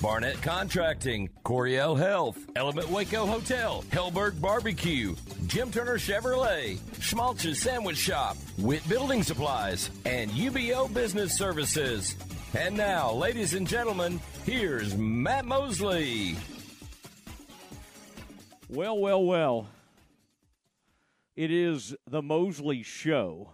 [0.00, 5.16] Barnett Contracting, Coryell Health, Element Waco Hotel, Helberg Barbecue,
[5.48, 12.14] Jim Turner Chevrolet, Schmaltz's Sandwich Shop, Witt Building Supplies, and UBEO Business Services.
[12.56, 16.36] And now, ladies and gentlemen, here's Matt Mosley.
[18.68, 19.66] Well, well, well.
[21.34, 23.50] It is the Mosley Show.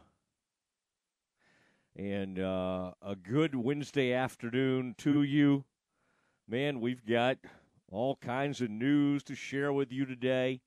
[1.96, 5.64] And uh, a good Wednesday afternoon to you.
[6.46, 7.38] Man, we've got
[7.90, 10.60] all kinds of news to share with you today.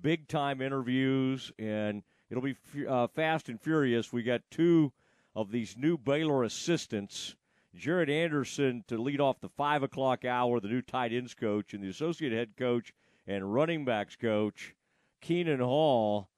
[0.00, 2.56] Big time interviews, and it'll be
[2.88, 4.12] uh, fast and furious.
[4.12, 4.92] We got two
[5.34, 7.34] of these new Baylor assistants.
[7.74, 11.82] Jared Anderson to lead off the five o'clock hour, the new tight ends coach, and
[11.82, 12.94] the associate head coach
[13.26, 14.76] and running backs coach,
[15.20, 16.28] Khenon Hall.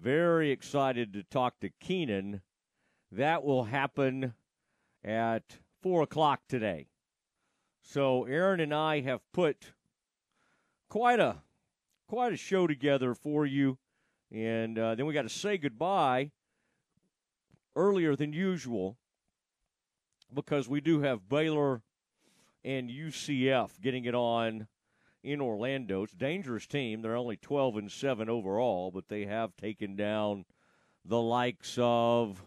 [0.00, 2.40] Very excited to talk to Khenon.
[3.12, 4.32] That will happen
[5.04, 6.88] at four o'clock today.
[7.88, 9.72] So Aaron and I have put
[10.88, 11.36] quite a
[12.08, 13.78] quite a show together for you,
[14.32, 16.32] and uh, then we got to say goodbye
[17.76, 18.98] earlier than usual
[20.34, 21.82] because we do have Baylor
[22.64, 24.66] and UCF getting it on
[25.22, 26.02] in Orlando.
[26.02, 27.02] It's a dangerous team.
[27.02, 30.44] They're only 12 and 7 overall, but they have taken down
[31.04, 32.44] the likes of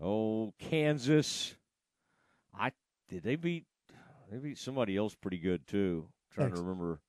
[0.00, 1.56] oh Kansas.
[2.56, 2.70] I
[3.08, 3.66] did they beat
[4.30, 6.06] Maybe somebody else pretty good too.
[6.08, 6.60] I'm trying Texas.
[6.60, 7.00] to remember.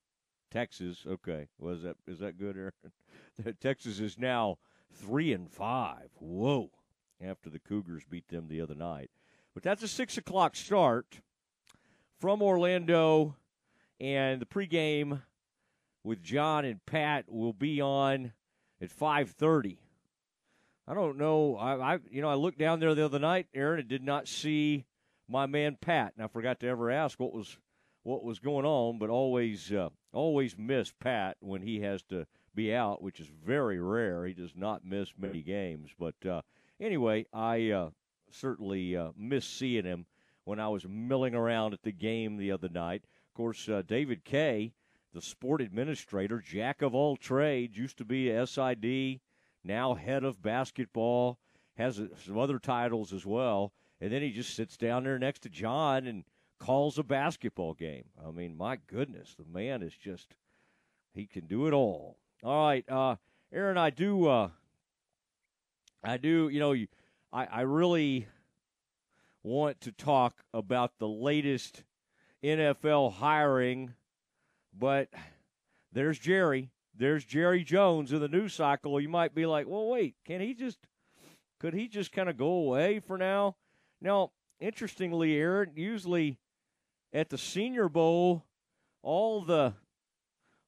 [0.52, 1.05] Texas.
[1.08, 1.47] Okay.
[1.59, 3.55] Was that is that good, Aaron?
[3.61, 4.57] Texas is now
[4.94, 6.09] three and five.
[6.19, 6.72] Whoa.
[7.22, 9.09] After the Cougars beat them the other night.
[9.53, 11.22] But that's a six o'clock start
[12.19, 13.35] from Orlando,
[14.00, 15.22] and the pregame
[16.03, 18.34] with John and Pat will be on
[18.81, 19.79] at five thirty.
[20.88, 21.56] I don't know.
[21.56, 24.28] I, I you know I looked down there the other night, Aaron, and did not
[24.28, 24.85] see
[25.28, 26.13] my man Pat.
[26.16, 27.58] And I forgot to ever ask what was
[28.03, 32.74] what was going on, but always uh, always miss Pat when he has to be
[32.74, 34.25] out, which is very rare.
[34.25, 35.90] He does not miss many games.
[35.97, 36.41] But uh,
[36.80, 37.90] anyway, I uh,
[38.31, 40.06] certainly uh, miss seeing him
[40.44, 43.03] when I was milling around at the game the other night.
[43.30, 44.74] Of course, uh, David Kay,
[45.13, 49.19] the sport administrator, jack of all trades, used to be a SID,
[49.63, 51.40] now head of basketball,
[51.75, 55.41] has uh, some other titles as well and then he just sits down there next
[55.44, 56.23] to John and
[56.59, 58.06] calls a basketball game.
[58.25, 60.35] I mean, my goodness, the man is just
[61.13, 62.17] he can do it all.
[62.44, 63.16] All right, uh,
[63.53, 64.50] Aaron, I do, uh,
[66.03, 66.75] I do, you know,
[67.31, 68.28] I, I really
[69.44, 71.83] want to talk about the latest
[72.44, 73.94] NFL hiring,
[74.77, 75.09] but
[75.91, 76.72] there's Jerry.
[76.97, 79.00] There's Jerry Jones in the news cycle.
[79.00, 80.79] You might be like, well, wait, can he just,
[81.59, 83.56] could he just kind of go away for now?
[84.05, 86.38] Now, interestingly, Aaron, usually
[87.11, 88.45] at the Senior Bowl,
[89.01, 89.73] all the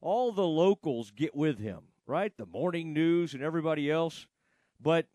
[0.00, 2.36] all the locals get with him, right?
[2.36, 4.26] The morning news and everybody else.
[4.80, 5.06] But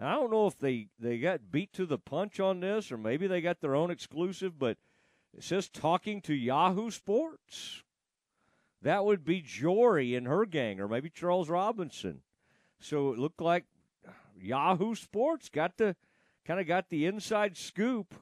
[0.00, 3.28] I don't know if they, they got beat to the punch on this or maybe
[3.28, 4.76] they got their own exclusive, but
[5.36, 7.84] it says talking to Yahoo Sports.
[8.82, 12.22] That would be Jori and her gang, or maybe Charles Robinson.
[12.80, 13.64] So it looked like
[14.40, 15.96] Yahoo Sports got the
[16.46, 18.14] kind of got the inside scoop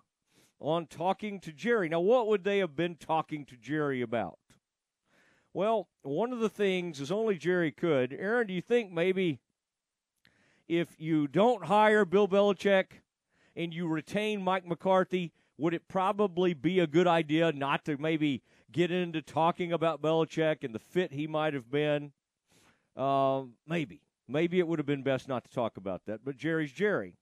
[0.59, 1.89] on talking to Jerry.
[1.89, 4.39] Now, what would they have been talking to Jerry about?
[5.53, 8.13] Well, one of the things is only Jerry could.
[8.13, 9.41] Aaron, do you think maybe
[10.67, 12.87] if you don't hire Bill Belichick
[13.55, 18.43] and you retain Mike McCarthy, would it probably be a good idea not to maybe
[18.73, 22.13] get into talking about Belichick and the fit he might have been?
[22.97, 24.01] Uh, maybe.
[24.27, 26.25] Maybe it would have been best not to talk about that.
[26.25, 27.17] But Jerry's Jerry.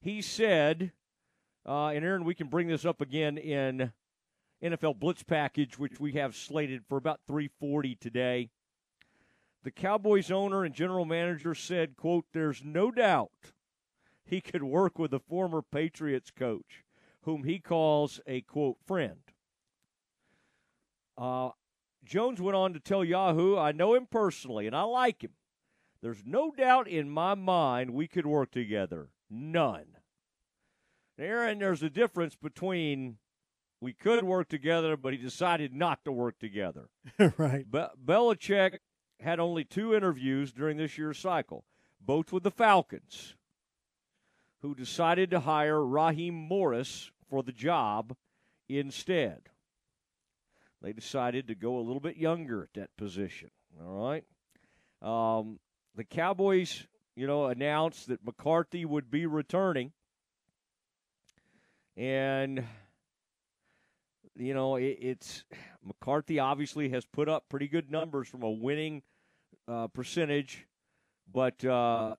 [0.00, 0.92] He said,
[1.66, 3.92] uh, and Aaron, we can bring this up again in
[4.62, 8.50] NFL Blitz package, which we have slated for about 340 today.
[9.62, 13.52] The Cowboys owner and general manager said, quote, there's no doubt
[14.24, 16.84] he could work with a former Patriots coach
[17.22, 19.20] whom he calls a, quote, friend.
[21.18, 21.50] Uh,
[22.02, 25.32] Jones went on to tell Yahoo, I know him personally and I like him.
[26.00, 29.10] There's no doubt in my mind we could work together.
[29.30, 29.86] None.
[31.18, 33.18] Aaron, there's a difference between
[33.80, 36.88] we could work together, but he decided not to work together.
[37.38, 37.70] right.
[37.70, 38.78] Be- Belichick
[39.20, 41.64] had only two interviews during this year's cycle,
[42.00, 43.36] both with the Falcons.
[44.62, 48.14] who decided to hire Raheem Morris for the job
[48.68, 49.42] instead.
[50.82, 53.50] They decided to go a little bit younger at that position.
[53.82, 54.24] All right.
[55.02, 55.58] Um,
[55.94, 59.92] the Cowboys, you know, announced that McCarthy would be returning.
[61.96, 62.64] And,
[64.36, 65.44] you know, it, it's
[65.84, 69.02] McCarthy obviously has put up pretty good numbers from a winning
[69.68, 70.66] uh, percentage,
[71.32, 72.14] but uh,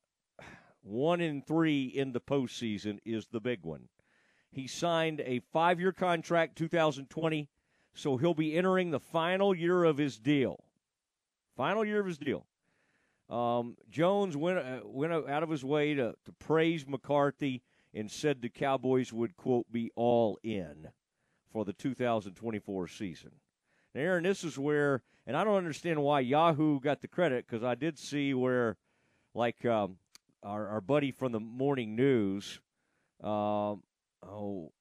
[0.81, 3.87] one in three in the postseason is the big one.
[4.51, 7.49] He signed a five year contract 2020,
[7.93, 10.63] so he'll be entering the final year of his deal.
[11.55, 12.45] Final year of his deal.
[13.31, 17.61] Um, Jones went uh, went out of his way to, to praise McCarthy
[17.93, 20.89] and said the Cowboys would quote be all in
[21.51, 23.31] for the 2024 season.
[23.95, 27.63] Now, Aaron, this is where, and I don't understand why Yahoo got the credit because
[27.63, 28.75] I did see where,
[29.33, 29.97] like um,
[30.43, 32.59] our our buddy from the morning news,
[33.23, 33.83] um,
[34.27, 34.73] oh,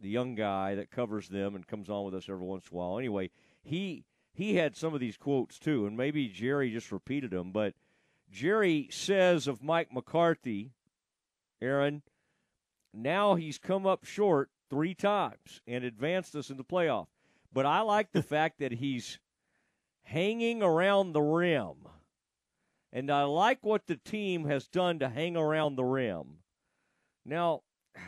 [0.00, 2.78] the young guy that covers them and comes on with us every once in a
[2.78, 2.98] while.
[2.98, 3.30] Anyway,
[3.62, 7.74] he he had some of these quotes too, and maybe Jerry just repeated them, but
[8.32, 10.72] Jerry says of Mike McCarthy,
[11.60, 12.02] Aaron,
[12.94, 17.08] now he's come up short three times and advanced us in the playoff.
[17.52, 19.18] But I like the fact that he's
[20.04, 21.76] hanging around the rim.
[22.90, 26.38] And I like what the team has done to hang around the rim.
[27.24, 27.60] Now,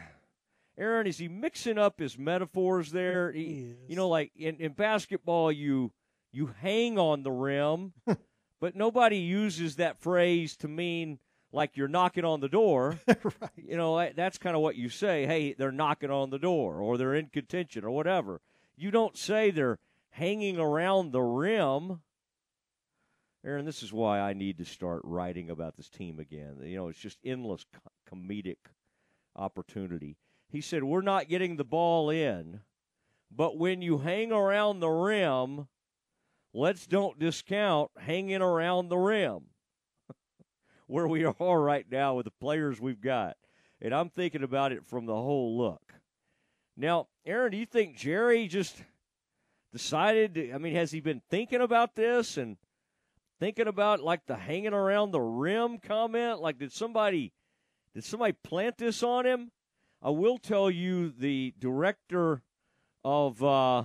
[0.78, 3.30] Aaron, is he mixing up his metaphors there?
[3.30, 5.92] He, you know, like in, in basketball, you
[6.32, 7.92] you hang on the rim
[8.64, 11.18] but nobody uses that phrase to mean
[11.52, 12.98] like you're knocking on the door.
[13.06, 13.50] right.
[13.56, 15.26] You know, that's kind of what you say.
[15.26, 18.40] Hey, they're knocking on the door, or they're in contention, or whatever.
[18.74, 19.80] You don't say they're
[20.12, 22.00] hanging around the rim.
[23.44, 26.56] Aaron, this is why I need to start writing about this team again.
[26.62, 27.66] You know, it's just endless
[28.10, 28.56] comedic
[29.36, 30.16] opportunity.
[30.48, 32.60] He said, We're not getting the ball in,
[33.30, 35.68] but when you hang around the rim,
[36.54, 39.40] let's don't discount hanging around the rim
[40.86, 43.36] where we are right now with the players we've got.
[43.82, 45.82] And I'm thinking about it from the whole look.
[46.76, 48.82] Now, Aaron, do you think Jerry just
[49.72, 50.34] decided?
[50.34, 52.56] To, I mean, has he been thinking about this and
[53.40, 56.40] thinking about like the hanging around the rim comment?
[56.40, 57.32] Like, did somebody
[57.94, 59.50] did somebody plant this on him?
[60.02, 62.42] I will tell you, the director
[63.04, 63.84] of uh,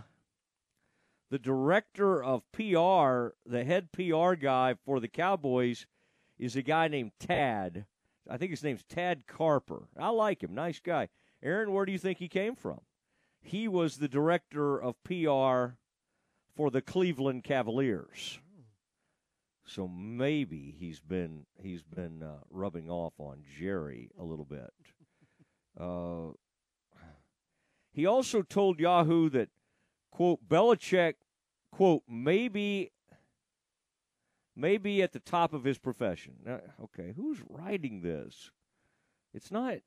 [1.29, 5.85] the director of PR, the head PR guy for the Cowboys,
[6.37, 7.85] is a guy named Tad.
[8.29, 9.87] I think his name's Tad Carper.
[9.97, 10.53] I like him.
[10.53, 11.09] Nice guy.
[11.41, 12.81] Aaron, where do you think he came from?
[13.41, 15.75] He was the director of PR
[16.55, 18.39] for the Cleveland Cavaliers.
[19.65, 24.73] So maybe he's been he's been uh, rubbing off on Jerry a little bit.
[25.79, 26.33] Uh,
[27.93, 29.49] he also told Yahoo that
[30.11, 31.15] quote, Belichick,
[31.71, 32.91] quote, maybe
[34.55, 36.33] maybe at the top of his profession.
[36.45, 38.51] Now, okay, who's writing this?
[39.33, 39.77] It's not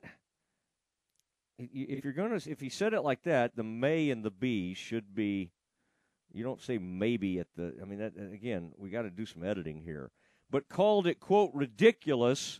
[1.59, 5.13] if you're to if he said it like that, the may and the be should
[5.13, 5.51] be
[6.31, 9.43] you don't say maybe at the I mean that again, we got to do some
[9.43, 10.11] editing here.
[10.49, 12.59] But called it quote ridiculous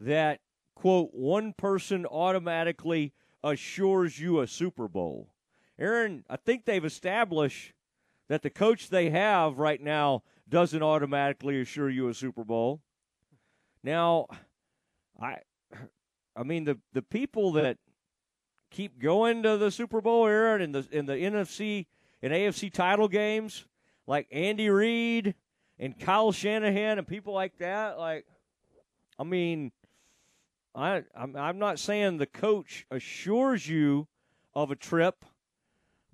[0.00, 0.40] that
[0.74, 3.12] quote one person automatically
[3.42, 5.30] assures you a Super Bowl.
[5.78, 7.72] Aaron, I think they've established
[8.28, 12.80] that the coach they have right now doesn't automatically assure you a Super Bowl.
[13.82, 14.26] Now,
[15.20, 15.38] I
[16.34, 17.78] I mean the the people that
[18.70, 21.86] keep going to the Super Bowl, Aaron, in the in the NFC
[22.22, 23.66] and AFC title games,
[24.06, 25.34] like Andy Reid
[25.78, 28.26] and Kyle Shanahan and people like that, like
[29.18, 29.70] I mean,
[30.74, 34.08] I I'm, I'm not saying the coach assures you
[34.54, 35.24] of a trip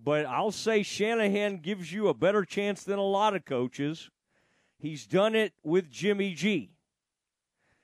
[0.05, 4.11] but I'll say Shanahan gives you a better chance than a lot of coaches.
[4.79, 6.73] He's done it with Jimmy G.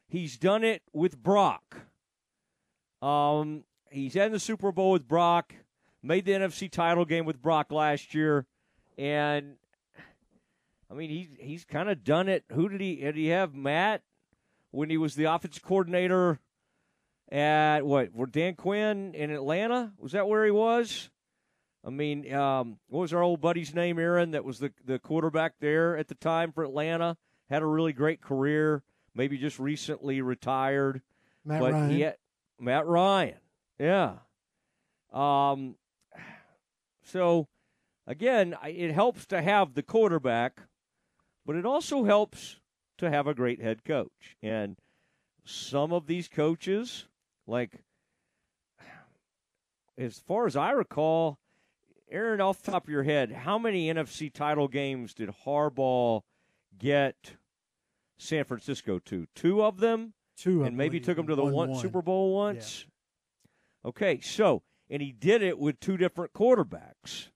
[0.07, 1.79] He's done it with Brock.
[3.00, 5.55] Um, he's had the Super Bowl with Brock,
[6.03, 8.45] made the NFC title game with Brock last year,
[8.99, 9.55] and
[10.91, 12.45] I mean he's he's kind of done it.
[12.53, 14.03] Who did he did he have Matt
[14.73, 16.39] when he was the offensive coordinator
[17.33, 18.12] at what?
[18.12, 19.93] Were Dan Quinn in Atlanta?
[19.99, 21.09] Was that where he was?
[21.84, 24.32] I mean, um, what was our old buddy's name, Aaron?
[24.32, 27.16] That was the the quarterback there at the time for Atlanta.
[27.49, 28.82] Had a really great career.
[29.14, 31.02] Maybe just recently retired.
[31.44, 31.90] Matt but Ryan.
[31.90, 32.16] He had,
[32.58, 33.38] Matt Ryan.
[33.78, 34.16] Yeah.
[35.12, 35.76] Um.
[37.02, 37.49] So,
[38.06, 40.60] again, it helps to have the quarterback,
[41.44, 42.60] but it also helps
[42.99, 44.37] to have a great head coach.
[44.42, 44.76] And
[45.44, 47.06] some of these coaches,
[47.46, 47.82] like
[49.99, 51.38] as far as I recall,
[52.11, 56.23] Aaron, off the top of your head, how many NFC title games did Harbaugh
[56.79, 57.37] get
[58.19, 59.26] San Francisco to?
[59.35, 60.14] Two of them?
[60.37, 61.81] Two, and maybe took them to the one, one.
[61.81, 62.87] Super Bowl once?
[63.85, 67.29] Okay, so, and he did it with two different quarterbacks.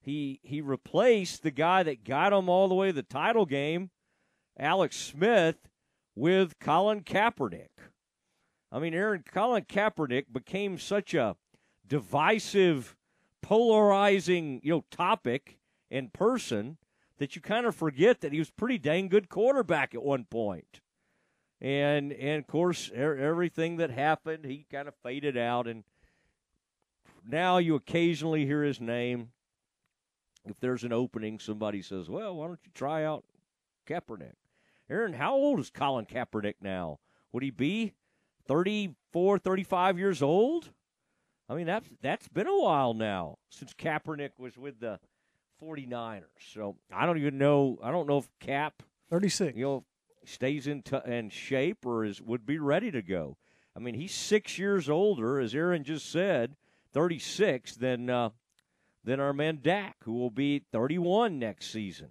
[0.00, 3.90] He, he replaced the guy that got him all the way to the title game,
[4.58, 5.56] Alex Smith,
[6.14, 7.68] with Colin Kaepernick.
[8.72, 11.36] I mean, Aaron, Colin Kaepernick became such a
[11.86, 12.96] divisive,
[13.42, 15.58] polarizing, you know, topic
[15.90, 16.78] and person
[17.18, 20.80] that you kind of forget that he was pretty dang good quarterback at one point.
[21.60, 25.84] And and of course, er- everything that happened, he kind of faded out, and
[27.26, 29.30] now you occasionally hear his name.
[30.44, 33.24] If there's an opening, somebody says, "Well, why don't you try out
[33.86, 34.34] Kaepernick?"
[34.88, 37.00] Aaron, how old is Colin Kaepernick now?
[37.32, 37.94] Would he be
[38.46, 40.70] 34, 35 years old?
[41.48, 44.98] I mean, that's that's been a while now since Kaepernick was with the
[45.62, 46.24] 49ers.
[46.52, 47.78] So I don't even know.
[47.82, 49.56] I don't know if Cap, 36.
[49.56, 49.84] you know,
[50.24, 53.36] stays in t- in shape or is would be ready to go.
[53.76, 56.56] I mean, he's six years older, as Aaron just said,
[56.92, 58.30] 36 than uh,
[59.04, 62.08] than our man Dak, who will be 31 next season.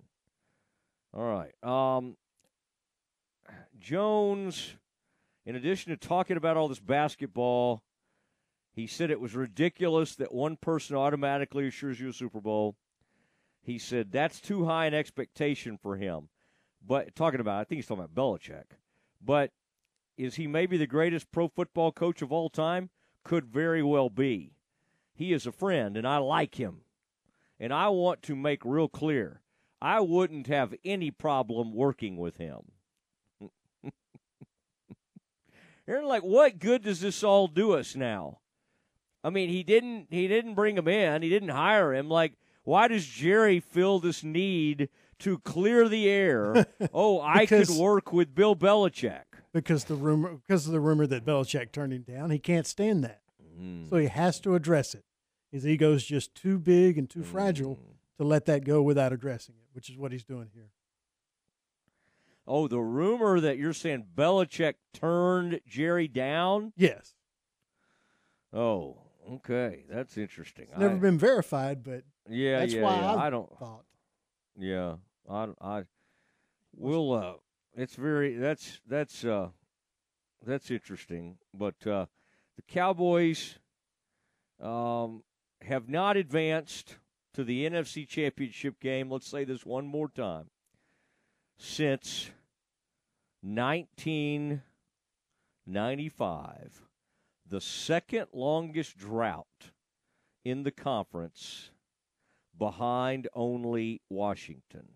[1.14, 1.54] All right.
[1.64, 2.18] Um,
[3.80, 4.76] Jones,
[5.46, 7.84] in addition to talking about all this basketball,
[8.76, 12.76] he said it was ridiculous that one person automatically assures you a Super Bowl.
[13.62, 16.28] He said that's too high an expectation for him.
[16.86, 18.78] But talking about, I think he's talking about Belichick.
[19.24, 19.52] But
[20.18, 22.90] is he maybe the greatest pro football coach of all time?
[23.24, 24.52] Could very well be.
[25.14, 26.82] He is a friend, and I like him.
[27.58, 29.42] And I want to make real clear
[29.82, 32.72] I wouldn't have any problem working with him.
[35.88, 38.40] Aaron, like, what good does this all do us now?
[39.26, 41.24] I mean, he didn't he didn't bring him in.
[41.24, 42.08] He didn't hire him.
[42.10, 44.88] Like, why does Jerry feel this need
[45.20, 46.68] to clear the air?
[46.94, 49.24] oh, I could work with Bill Belichick.
[49.52, 52.30] because the rumor because of the rumor that Belichick turned him down.
[52.30, 53.22] He can't stand that,
[53.60, 53.90] mm.
[53.90, 55.04] so he has to address it.
[55.52, 57.26] His ego's just too big and too mm.
[57.26, 57.80] fragile
[58.20, 60.70] to let that go without addressing it, which is what he's doing here.
[62.46, 66.74] Oh, the rumor that you're saying Belichick turned Jerry down?
[66.78, 67.16] Yes,
[68.56, 70.68] Oh, okay, that's interesting.
[70.70, 73.14] it's never I- been verified, but Yeah, that's yeah, why yeah.
[73.16, 73.58] I I don't.
[73.60, 73.86] thought
[74.58, 74.96] Yeah,
[75.30, 75.84] I, I,
[76.76, 77.14] will.
[77.14, 77.34] Uh,
[77.76, 78.36] it's very.
[78.38, 79.50] That's that's uh,
[80.46, 81.38] that's interesting.
[81.54, 82.06] But uh,
[82.56, 83.60] the Cowboys,
[84.62, 85.24] um,
[85.62, 86.98] have not advanced
[87.34, 89.10] to the NFC Championship game.
[89.12, 90.50] Let's say this one more time.
[91.58, 92.32] Since
[95.66, 96.85] 1995,
[97.48, 99.72] the second longest drought
[100.44, 101.72] in the conference
[102.58, 104.88] behind only Washington.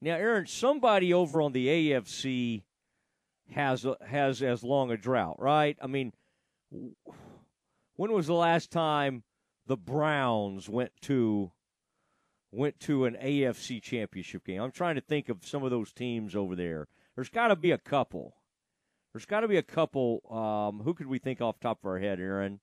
[0.00, 2.62] Now, Aaron, somebody over on the AFC
[3.52, 5.76] has a, has as long a drought, right?
[5.80, 6.12] I mean,
[7.96, 9.22] when was the last time
[9.66, 11.50] the Browns went to
[12.52, 14.62] went to an AFC championship game?
[14.62, 16.88] I'm trying to think of some of those teams over there.
[17.14, 18.36] There's got to be a couple.
[19.16, 20.20] There's got to be a couple.
[20.30, 22.60] Um, who could we think off the top of our head, Aaron?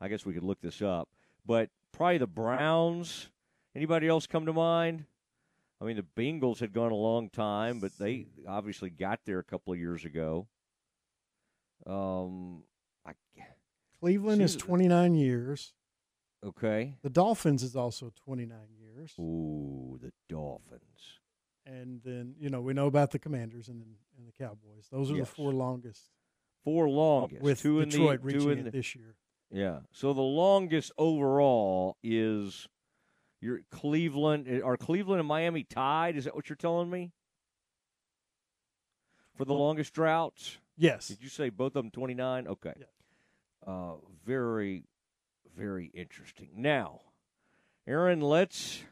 [0.00, 1.10] I guess we could look this up.
[1.44, 3.28] But probably the Browns.
[3.76, 5.04] Anybody else come to mind?
[5.78, 9.44] I mean, the Bengals had gone a long time, but they obviously got there a
[9.44, 10.48] couple of years ago.
[11.86, 12.62] Um,
[13.04, 13.12] I,
[14.00, 15.74] Cleveland is 29 years.
[16.42, 16.96] okay.
[17.02, 21.19] The Dolphins is also 29 years, Ooh, the Dolphins.
[21.66, 23.82] And then you know we know about the Commanders and
[24.18, 24.86] and the Cowboys.
[24.90, 25.28] Those are Yes.
[25.28, 26.10] the four longest.
[26.64, 27.42] Four longest.
[27.42, 29.14] with two Detroit in the, reaching in it the, this year.
[29.50, 29.80] Yeah.
[29.92, 32.68] So the longest overall is
[33.40, 34.46] your Cleveland.
[34.48, 36.16] eh, Are Cleveland and Miami tied?
[36.16, 37.12] Is that what you're telling me?
[39.36, 40.58] For the longest droughts?
[40.76, 42.46] Yes, Did you say both of them 29?
[42.48, 42.72] Okay.
[42.78, 42.84] Yeah.
[43.66, 44.84] Uh, very,
[45.56, 46.50] very interesting.
[46.56, 47.00] Now,
[47.86, 48.82] Aaron, let's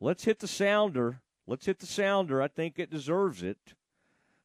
[0.00, 1.20] let's hit the sounder.
[1.50, 2.40] Let's hit the sounder.
[2.40, 3.58] I think it deserves it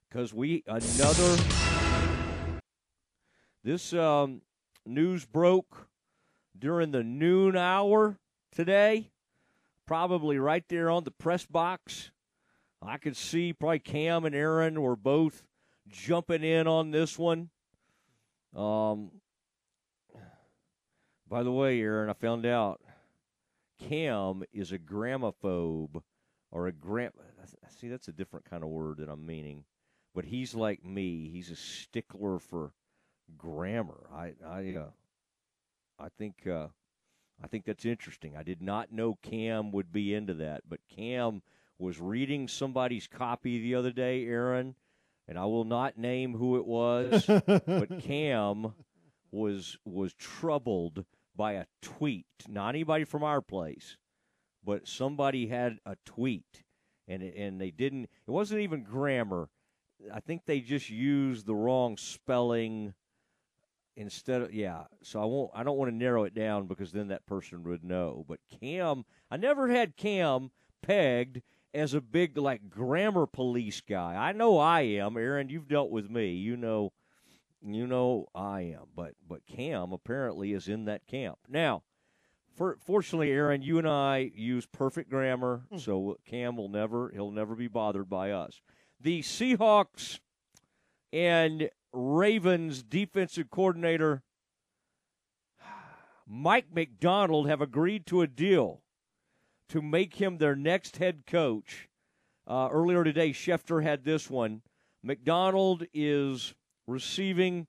[0.10, 1.38] because we another.
[3.64, 4.42] This um,
[4.88, 5.88] news broke
[6.58, 8.18] during the noon hour
[8.52, 9.12] today,
[9.86, 12.10] probably right there on the press box.
[12.82, 15.44] I could see probably Cam and Aaron were both
[15.88, 17.52] jumping in on this one.
[18.56, 19.12] Um,
[21.30, 22.82] by the way, Aaron, I found out
[23.78, 26.02] Cam is a gramophobe
[26.56, 27.12] or a gram.
[27.68, 29.66] See, that's a different kind of word that I'm meaning.
[30.16, 31.30] But he's like me.
[31.30, 32.72] He's a stickler for
[33.38, 34.08] grammar.
[34.16, 34.90] I, I, uh,
[36.00, 36.68] I think uh,
[37.44, 38.38] I think that's interesting.
[38.38, 41.42] I did not know Cam would be into that, but Cam
[41.78, 44.76] was reading somebody's copy the other day, Aaron,
[45.28, 48.74] and I will not name who it was, but Cam
[49.30, 51.04] was was troubled
[51.36, 52.28] by a tweet.
[52.48, 53.98] Not anybody from our place,
[54.66, 56.64] but somebody had a tweet,
[57.08, 58.04] and it, and they didn't.
[58.04, 59.50] It wasn't even grammar.
[60.14, 62.94] I think they just used the wrong spelling
[63.98, 67.08] instead of yeah so i won't i don't want to narrow it down because then
[67.08, 71.42] that person would know but cam i never had cam pegged
[71.74, 76.10] as a big like grammar police guy i know i am aaron you've dealt with
[76.10, 76.92] me you know
[77.66, 81.82] you know i am but but cam apparently is in that camp now
[82.56, 85.78] for, fortunately aaron you and i use perfect grammar hmm.
[85.78, 88.62] so cam will never he'll never be bothered by us
[89.00, 90.20] the seahawks
[91.14, 94.22] and Ravens defensive coordinator
[96.28, 98.82] Mike Macdonald have agreed to a deal
[99.70, 101.88] to make him their next head coach.
[102.48, 104.62] Uh, earlier today, Schefter had this one.
[105.02, 106.54] Macdonald is
[106.88, 107.66] receiving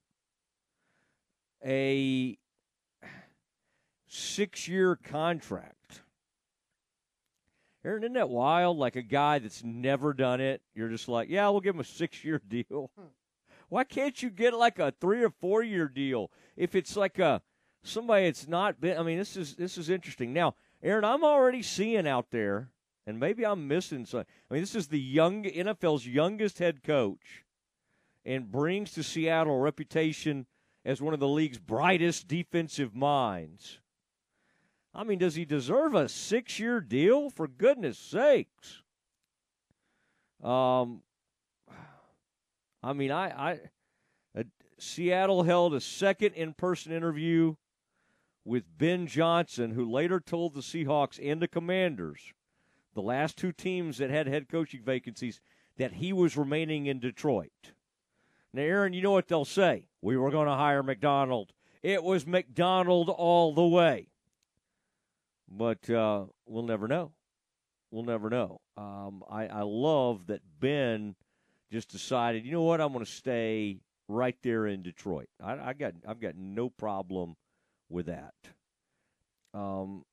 [1.64, 2.36] a
[4.06, 6.02] six year contract.
[7.84, 8.78] Aaron, isn't that wild?
[8.78, 11.84] Like a guy that's never done it, you're just like, yeah, we'll give him a
[11.84, 12.90] six year deal.
[12.98, 13.06] Hmm.
[13.68, 17.42] Why can't you get like a three or four year deal if it's like a
[17.82, 18.98] somebody that's not been?
[18.98, 20.32] I mean, this is this is interesting.
[20.32, 22.70] Now, Aaron, I'm already seeing out there,
[23.06, 24.24] and maybe I'm missing some.
[24.50, 27.44] I mean, this is the young NFL's youngest head coach,
[28.24, 30.46] and brings to Seattle a reputation
[30.84, 33.80] as one of the league's brightest defensive minds.
[34.96, 37.28] I mean, does he deserve a six year deal?
[37.28, 38.82] For goodness sakes.
[40.42, 41.02] Um,
[42.82, 43.60] I mean, I, I
[44.38, 44.44] uh,
[44.78, 47.56] Seattle held a second in-person interview
[48.44, 52.32] with Ben Johnson, who later told the Seahawks and the Commanders,
[52.94, 55.40] the last two teams that had head coaching vacancies,
[55.76, 57.72] that he was remaining in Detroit.
[58.54, 59.88] Now, Aaron, you know what they'll say?
[60.00, 61.52] We were going to hire Macdonald.
[61.82, 64.08] It was Macdonald all the way.
[65.48, 67.12] But uh, we'll never know.
[67.90, 68.60] We'll never know.
[68.76, 71.14] Um, I, I love that Ben
[71.70, 73.78] just decided, you know what, I'm going to stay
[74.08, 75.28] right there in Detroit.
[75.42, 77.36] I, I, got I've got no problem
[77.88, 78.34] with that.
[79.54, 80.04] Um,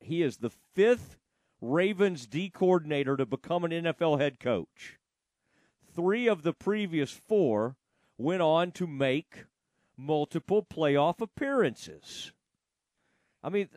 [0.00, 1.16] he is the fifth
[1.60, 4.98] Ravens D coordinator to become an NFL head coach.
[5.94, 7.76] Three of the previous four
[8.18, 9.44] went on to make
[9.96, 12.32] multiple playoff appearances.
[13.42, 13.68] I mean,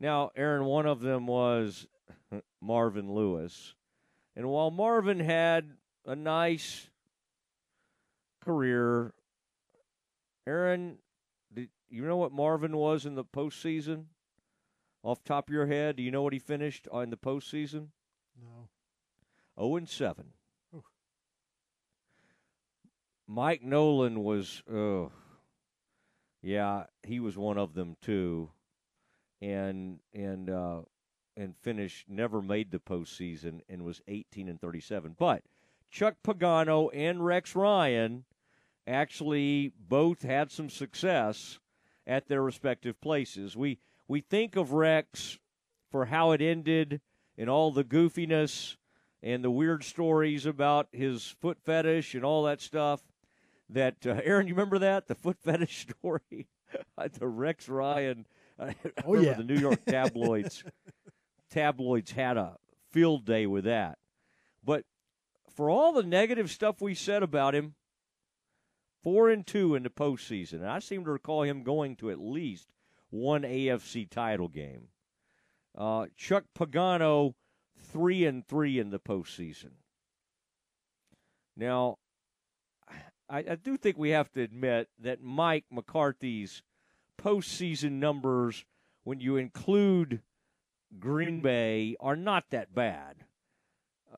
[0.00, 1.86] now, Aaron, one of them was
[2.60, 3.74] Marvin Lewis.
[4.36, 5.72] And while Marvin had
[6.06, 6.88] a nice
[8.48, 9.12] career.
[10.46, 10.98] Aaron,
[11.52, 14.04] did you know what Marvin was in the postseason?
[15.02, 17.88] Off top of your head, do you know what he finished in the postseason?
[18.40, 18.68] No.
[19.60, 20.24] 0 and 7.
[23.26, 25.12] Mike Nolan was, oh,
[26.40, 28.50] yeah, he was one of them too,
[29.40, 30.80] and and uh,
[31.36, 35.14] and finished never made the postseason and was 18 and 37.
[35.18, 35.42] But
[35.90, 38.24] Chuck Pagano and Rex Ryan
[38.86, 41.58] actually both had some success
[42.06, 43.56] at their respective places.
[43.56, 45.38] We we think of Rex
[45.90, 47.00] for how it ended
[47.36, 48.76] and all the goofiness
[49.22, 53.02] and the weird stories about his foot fetish and all that stuff.
[53.70, 56.48] That uh, Aaron, you remember that the foot fetish story?
[57.18, 58.26] the Rex Ryan.
[58.60, 60.64] I oh yeah, the New York tabloids.
[61.50, 62.56] tabloids had a
[62.90, 63.98] field day with that.
[64.64, 64.84] But
[65.54, 67.74] for all the negative stuff we said about him,
[69.02, 70.54] four and two in the postseason.
[70.54, 72.68] And I seem to recall him going to at least
[73.10, 74.88] one AFC title game.
[75.76, 77.34] Uh, Chuck Pagano,
[77.78, 79.70] three and three in the postseason.
[81.56, 81.98] Now,
[83.30, 86.62] I, I do think we have to admit that Mike McCarthy's
[87.22, 88.64] postseason numbers,
[89.04, 90.22] when you include
[90.98, 93.24] Green Bay, are not that bad.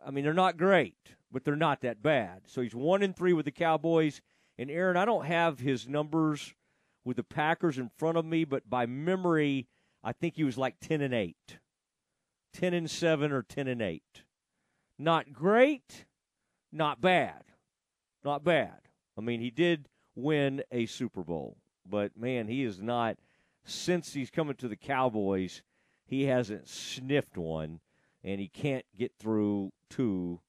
[0.06, 2.42] I mean, they're not great but they're not that bad.
[2.46, 4.20] So he's one and three with the Cowboys.
[4.58, 6.54] And Aaron, I don't have his numbers
[7.04, 9.68] with the Packers in front of me, but by memory,
[10.02, 11.58] I think he was like ten and eight,
[12.52, 14.24] ten and seven, or ten and eight.
[14.98, 16.04] Not great,
[16.70, 17.44] not bad,
[18.24, 18.80] not bad.
[19.16, 21.56] I mean, he did win a Super Bowl,
[21.90, 23.16] but man, he is not.
[23.64, 25.62] Since he's coming to the Cowboys,
[26.06, 27.80] he hasn't sniffed one,
[28.24, 30.40] and he can't get through to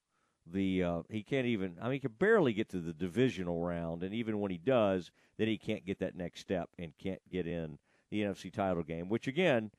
[0.45, 4.03] the uh, he can't even I mean he can barely get to the divisional round
[4.03, 7.47] and even when he does then he can't get that next step and can't get
[7.47, 7.77] in
[8.09, 9.09] the NFC title game.
[9.09, 9.71] Which again,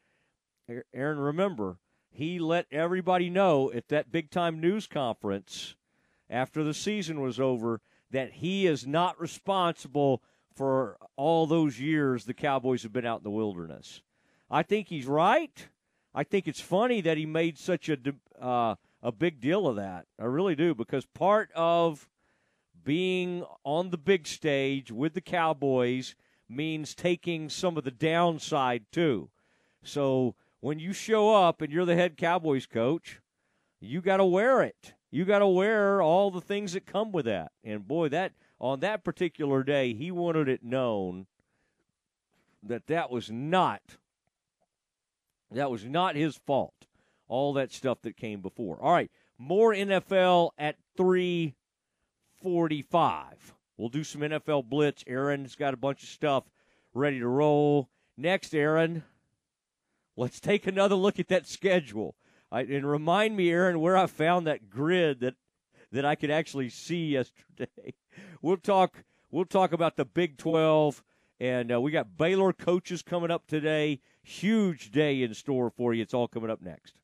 [0.95, 1.79] Aaron, remember
[2.11, 5.77] he let everybody know at that big time news conference
[6.29, 10.23] after the season was over that he is not responsible
[10.55, 14.03] for all those years the Cowboys have been out in the wilderness.
[14.51, 15.69] I think he's right.
[16.15, 17.99] I think it's funny that he made such a
[18.41, 20.07] uh, a big deal of that.
[20.21, 22.09] I really do because part of
[22.85, 26.15] being on the big stage with the Cowboys
[26.49, 29.31] means taking some of the downside too.
[29.83, 33.21] So when you show up and you're the head Cowboys coach,
[33.81, 34.95] you got to wear it.
[35.11, 37.53] You got to wear all the things that come with that.
[37.65, 41.27] And boy, that on that particular day, he wanted it known
[42.63, 43.83] that that was not
[45.51, 46.87] that was not his fault.
[47.29, 48.79] All that stuff that came before.
[48.81, 53.55] All right, more NFL at 345.
[53.77, 55.03] We'll do some NFL blitz.
[55.07, 56.45] Aaron's got a bunch of stuff
[56.95, 57.91] ready to roll.
[58.17, 59.03] Next, Aaron,
[60.17, 62.15] let's take another look at that schedule.
[62.51, 65.35] I, and remind me, Aaron, where I found that grid that
[65.91, 67.95] that I could actually see yesterday.
[68.41, 69.05] We'll talk.
[69.31, 71.03] We'll talk about the Big Twelve,
[71.41, 74.01] and uh, we got Baylor coaches coming up today.
[74.23, 76.03] Huge day in store for you.
[76.03, 76.95] It's all coming up next.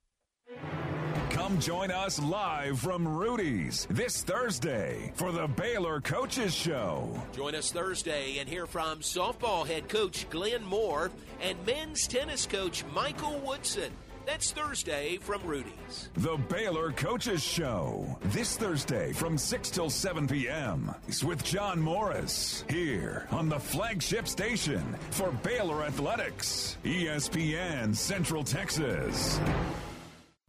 [1.31, 7.11] Come join us live from Rudy's this Thursday for the Baylor Coaches Show.
[7.33, 12.85] Join us Thursday and hear from softball head coach Glenn Moore and men's tennis coach
[12.92, 13.92] Michael Woodson.
[14.29, 16.11] That's Thursday from Rudy's.
[16.12, 18.19] The Baylor Coaches Show.
[18.25, 20.95] This Thursday from 6 till 7 p.m.
[21.25, 22.62] with John Morris.
[22.69, 29.41] Here on the flagship station for Baylor Athletics, ESPN Central Texas.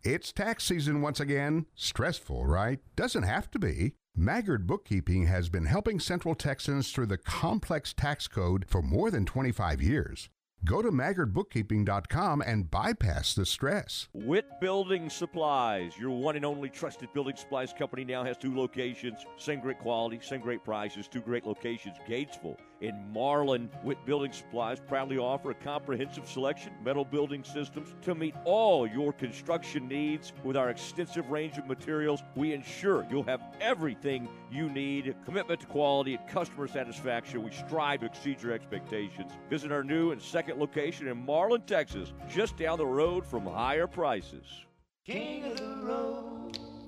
[0.04, 1.65] It's tax season once again.
[1.74, 2.80] Stressful, right?
[2.98, 3.94] Doesn't have to be.
[4.13, 9.26] Maggard Bookkeeping has been helping Central Texans through the complex tax code for more than
[9.26, 10.30] 25 years.
[10.65, 14.08] Go to maggardbookkeeping.com and bypass the stress.
[14.13, 19.26] Witt Building Supplies, your one and only trusted building supplies company, now has two locations.
[19.38, 21.98] Same great quality, same great prices, two great locations.
[22.08, 23.70] Gatesville in Marlin.
[23.84, 29.13] Witt Building Supplies proudly offer a comprehensive selection metal building systems to meet all your
[29.13, 30.34] construction needs.
[30.44, 35.15] With our extensive range of materials, we ensure you'll have everything you need.
[35.26, 37.44] Commitment to quality and customer satisfaction.
[37.44, 39.32] We strive to exceed your expectations.
[39.50, 43.88] Visit our new and second location in Marlin, Texas, just down the road from higher
[43.88, 44.46] prices.
[45.06, 46.38] King of the road.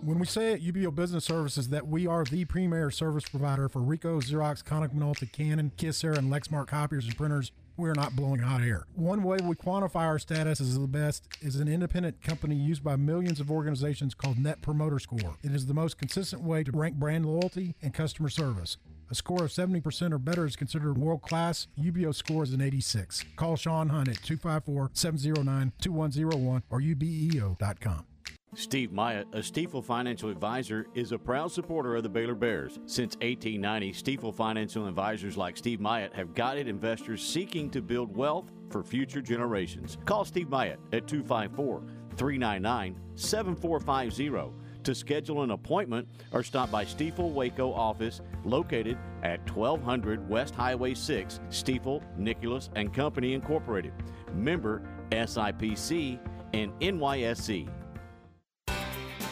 [0.04, 3.82] When we say at UBEO Business Services that we are the premier service provider for
[3.82, 8.64] Ricoh, Xerox, Konica Minolta, Canon, Kyocera, and Lexmark copiers and printers, we're not blowing hot
[8.64, 8.88] air.
[8.96, 12.96] One way we quantify our status as the best is an independent company used by
[12.96, 15.38] millions of organizations called Net Promoter Score.
[15.44, 18.78] It is the most consistent way to rank brand loyalty and customer service.
[19.12, 21.68] A score of 70% or better is considered world class.
[21.80, 23.24] UBEO score is an 86.
[23.36, 28.06] Call Sean Hunt at 254 709 2101 or ubeo.com.
[28.54, 32.80] Steve Myatt, a Stifel financial advisor, is a proud supporter of the Baylor Bears.
[32.86, 38.52] Since 1890, Stifel financial advisors like Steve Myatt have guided investors seeking to build wealth
[38.70, 39.98] for future generations.
[40.04, 41.82] Call Steve Myatt at 254
[42.18, 50.28] 399 7450 to schedule an appointment or stop by Stifel Waco office located at 1200
[50.28, 53.94] West Highway 6, Stifel, Nicholas and Company Incorporated.
[54.34, 56.20] Member SIPC
[56.54, 57.70] and NYSE.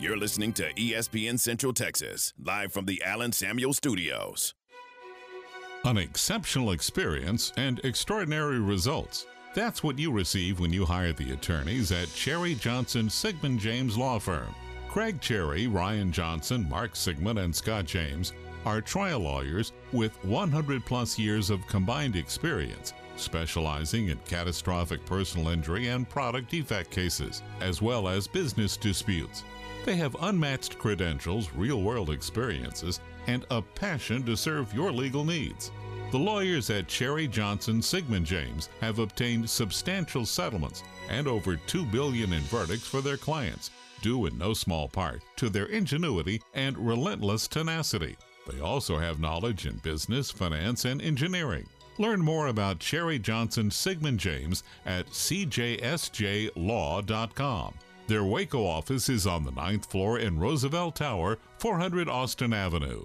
[0.00, 4.54] You're listening to ESPN Central Texas, live from the Allen Samuel Studios.
[5.82, 9.26] An exceptional experience and extraordinary results.
[9.54, 14.20] That's what you receive when you hire the attorneys at Cherry Johnson Siegmund James Law
[14.20, 14.54] Firm.
[14.88, 18.34] Craig Cherry, Ryan Johnson, Mark Siegmund, and Scott James
[18.64, 25.88] are trial lawyers with 100 plus years of combined experience, specializing in catastrophic personal injury
[25.88, 29.42] and product defect cases, as well as business disputes.
[29.84, 35.70] They have unmatched credentials, real world experiences, and a passion to serve your legal needs.
[36.10, 42.32] The lawyers at Cherry Johnson Siegmund James have obtained substantial settlements and over 2 billion
[42.32, 47.46] in verdicts for their clients, due in no small part to their ingenuity and relentless
[47.46, 48.16] tenacity.
[48.50, 51.66] They also have knowledge in business, finance, and engineering.
[51.98, 55.74] Learn more about Cherry Johnson Siegmund James at cjsjlaw.com.
[58.08, 63.04] Their Waco office is on the ninth floor in Roosevelt Tower, 400 Austin Avenue.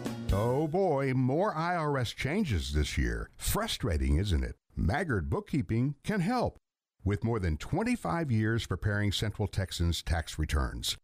[0.33, 3.29] Oh boy, more IRS changes this year.
[3.35, 4.55] Frustrating, isn't it?
[4.77, 6.57] Maggard Bookkeeping can help
[7.03, 10.95] with more than 25 years preparing Central Texans tax returns.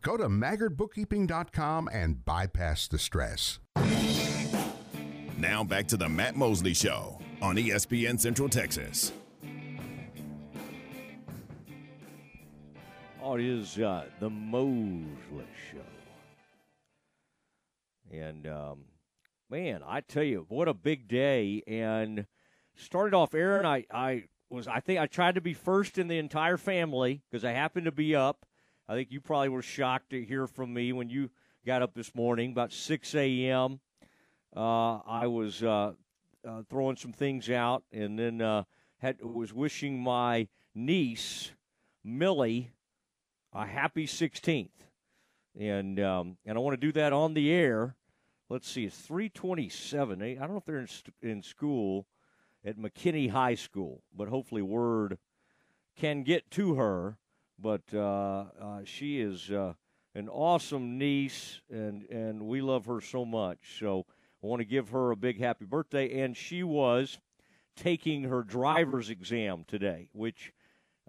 [0.00, 3.58] Go to maggardbookkeeping.com and bypass the stress.
[5.36, 9.12] Now back to the Matt Mosley Show on ESPN Central Texas.
[13.20, 15.97] Oh, it is uh, the Mosley Show.
[18.10, 18.84] And um,
[19.50, 21.62] man, I tell you, what a big day!
[21.66, 22.26] And
[22.76, 23.66] started off, Aaron.
[23.66, 27.44] I I was I think I tried to be first in the entire family because
[27.44, 28.46] I happened to be up.
[28.88, 31.30] I think you probably were shocked to hear from me when you
[31.66, 33.80] got up this morning about 6 a.m.
[34.56, 35.92] Uh, I was uh,
[36.46, 38.64] uh, throwing some things out, and then uh,
[38.98, 41.52] had was wishing my niece
[42.02, 42.70] Millie
[43.52, 44.70] a happy 16th,
[45.58, 47.96] and um, and I want to do that on the air.
[48.50, 50.22] Let's see, it's 327.
[50.22, 50.88] I don't know if they're in,
[51.20, 52.06] in school
[52.64, 55.18] at McKinney High School, but hopefully word
[55.98, 57.18] can get to her.
[57.58, 59.74] But uh, uh, she is uh,
[60.14, 63.58] an awesome niece, and, and we love her so much.
[63.78, 64.06] So
[64.42, 66.22] I want to give her a big happy birthday.
[66.22, 67.18] And she was
[67.76, 70.54] taking her driver's exam today, which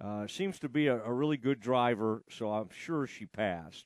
[0.01, 2.21] uh, seems to be a, a really good driver.
[2.29, 3.85] So I'm sure she passed.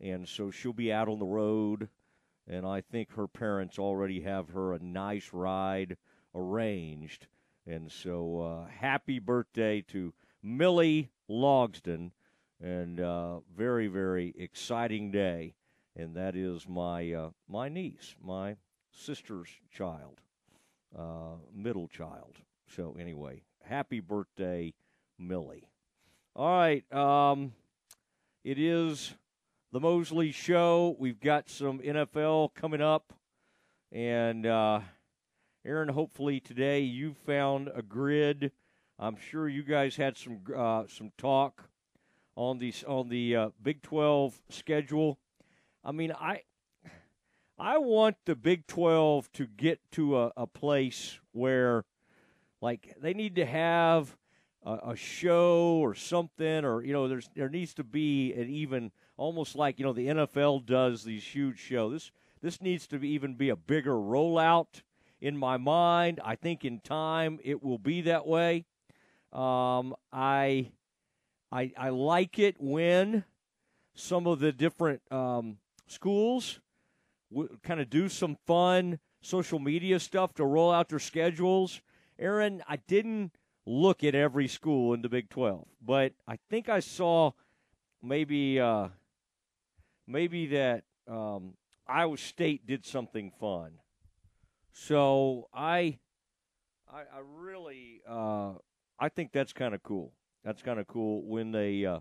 [0.00, 1.88] And so she'll be out on the road
[2.48, 5.96] and I think her parents already have her a nice ride
[6.34, 7.26] arranged.
[7.66, 12.12] And so, uh, happy birthday to Millie Logston,
[12.62, 15.54] and uh, very, very exciting day.
[15.96, 18.56] And that is my uh, my niece, my
[18.92, 20.20] sister's child,
[20.96, 22.36] uh, middle child.
[22.68, 24.74] So anyway, happy birthday,
[25.18, 25.68] Millie.
[26.34, 27.54] All right, um,
[28.44, 29.14] it is
[29.76, 30.96] the Mosley Show.
[30.98, 33.12] We've got some NFL coming up.
[33.92, 34.80] And uh,
[35.66, 38.52] Aaron, hopefully today you found a grid.
[38.98, 41.68] I'm sure you guys had some uh, some talk
[42.36, 45.18] on the on the uh, Big 12 schedule.
[45.84, 46.40] I mean, I
[47.58, 51.84] I want the Big 12 to get to a, a place where,
[52.62, 54.16] like, they need to have
[54.64, 58.90] a, a show or something, or you know, there's there needs to be an even
[59.16, 61.92] almost like you know the NFL does these huge shows.
[61.92, 62.10] This
[62.42, 64.82] this needs to be, even be a bigger rollout
[65.20, 66.20] in my mind.
[66.24, 68.64] I think in time it will be that way.
[69.32, 70.70] Um, I,
[71.50, 73.24] I I like it when
[73.94, 76.60] some of the different um, schools
[77.32, 81.80] w- kind of do some fun social media stuff to roll out their schedules.
[82.18, 83.32] Aaron, I didn't
[83.66, 87.32] look at every school in the Big 12, but I think I saw
[88.02, 88.88] maybe uh,
[90.06, 91.54] maybe that um,
[91.86, 93.72] Iowa State did something fun.
[94.72, 95.98] So I,
[96.92, 98.52] I, I really, uh,
[98.98, 100.12] I think that's kind of cool.
[100.44, 102.00] That's kind of cool when they, uh,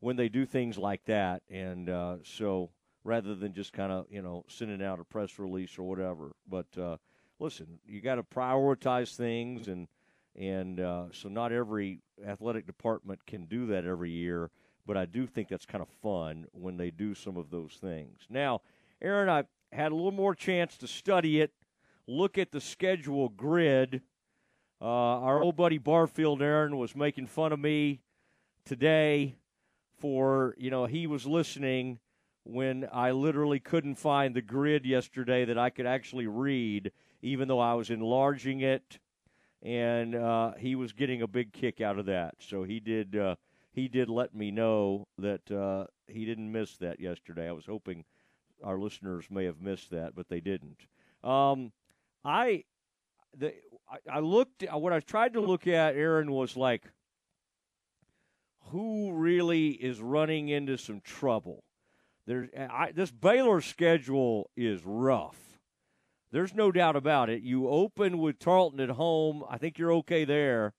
[0.00, 2.70] when they do things like that, and uh, so
[3.04, 6.34] rather than just kind of you know sending out a press release or whatever.
[6.48, 6.96] But uh,
[7.38, 9.88] listen, you got to prioritize things, and
[10.34, 14.50] and uh, so not every athletic department can do that every year
[14.86, 18.20] but I do think that's kind of fun when they do some of those things.
[18.28, 18.60] Now,
[19.00, 21.52] Aaron, I had a little more chance to study it,
[22.06, 24.02] look at the schedule grid.
[24.80, 28.00] Uh, our old buddy Barfield, Aaron, was making fun of me
[28.64, 29.36] today
[29.98, 32.00] for, you know, he was listening
[32.44, 36.90] when I literally couldn't find the grid yesterday that I could actually read,
[37.22, 38.98] even though I was enlarging it.
[39.62, 42.34] And uh, he was getting a big kick out of that.
[42.40, 43.14] So he did.
[43.14, 43.36] Uh,
[43.72, 47.48] he did let me know that uh, he didn't miss that yesterday.
[47.48, 48.04] I was hoping
[48.62, 50.86] our listeners may have missed that, but they didn't.
[51.24, 51.72] Um,
[52.24, 52.64] I,
[53.36, 53.54] the,
[53.90, 54.64] I, I looked.
[54.70, 56.84] What I tried to look at, Aaron, was like,
[58.66, 61.64] who really is running into some trouble?
[62.26, 65.38] There's I, this Baylor schedule is rough.
[66.30, 67.42] There's no doubt about it.
[67.42, 69.44] You open with Tarleton at home.
[69.50, 70.72] I think you're okay there.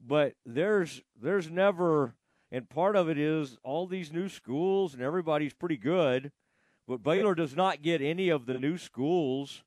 [0.00, 2.14] But there's there's never
[2.50, 6.32] and part of it is all these new schools and everybody's pretty good.
[6.86, 9.62] But Baylor does not get any of the new schools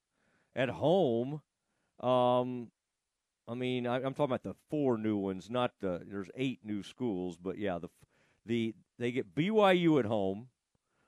[0.55, 1.41] at home.
[1.99, 2.67] Um,
[3.47, 6.01] I mean, I, am talking about the four new ones, not the.
[6.05, 7.89] There's eight new schools, but yeah, the
[8.45, 10.47] the they get BYU at home,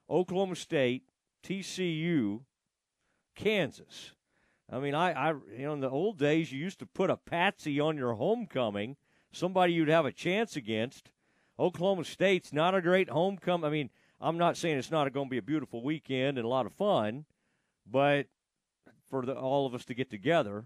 [0.10, 1.04] Oklahoma State,
[1.44, 2.42] TCU,
[3.36, 4.12] Kansas.
[4.72, 7.18] I mean, I, I you know in the old days you used to put a
[7.18, 8.98] patsy on your homecoming,
[9.32, 11.12] somebody you'd have a chance against.
[11.60, 13.66] Oklahoma State's not a great homecoming.
[13.66, 16.50] I mean, I'm not saying it's not going to be a beautiful weekend and a
[16.50, 17.26] lot of fun,
[17.86, 18.28] but
[19.10, 20.66] for the, all of us to get together,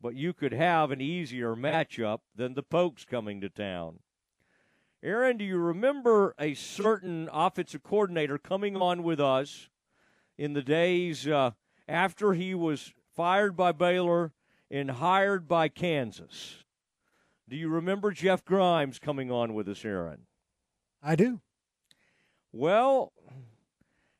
[0.00, 4.00] but you could have an easier matchup than the Pokes coming to town.
[5.02, 9.68] Aaron, do you remember a certain offensive coordinator coming on with us
[10.36, 11.52] in the days uh,
[11.88, 14.32] after he was fired by Baylor
[14.70, 16.64] and hired by Kansas?
[17.50, 20.28] Do you remember Jeff Grimes coming on with us, Aaron?
[21.02, 21.40] I do.
[22.52, 23.12] Well,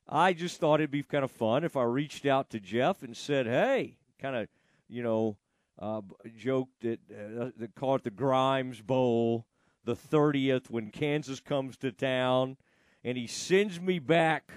[0.05, 3.15] I just thought it'd be kind of fun if I reached out to Jeff and
[3.15, 4.49] said, "Hey," kind of,
[4.89, 5.37] you know,
[5.79, 6.01] uh,
[6.37, 9.45] joked that uh, they call it the Grimes Bowl,
[9.85, 12.57] the thirtieth when Kansas comes to town,
[13.01, 14.51] and he sends me back,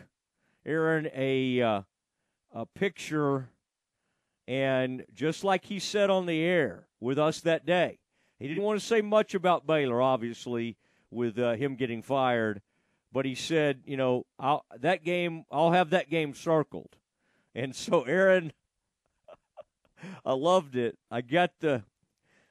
[0.67, 1.83] Aaron, a uh,
[2.53, 3.51] a picture,
[4.49, 8.01] and just like he said on the air with us that day,
[8.38, 10.77] he didn't want to say much about Baylor, obviously,
[11.11, 12.61] with uh, him getting fired
[13.14, 16.97] but he said, you know, I'll, that game, I'll have that game circled.
[17.55, 18.53] And so, Aaron,
[20.27, 20.99] I loved it.
[21.11, 21.85] I got the,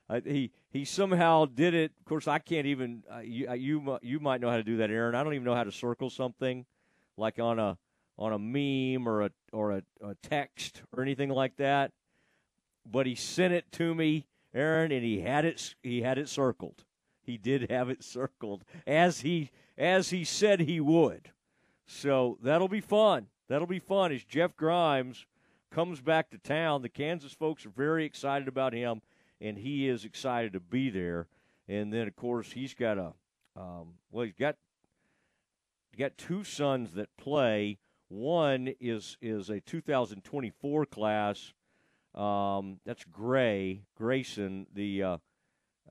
[0.10, 1.91] I, he he somehow did it.
[2.00, 3.04] Of course, I can't even.
[3.13, 5.15] Uh, you uh, you you might know how to do that, Aaron.
[5.15, 6.65] I don't even know how to circle something,
[7.17, 7.78] like on a
[8.17, 11.91] on a meme or a or a, a text or anything like that.
[12.86, 16.84] But he sent it to me, Aaron, and he had it he had it circled.
[17.22, 21.32] He did have it circled as he as he said he would.
[21.86, 23.28] So that'll be fun.
[23.48, 25.26] That'll be fun as Jeff Grimes
[25.72, 26.82] comes back to town.
[26.82, 29.02] The Kansas folks are very excited about him,
[29.42, 31.28] and he is excited to be there.
[31.68, 33.13] And then, of course, he's got a
[33.56, 34.56] um, well, he's got
[35.98, 37.78] got two sons that play.
[38.10, 41.54] One is is a 2024 class.
[42.15, 45.17] Um, that's Gray Grayson, the uh,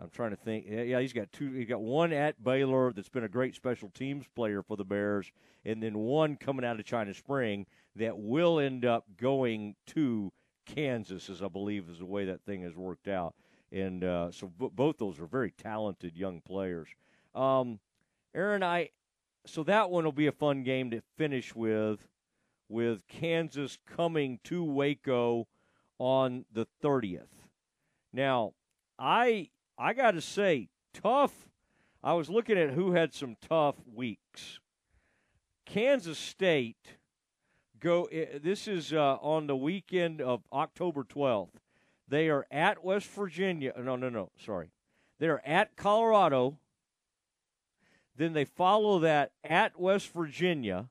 [0.00, 0.66] I'm trying to think.
[0.68, 1.52] Yeah, he's got two.
[1.52, 5.30] He's got one at Baylor that's been a great special teams player for the Bears,
[5.64, 10.32] and then one coming out of China Spring that will end up going to
[10.64, 13.34] Kansas, as I believe is the way that thing has worked out.
[13.70, 16.88] And uh, so b- both those are very talented young players.
[17.34, 17.80] Um,
[18.34, 18.90] Aaron, I
[19.44, 22.06] so that one will be a fun game to finish with,
[22.68, 25.48] with Kansas coming to Waco
[26.02, 27.28] on the 30th.
[28.12, 28.54] Now,
[28.98, 31.48] I I got to say, tough.
[32.02, 34.58] I was looking at who had some tough weeks.
[35.64, 36.96] Kansas State
[37.78, 38.08] go.
[38.42, 41.54] This is uh, on the weekend of October 12th.
[42.08, 43.72] They are at West Virginia.
[43.78, 44.30] No, no, no.
[44.44, 44.72] Sorry.
[45.20, 46.58] They're at Colorado.
[48.16, 50.88] Then they follow that at West Virginia.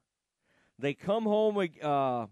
[0.80, 1.58] They come home.
[1.82, 2.28] Uh,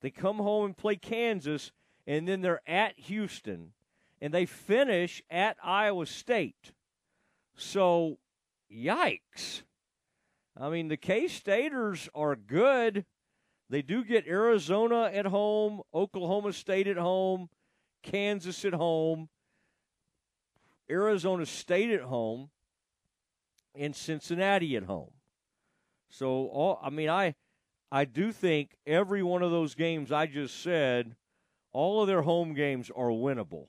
[0.00, 1.70] they come home and play Kansas,
[2.06, 3.72] and then they're at Houston
[4.20, 6.72] and they finish at Iowa State.
[7.56, 8.18] So,
[8.72, 9.62] yikes.
[10.58, 13.04] I mean, the K Staters are good.
[13.68, 17.48] They do get Arizona at home, Oklahoma State at home,
[18.02, 19.28] Kansas at home,
[20.90, 22.50] Arizona State at home,
[23.74, 25.12] and Cincinnati at home.
[26.08, 27.34] So, all, I mean, I
[27.92, 31.16] I do think every one of those games I just said,
[31.72, 33.68] all of their home games are winnable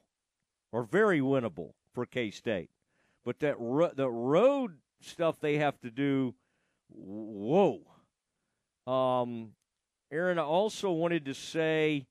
[0.73, 2.69] are very winnable for K State.
[3.23, 6.33] But that ro- the road stuff they have to do,
[6.89, 7.81] whoa.
[8.87, 9.51] Um,
[10.11, 12.07] Aaron, I also wanted to say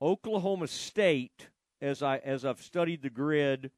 [0.00, 1.48] Oklahoma State,
[1.80, 3.70] as I as I've studied the grid,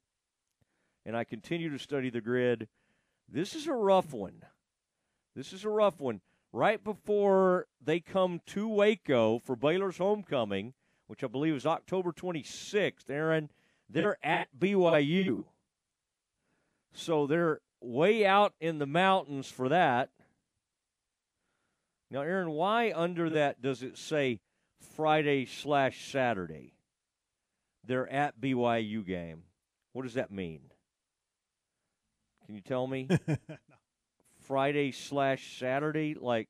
[1.05, 2.67] and I continue to study the grid.
[3.27, 4.43] This is a rough one.
[5.35, 6.21] This is a rough one.
[6.51, 10.73] Right before they come to Waco for Baylor's homecoming,
[11.07, 13.49] which I believe is October 26th, Aaron
[13.89, 15.45] they're at BYU.
[16.93, 20.09] So they're way out in the mountains for that.
[22.09, 24.39] Now, Aaron, why under that does it say
[24.95, 26.73] Friday slash Saturday?
[27.85, 29.43] They're at BYU game.
[29.93, 30.61] What does that mean?
[32.45, 33.07] Can you tell me?
[33.27, 33.37] no.
[34.41, 36.15] Friday slash Saturday?
[36.19, 36.47] Like,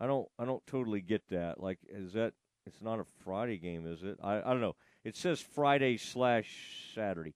[0.00, 1.62] I don't, I don't totally get that.
[1.62, 2.32] Like, is that
[2.66, 4.18] It's not a Friday game, is it?
[4.22, 4.74] I, I don't know.
[5.04, 7.34] It says Friday slash Saturday,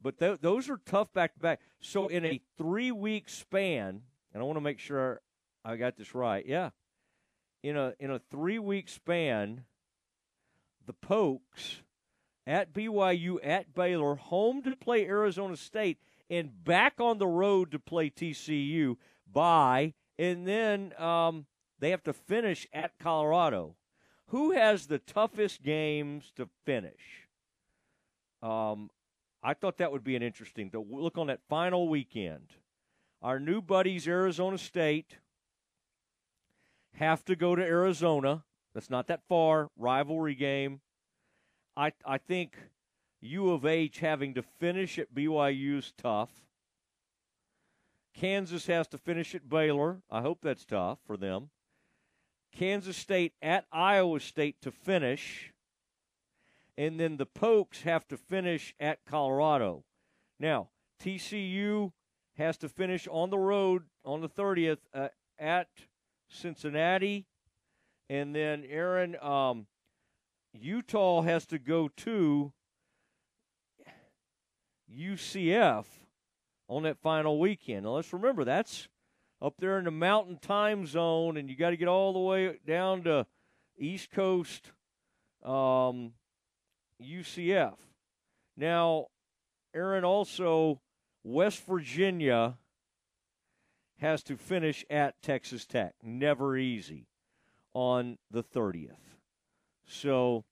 [0.00, 1.60] but th- those are tough back to back.
[1.80, 4.02] So in a three week span,
[4.34, 5.20] and I want to make sure
[5.64, 6.44] I got this right.
[6.44, 6.70] Yeah,
[7.62, 9.64] in a in a three week span,
[10.84, 11.82] the Pokes
[12.44, 17.78] at BYU at Baylor, home to play Arizona State, and back on the road to
[17.78, 18.96] play TCU.
[19.32, 21.46] By and then um,
[21.78, 23.76] they have to finish at Colorado.
[24.32, 27.28] Who has the toughest games to finish?
[28.42, 28.88] Um,
[29.42, 32.48] I thought that would be an interesting to look on that final weekend.
[33.20, 35.18] Our new buddies, Arizona State,
[36.94, 38.44] have to go to Arizona.
[38.72, 39.68] That's not that far.
[39.76, 40.80] Rivalry game.
[41.76, 42.56] I I think
[43.20, 46.30] U of H having to finish at BYU is tough.
[48.14, 50.00] Kansas has to finish at Baylor.
[50.10, 51.50] I hope that's tough for them.
[52.56, 55.52] Kansas State at Iowa State to finish.
[56.76, 59.84] And then the Pokes have to finish at Colorado.
[60.38, 60.68] Now,
[61.02, 61.92] TCU
[62.36, 65.68] has to finish on the road on the 30th uh, at
[66.28, 67.26] Cincinnati.
[68.08, 69.66] And then, Aaron, um,
[70.54, 72.52] Utah has to go to
[74.94, 75.84] UCF
[76.68, 77.84] on that final weekend.
[77.84, 78.88] Now, let's remember that's
[79.42, 82.58] up there in the mountain time zone, and you got to get all the way
[82.66, 83.26] down to
[83.76, 84.70] East Coast
[85.42, 86.12] um,
[87.02, 87.74] UCF.
[88.56, 89.06] Now,
[89.74, 90.80] Aaron, also
[91.24, 92.56] West Virginia
[93.98, 95.94] has to finish at Texas Tech.
[96.02, 97.08] Never easy
[97.74, 98.96] on the 30th.
[99.86, 100.44] So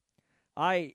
[0.57, 0.95] I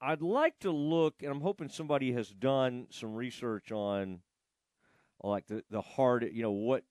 [0.00, 4.20] I'd like to look and I'm hoping somebody has done some research on
[5.24, 6.84] like the the hard, you know, what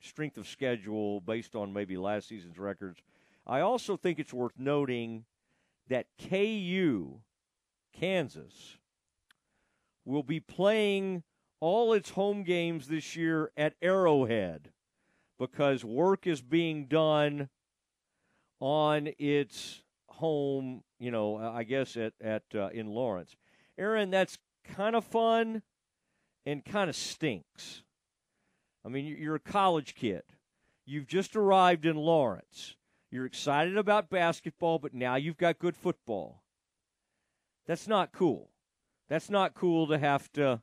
[0.00, 3.00] strength of schedule based on maybe last season's records.
[3.46, 5.24] I also think it's worth noting
[5.88, 7.20] that KU,
[7.92, 8.78] Kansas,
[10.04, 11.22] will be playing
[11.60, 14.70] all its home games this year at Arrowhead
[15.38, 17.48] because work is being done
[18.60, 23.36] on its home, you know, I guess at at uh, in Lawrence.
[23.76, 25.62] Aaron, that's kind of fun
[26.46, 27.82] and kind of stinks.
[28.84, 30.22] I mean, you're a college kid.
[30.84, 32.76] You've just arrived in Lawrence.
[33.10, 36.42] You're excited about basketball, but now you've got good football.
[37.66, 38.50] That's not cool.
[39.08, 40.60] That's not cool to have to.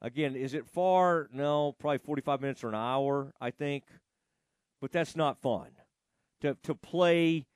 [0.00, 1.28] Again, is it far?
[1.32, 3.84] No, probably 45 minutes or an hour, I think.
[4.80, 5.68] But that's not fun.
[6.40, 7.46] To, to play,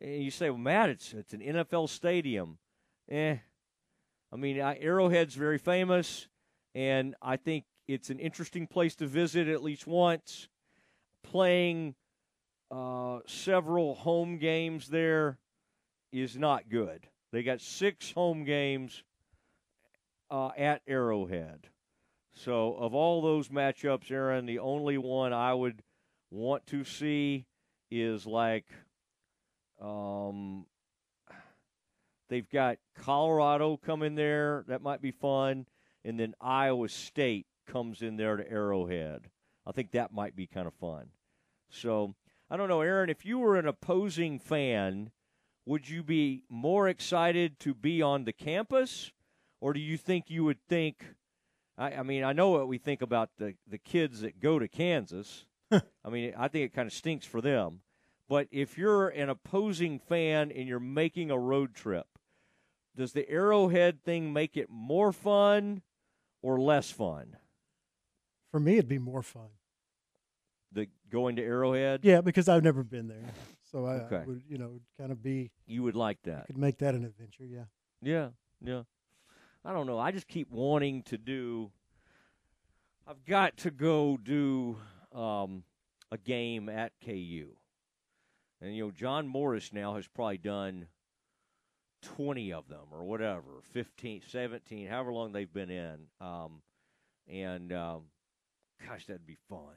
[0.00, 2.58] you say, well, Matt, it's, it's an NFL stadium.
[3.10, 3.36] Eh.
[4.32, 6.28] I mean, Arrowhead's very famous
[6.74, 10.48] and I think it's an interesting place to visit at least once.
[11.22, 11.94] Playing
[12.70, 15.38] uh, several home games there
[16.12, 17.06] is not good.
[17.32, 19.02] They got six home games
[20.30, 21.68] uh, at Arrowhead.
[22.36, 25.82] So, of all those matchups, Aaron, the only one I would
[26.30, 27.46] want to see
[27.90, 28.66] is like
[29.80, 30.66] um,
[32.28, 34.64] they've got Colorado coming there.
[34.66, 35.66] That might be fun
[36.04, 39.30] and then Iowa State comes in there to Arrowhead.
[39.66, 41.08] I think that might be kind of fun.
[41.70, 42.14] So
[42.50, 45.10] I don't know, Aaron, if you were an opposing fan,
[45.66, 49.12] would you be more excited to be on the campus,
[49.60, 51.04] or do you think you would think?
[51.78, 54.68] I, I mean, I know what we think about the the kids that go to
[54.68, 55.46] Kansas.
[55.72, 57.80] I mean, I think it kind of stinks for them.
[58.28, 62.06] But if you're an opposing fan and you're making a road trip,
[62.96, 65.82] does the Arrowhead thing make it more fun
[66.44, 67.38] or less fun?
[68.50, 69.48] For me, it'd be more fun.
[70.72, 72.00] The going to Arrowhead?
[72.02, 73.32] Yeah, because I've never been there,
[73.72, 74.16] so I, okay.
[74.16, 75.50] I would, you know, kind of be.
[75.66, 76.46] You would like that?
[76.46, 77.64] Could make that an adventure, yeah.
[78.02, 78.28] Yeah,
[78.62, 78.82] yeah.
[79.64, 79.98] I don't know.
[79.98, 81.70] I just keep wanting to do.
[83.06, 84.76] I've got to go do
[85.14, 85.64] um,
[86.12, 87.48] a game at KU,
[88.60, 90.88] and you know, John Morris now has probably done
[92.04, 95.98] 20 of them or whatever, 15, 17, however long they've been in.
[96.20, 96.62] Um,
[97.28, 98.02] and um,
[98.86, 99.74] gosh, that'd be fun.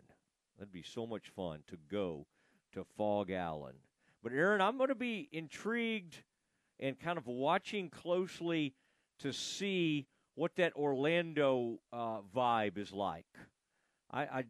[0.57, 2.25] That'd be so much fun to go
[2.73, 3.75] to Phog Allen.
[4.23, 6.17] But Aaron, I'm going to be intrigued
[6.79, 8.73] and kind of watching closely
[9.19, 13.25] to see what that Orlando uh, vibe is like.
[14.11, 14.43] I, I,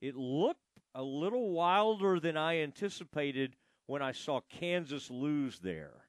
[0.00, 0.60] it looked
[0.94, 6.01] a little wilder than I anticipated when I saw Kansas lose there.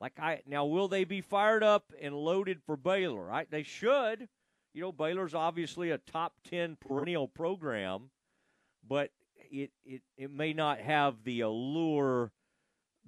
[0.00, 3.24] Like I now, will they be fired up and loaded for Baylor?
[3.24, 4.28] Right, they should.
[4.74, 8.10] You know, Baylor's obviously a top ten perennial program,
[8.86, 9.10] but
[9.50, 12.32] it it it may not have the allure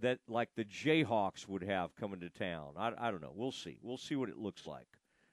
[0.00, 2.72] that like the Jayhawks would have coming to town.
[2.76, 3.32] I, I don't know.
[3.34, 3.78] We'll see.
[3.82, 4.88] We'll see what it looks like.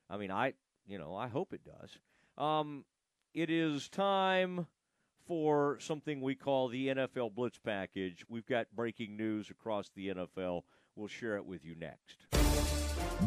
[0.10, 0.54] I mean, I
[0.86, 1.98] you know I hope it does.
[2.38, 2.86] Um,
[3.34, 4.68] it is time
[5.28, 8.26] for something we call the NFL Blitz package.
[8.30, 10.64] We've got breaking news across the NFL.
[10.98, 12.18] We'll share it with you next.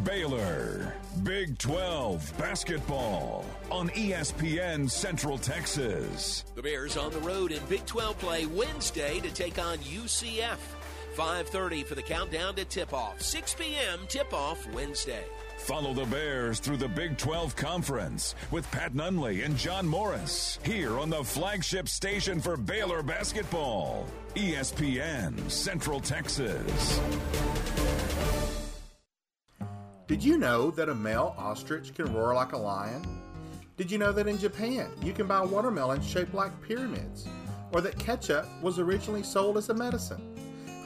[0.05, 0.93] Baylor,
[1.23, 6.45] Big 12 basketball on ESPN Central Texas.
[6.57, 10.59] The Bears on the road in Big 12 play Wednesday to take on UCF.
[11.17, 13.23] 5:30 for the countdown to tip-off.
[13.23, 14.01] 6 p.m.
[14.09, 15.25] tip-off Wednesday.
[15.61, 20.99] Follow the Bears through the Big 12 Conference with Pat Nunley and John Morris here
[20.99, 27.01] on the flagship station for Baylor basketball, ESPN Central Texas.
[30.09, 33.05] Did you know that a male ostrich can roar like a lion?
[33.77, 37.29] Did you know that in Japan you can buy watermelons shaped like pyramids?
[37.73, 40.35] Or that ketchup was originally sold as a medicine?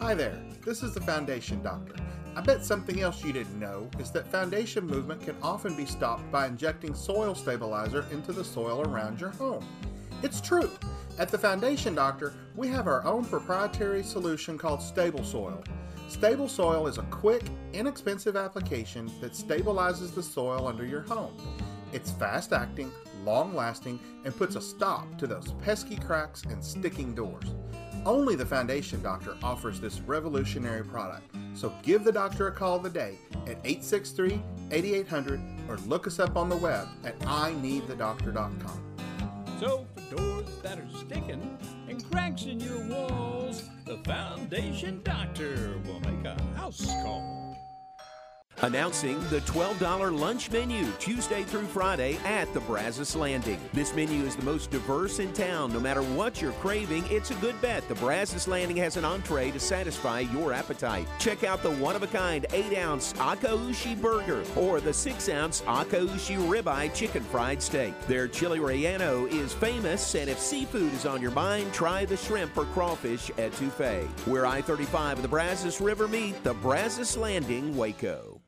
[0.01, 1.95] Hi there, this is the Foundation Doctor.
[2.37, 6.31] I bet something else you didn't know is that foundation movement can often be stopped
[6.33, 9.65] by injecting soil stabilizer into the soil around your home.
[10.23, 10.71] It's true.
[11.17, 15.63] At the Foundation Doctor, we have our own proprietary solution called Stable Soil.
[16.09, 21.37] Stable Soil is a quick, inexpensive application that stabilizes the soil under your home.
[21.93, 22.91] It's fast acting,
[23.25, 27.55] long lasting, and puts a stop to those pesky cracks and sticking doors.
[28.07, 31.35] Only the Foundation Doctor offers this revolutionary product.
[31.55, 36.49] So give the doctor a call today at 863 8800 or look us up on
[36.49, 38.95] the web at ineedthedoctor.com.
[39.61, 46.01] So, for doors that are sticking and cracks in your walls, the Foundation Doctor will
[46.01, 47.44] make a house call.
[48.63, 53.61] Announcing the $12 lunch menu Tuesday through Friday at the Brazos Landing.
[53.73, 55.73] This menu is the most diverse in town.
[55.73, 57.87] No matter what you're craving, it's a good bet.
[57.89, 61.07] The Brazos Landing has an entree to satisfy your appetite.
[61.19, 65.61] Check out the one of a kind 8 ounce Akaushi burger or the 6 ounce
[65.63, 67.93] Akaushi ribeye chicken fried steak.
[68.07, 72.57] Their chili relleno is famous, and if seafood is on your mind, try the shrimp
[72.57, 74.07] or crawfish étouffée.
[74.27, 78.44] Where I 35 and the Brazos River meet, the Brazos Landing, Waco.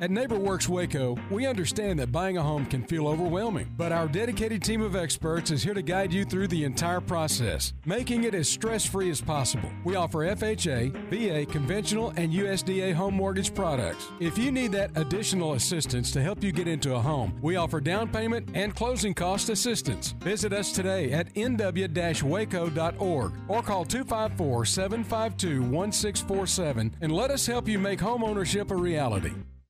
[0.00, 4.62] At NeighborWorks Waco, we understand that buying a home can feel overwhelming, but our dedicated
[4.62, 8.48] team of experts is here to guide you through the entire process, making it as
[8.48, 9.70] stress free as possible.
[9.84, 14.08] We offer FHA, VA, conventional, and USDA home mortgage products.
[14.20, 17.78] If you need that additional assistance to help you get into a home, we offer
[17.78, 20.12] down payment and closing cost assistance.
[20.20, 27.68] Visit us today at nw waco.org or call 254 752 1647 and let us help
[27.68, 29.34] you make home ownership a reality.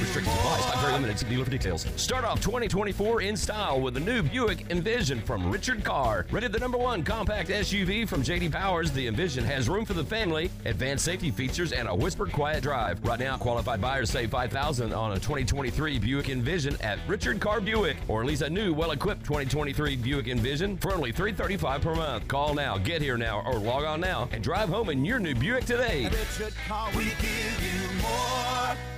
[0.00, 1.18] Restricted supplies, not very limited.
[1.18, 1.86] See dealer for details.
[1.96, 6.24] Start off 2024 in style with the new Buick Envision from Richard Carr.
[6.30, 10.04] Rated the number one compact SUV from JD Powers, the Envision has room for the
[10.04, 13.04] family, advanced safety features, and a whispered quiet drive.
[13.04, 17.96] Right now, qualified buyers save 5000 on a 2023 Buick Envision at Richard Carr Buick,
[18.06, 22.28] or lease a new, well-equipped 2023 Buick Envision for only 335 per month.
[22.28, 25.34] Call now, get here now, or log on now and drive home in your new
[25.34, 26.04] Buick today.
[26.04, 28.97] Richard Carr, we give you more.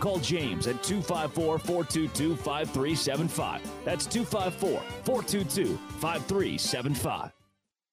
[0.00, 3.62] Call James at 254 422 5375.
[3.84, 7.39] That's 254 422 5375.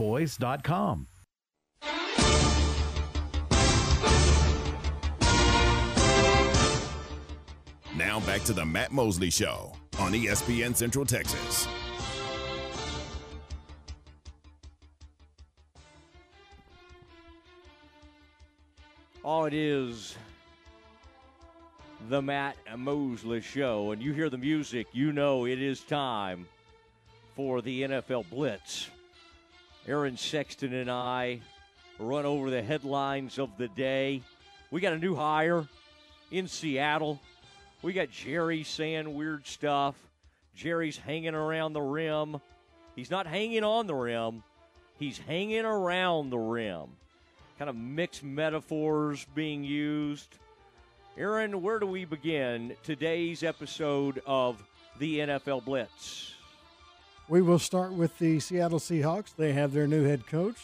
[0.00, 1.06] SeattleBoys.com.
[7.96, 11.68] Now back to the Matt Mosley Show on ESPN Central Texas.
[19.22, 20.16] Oh, it is
[22.08, 23.90] the Matt Mosley Show.
[23.90, 26.48] And you hear the music, you know it is time
[27.36, 28.88] for the NFL Blitz.
[29.90, 31.40] Aaron Sexton and I
[31.98, 34.22] run over the headlines of the day.
[34.70, 35.66] We got a new hire
[36.30, 37.18] in Seattle.
[37.82, 39.96] We got Jerry saying weird stuff.
[40.54, 42.40] Jerry's hanging around the rim.
[42.94, 44.44] He's not hanging on the rim,
[45.00, 46.86] he's hanging around the rim.
[47.58, 50.36] Kind of mixed metaphors being used.
[51.18, 54.62] Aaron, where do we begin today's episode of
[55.00, 56.36] the NFL Blitz?
[57.30, 59.36] We will start with the Seattle Seahawks.
[59.36, 60.56] They have their new head coach.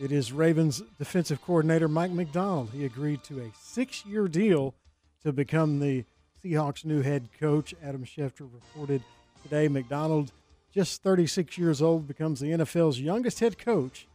[0.00, 2.70] It is Ravens defensive coordinator Mike Macdonald.
[2.72, 4.74] He agreed to a six year deal
[5.22, 6.04] to become the
[6.42, 7.76] Seahawks' new head coach.
[7.80, 9.04] Adam Schefter reported
[9.44, 10.32] today Macdonald,
[10.72, 14.08] just 36 years old, becomes the NFL's youngest head coach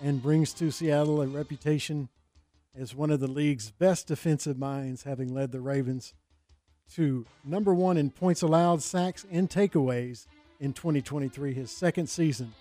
[0.00, 2.10] and brings to Seattle a reputation
[2.78, 6.14] as one of the league's best defensive minds, having led the Ravens
[6.94, 10.26] to number one in points allowed, sacks, and takeaways
[10.62, 12.54] in 2023, his second season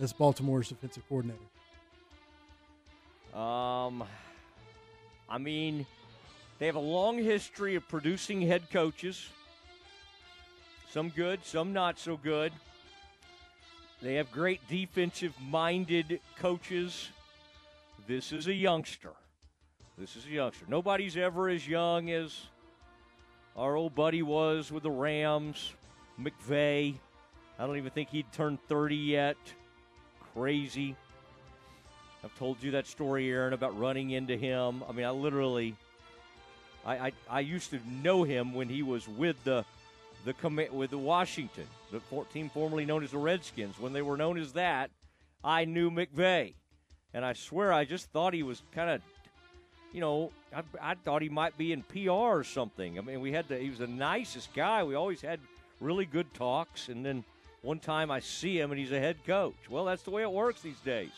[0.00, 1.40] as Baltimore's defensive coordinator.
[3.34, 4.04] Um,
[5.28, 5.84] I mean,
[6.60, 9.28] they have a long history of producing head coaches.
[10.92, 12.52] Some good, some not so good.
[14.00, 17.08] They have great defensive minded coaches.
[18.06, 19.10] This is a youngster.
[19.98, 20.64] This is a youngster.
[20.68, 22.40] Nobody's ever as young as
[23.56, 25.72] our old buddy was with the Rams,
[26.20, 26.94] McVay.
[27.58, 29.36] I don't even think he'd turned 30 yet.
[30.34, 30.94] Crazy.
[32.24, 34.84] I've told you that story, Aaron, about running into him.
[34.88, 35.74] I mean, I literally,
[36.84, 39.64] I, I, I used to know him when he was with the,
[40.24, 42.00] the commit with the Washington, the
[42.32, 43.78] team formerly known as the Redskins.
[43.78, 44.90] When they were known as that,
[45.42, 46.54] I knew McVay,
[47.14, 49.00] and I swear I just thought he was kind of,
[49.92, 52.98] you know, I, I thought he might be in PR or something.
[52.98, 54.82] I mean, we had the, he was the nicest guy.
[54.82, 55.40] We always had
[55.80, 57.24] really good talks, and then
[57.62, 59.68] one time I see him and he's a head coach.
[59.68, 61.10] Well, that's the way it works these days.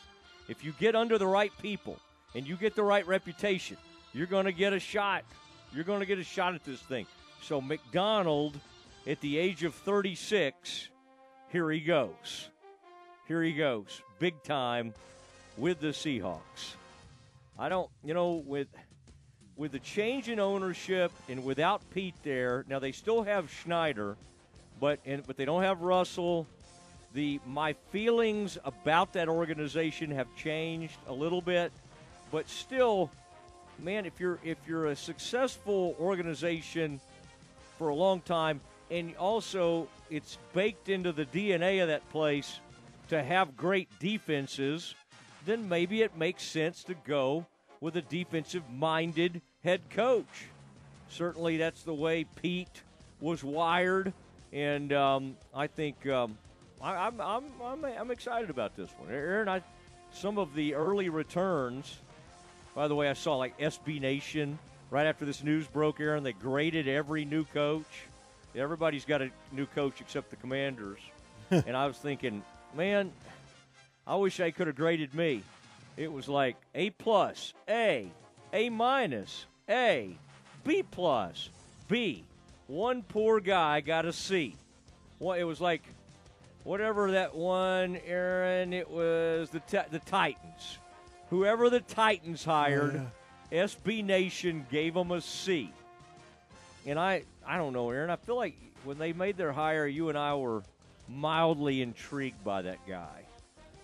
[0.49, 1.99] If you get under the right people
[2.35, 3.77] and you get the right reputation,
[4.13, 5.25] you're going to get a shot.
[5.73, 7.07] You're going to get a shot at this thing.
[7.43, 8.59] So, Macdonald,
[9.07, 10.89] at the age of 36,
[11.51, 12.49] here he goes.
[13.29, 14.03] Here he goes.
[14.19, 14.93] Big time
[15.57, 16.75] with the Seahawks.
[17.59, 18.69] I don't, you know, with
[19.57, 24.17] with the change in ownership and without Pete there, now they still have Schneider,
[24.81, 26.47] but and, but they don't have Russell
[27.13, 31.73] the my feelings about that organization have changed a little bit,
[32.31, 33.11] but still,
[33.79, 37.01] man, if you're if you're a successful organization
[37.79, 38.61] for a long time,
[38.91, 42.61] and also it's baked into the DNA of that place
[43.09, 44.95] to have great defenses,
[45.45, 47.47] then maybe it makes sense to go
[47.81, 50.47] with a defensive minded head coach.
[51.09, 52.83] Certainly, that's the way Pete
[53.21, 54.13] was wired,
[54.53, 56.07] and um, I think.
[56.07, 56.39] Um,
[56.83, 59.11] I, am I'm, I'm, I'm excited about this one.
[59.11, 59.63] Aaron, I,
[60.13, 61.99] some of the early returns,
[62.75, 64.59] by the way, I saw like SB Nation
[64.91, 68.07] right after this news broke, Aaron, they graded every new coach.
[68.55, 70.99] Everybody's got a new coach except the commanders.
[71.51, 72.43] and I was thinking,
[72.75, 73.13] man,
[74.07, 75.43] I wish they could have graded me.
[75.97, 78.11] It was like A plus, A,
[78.53, 80.17] A minus, A,
[80.65, 81.51] B plus,
[81.89, 82.25] B.
[82.71, 84.55] One poor guy got a C.
[85.19, 85.83] Well, it was like
[86.63, 89.61] whatever that one, Aaron, it was the
[89.91, 90.79] the Titans.
[91.31, 93.09] Whoever the Titans hired,
[93.51, 93.65] yeah.
[93.65, 95.73] SB Nation gave them a C.
[96.87, 98.09] And I, I don't know, Aaron.
[98.09, 98.55] I feel like
[98.85, 100.63] when they made their hire, you and I were
[101.09, 103.25] mildly intrigued by that guy.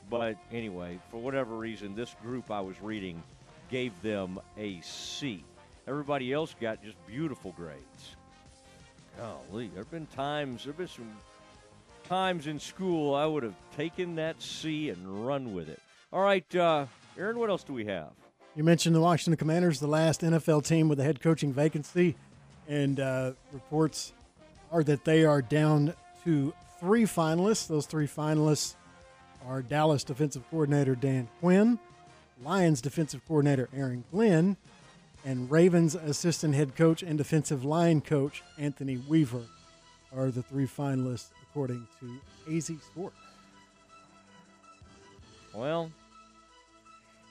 [0.08, 3.20] But anyway, for whatever reason, this group I was reading
[3.68, 5.42] gave them a C.
[5.88, 8.14] Everybody else got just beautiful grades.
[9.16, 11.10] Golly, there have been times, there have been some
[12.08, 15.80] times in school, I would have taken that C and run with it.
[16.12, 16.86] All right, uh,
[17.18, 18.10] Aaron, what else do we have?
[18.54, 22.16] You mentioned the Washington Commanders, the last NFL team with a head coaching vacancy,
[22.68, 24.12] and uh, reports
[24.72, 25.94] are that they are down
[26.24, 27.68] to three finalists.
[27.68, 28.74] Those three finalists
[29.46, 31.78] are Dallas defensive coordinator Dan Quinn,
[32.42, 34.56] Lions defensive coordinator Aaron Glenn,
[35.26, 39.42] and Ravens assistant head coach and defensive line coach Anthony Weaver
[40.16, 43.16] are the three finalists according to AZ Sports.
[45.52, 45.90] Well,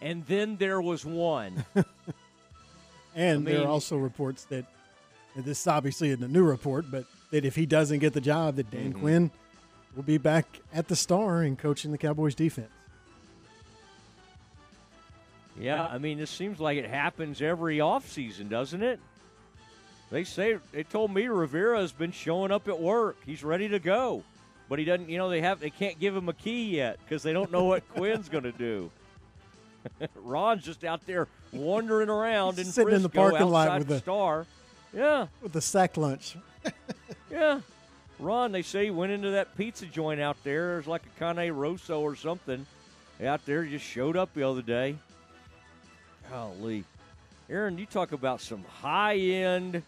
[0.01, 1.65] and then there was one.
[3.17, 4.65] And I there are also reports that
[5.35, 8.19] and this is obviously in the new report, but that if he doesn't get the
[8.19, 8.99] job, that Dan Mhm.
[8.99, 9.31] Quinn
[9.95, 12.71] will be back at the star and coaching the Cowboys defense.
[15.59, 18.99] Yeah, I mean, this seems like it happens every offseason, doesn't it?
[20.11, 23.17] They say they told me Rivera has been showing up at work.
[23.25, 24.23] He's ready to go,
[24.69, 25.09] but he doesn't.
[25.09, 27.63] You know, they have they can't give him a key yet because they don't know
[27.65, 28.91] what Quinn's going to do.
[30.15, 34.45] Ron's just out there wandering around in Sitting in the parking lot with the star.
[34.93, 36.37] Yeah, With the sack lunch.
[37.31, 37.59] yeah.
[38.17, 40.67] Ron, they say, went into that pizza joint out there.
[40.67, 42.65] There's like a Cane Rosso or something
[43.21, 43.65] out there.
[43.65, 44.95] Just showed up the other day.
[46.29, 46.83] Golly.
[47.49, 49.83] Aaron, you talk about some high end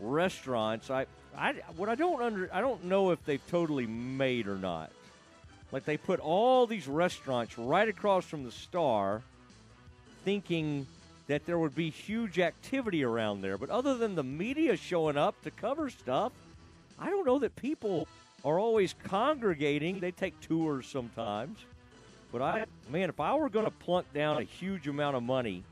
[0.00, 0.90] restaurants.
[0.90, 1.06] I,
[1.36, 4.90] I, what I don't under, I don't know if they've totally made or not.
[5.72, 9.22] Like they put all these restaurants right across from the Star,
[10.24, 10.86] thinking
[11.26, 13.58] that there would be huge activity around there.
[13.58, 16.32] But other than the media showing up to cover stuff,
[16.98, 18.06] I don't know that people
[18.44, 20.00] are always congregating.
[20.00, 21.58] They take tours sometimes.
[22.30, 25.64] But I, man, if I were going to plunk down a huge amount of money,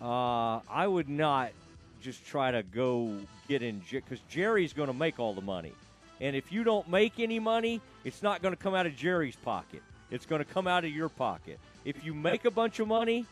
[0.00, 1.52] uh, I would not
[2.00, 3.14] just try to go
[3.48, 5.72] get in because Jerry's going to make all the money.
[6.20, 9.36] And if you don't make any money, it's not going to come out of Jerry's
[9.36, 9.82] pocket.
[10.10, 11.58] It's going to come out of your pocket.
[11.84, 13.26] If you make a bunch of money,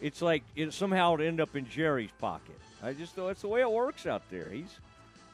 [0.00, 2.58] it's like it somehow it'll end up in Jerry's pocket.
[2.82, 4.48] I just know that's the way it works out there.
[4.50, 4.78] He's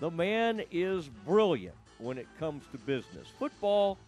[0.00, 3.28] the man is brilliant when it comes to business.
[3.38, 3.98] Football,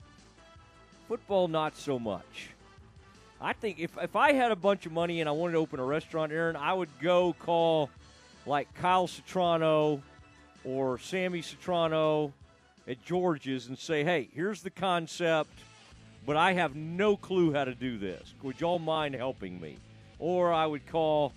[1.06, 2.50] football, not so much.
[3.40, 5.78] I think if, if I had a bunch of money and I wanted to open
[5.78, 7.90] a restaurant, Aaron, I would go call
[8.46, 10.02] like Kyle Citrano
[10.64, 12.32] or Sammy Citrano
[12.88, 15.50] at George's and say, hey, here's the concept,
[16.26, 18.34] but I have no clue how to do this.
[18.42, 19.76] Would y'all mind helping me?
[20.18, 21.32] Or I would call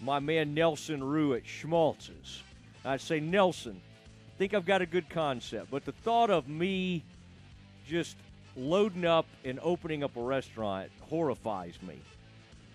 [0.00, 2.42] my man Nelson Rue at Schmaltz's.
[2.84, 3.80] I'd say, Nelson,
[4.42, 7.04] think I've got a good concept, but the thought of me
[7.86, 8.16] just
[8.56, 11.98] loading up and opening up a restaurant horrifies me.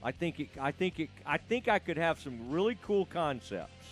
[0.04, 3.88] I think it, I think it, I think I could have some really cool concepts,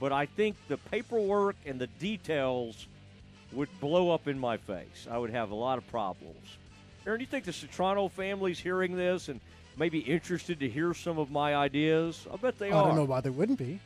[0.00, 2.86] but I think the paperwork and the details
[3.52, 5.06] would blow up in my face.
[5.10, 6.56] I would have a lot of problems.
[7.06, 9.40] Aaron, do you think the Citrano family's hearing this and
[9.76, 12.26] maybe interested to hear some of my ideas?
[12.32, 12.84] I bet they I are.
[12.84, 13.80] I don't know why they wouldn't be.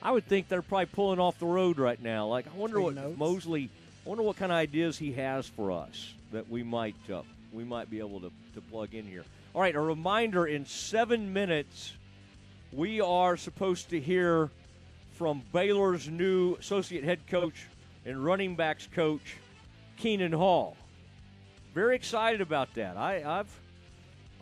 [0.00, 2.26] I would think they're probably pulling off the road right now.
[2.26, 3.18] Like, I wonder Taking what notes.
[3.18, 3.70] Mosley.
[4.04, 7.22] I wonder what kind of ideas he has for us that we might uh,
[7.52, 9.24] we might be able to, to plug in here.
[9.54, 11.92] All right, a reminder: in seven minutes,
[12.72, 14.50] we are supposed to hear
[15.12, 17.66] from Baylor's new associate head coach
[18.04, 19.36] and running backs coach,
[20.00, 20.76] Khenon Hall.
[21.72, 22.96] Very excited about that.
[22.96, 23.60] I, I've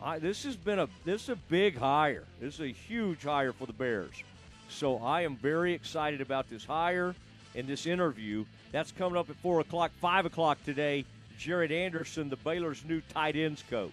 [0.01, 2.23] I, this has been a this is a big hire.
[2.39, 4.23] This is a huge hire for the Bears.
[4.69, 7.13] So I am very excited about this hire
[7.55, 8.45] and this interview.
[8.71, 11.05] That's coming up at four o'clock, five o'clock today.
[11.37, 13.91] Jared Anderson, the Baylor's new tight ends coach.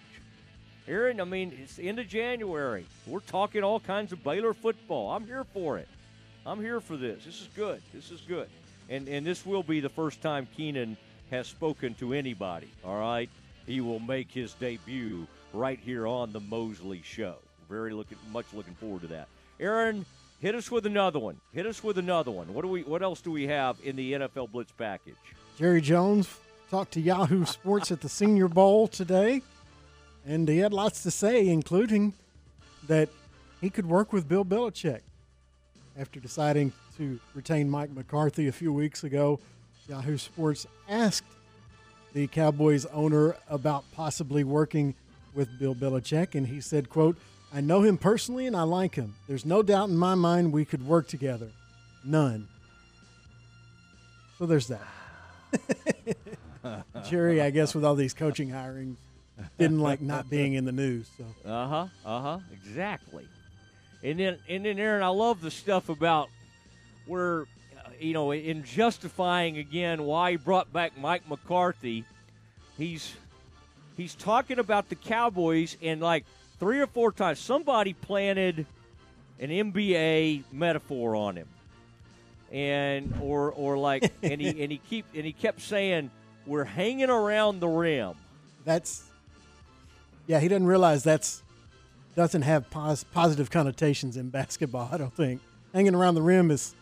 [0.87, 2.85] Aaron, I mean, it's the end of January.
[3.05, 5.11] We're talking all kinds of Baylor football.
[5.11, 5.87] I'm here for it.
[6.45, 7.25] I'm here for this.
[7.25, 7.81] This is good.
[7.93, 8.47] This is good.
[8.89, 10.97] And and this will be the first time Khenon
[11.29, 12.69] has spoken to anybody.
[12.83, 13.29] All right,
[13.67, 17.35] he will make his debut right here on the Mosley Show.
[17.69, 19.27] Very looking, much looking forward to that.
[19.59, 20.05] Aaron,
[20.39, 21.39] hit us with another one.
[21.53, 22.53] Hit us with another one.
[22.53, 22.83] What do we?
[22.83, 25.15] What else do we have in the NFL Blitz package?
[25.57, 26.29] Jerry Jones
[26.69, 29.41] talked to Yahoo Sports at the Senior Bowl today,
[30.25, 32.13] and he had lots to say, including
[32.87, 33.09] that
[33.61, 35.01] he could work with Bill Belichick.
[35.97, 39.39] After deciding to retain Mike McCarthy a few weeks ago,
[39.87, 41.25] Yahoo Sports asked
[42.13, 44.95] the Cowboys owner about possibly working
[45.33, 47.17] with Bill Belichick, and he said, quote,
[47.53, 49.15] I know him personally and I like him.
[49.27, 51.49] There's no doubt in my mind we could work together.
[52.05, 52.47] None.
[54.37, 54.87] So there's that.
[57.09, 58.95] Jerry, I guess, with all these coaching hirings,
[59.57, 61.09] didn't like not being in the news.
[61.17, 61.87] So Uh huh.
[62.05, 62.39] Uh huh.
[62.53, 63.25] Exactly.
[64.03, 66.29] And then, and then, Aaron, I love the stuff about
[67.05, 72.05] where, uh, you know, in justifying again why he brought back Mike McCarthy,
[72.77, 73.13] he's
[73.97, 76.25] he's talking about the Cowboys and like
[76.59, 78.65] three or four times somebody planted
[79.39, 81.47] an NBA metaphor on him,
[82.51, 86.11] and or or like and he and he keep and he kept saying
[86.45, 88.13] we're hanging around the rim.
[88.65, 89.03] that's
[90.27, 91.43] yeah, he doesn't realize that's
[92.15, 94.89] doesn't have pos- positive connotations in basketball.
[94.91, 95.41] I don't think
[95.73, 96.75] hanging around the rim is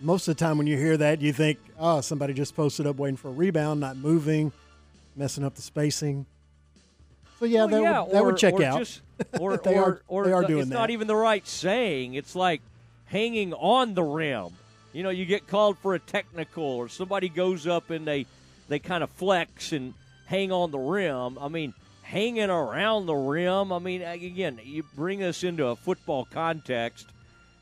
[0.00, 2.96] most of the time when you hear that you think, oh, somebody just posted up
[2.96, 4.52] waiting for a rebound, not moving,
[5.16, 6.26] messing up the spacing.
[7.42, 8.78] So yeah, Well, that, yeah, would, that or, would check or out.
[8.78, 9.00] Just,
[9.40, 10.74] or they or, are or they are the- doing it's that.
[10.76, 12.14] not even the right saying.
[12.14, 12.62] It's like
[13.06, 14.50] hanging on the rim.
[14.92, 18.26] You know, you get called for a technical, or somebody goes up and they
[18.68, 19.92] they kind of flex and
[20.26, 21.36] hang on the rim.
[21.36, 23.72] I mean, hanging around the rim.
[23.72, 27.08] I mean, again, you bring us into a football context,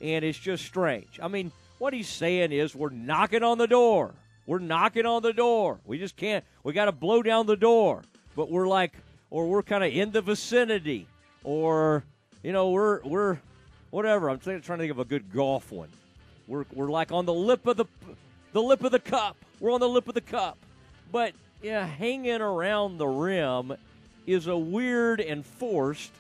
[0.03, 1.19] and it's just strange.
[1.23, 4.13] I mean, what he's saying is we're knocking on the door.
[4.45, 5.79] We're knocking on the door.
[5.87, 6.45] We just can't.
[6.65, 8.03] We got to blow down the door.
[8.37, 8.93] But we're like,
[9.31, 11.07] or we're kind of in the vicinity,
[11.45, 12.05] or
[12.43, 13.39] you know, we're we're
[13.91, 14.29] whatever.
[14.31, 15.89] I'm trying to think of a good golf one.
[16.47, 17.87] We're we're like on the lip of the
[18.53, 19.37] the lip of the cup.
[19.61, 20.59] We're on the lip of the cup.
[21.13, 23.75] But yeah, hanging around the rim
[24.27, 26.13] is a weird and forced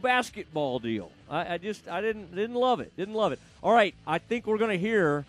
[0.00, 1.10] basketball deal.
[1.30, 2.94] I, I just I didn't didn't love it.
[2.96, 3.40] Didn't love it.
[3.62, 5.24] All right, I think we're going to hear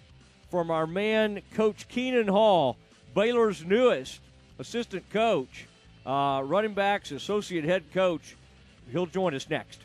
[0.49, 2.77] from our man Coach Khenon Hall,
[3.15, 4.19] Baylor's newest
[4.59, 5.65] assistant coach,
[6.05, 8.35] uh, running backs associate head coach.
[8.91, 9.79] He'll join us next.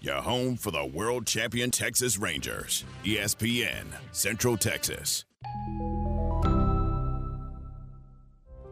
[0.00, 2.84] Your home for the world champion Texas Rangers.
[3.04, 5.24] ESPN, Central Texas.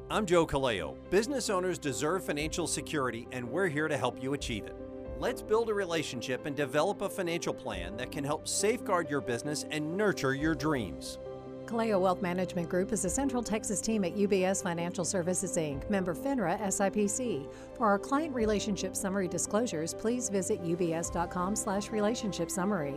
[0.08, 0.96] I'm Joe Kaleo.
[1.10, 4.76] Business owners deserve financial security, and we're here to help you achieve it.
[5.18, 9.64] Let's build a relationship and develop a financial plan that can help safeguard your business
[9.72, 11.18] and nurture your dreams.
[11.66, 16.14] Kaleo Wealth Management Group is a Central Texas team at UBS Financial Services Inc., member
[16.14, 17.46] FINRA SIPC.
[17.76, 22.94] For our client relationship summary disclosures, please visit ubs.com slash relationship summary.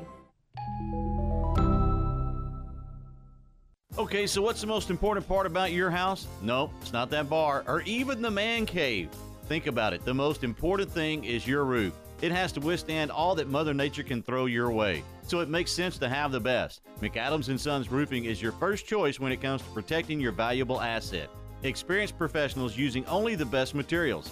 [3.97, 6.27] Okay, so what's the most important part about your house?
[6.41, 9.09] No, it's not that bar or even the man cave.
[9.47, 10.05] Think about it.
[10.05, 11.93] The most important thing is your roof.
[12.21, 15.03] It has to withstand all that Mother Nature can throw your way.
[15.29, 16.81] So it makes sense to have the best.
[17.03, 21.29] McAdams Sons Roofing is your first choice when it comes to protecting your valuable asset.
[21.61, 24.31] Experienced professionals using only the best materials.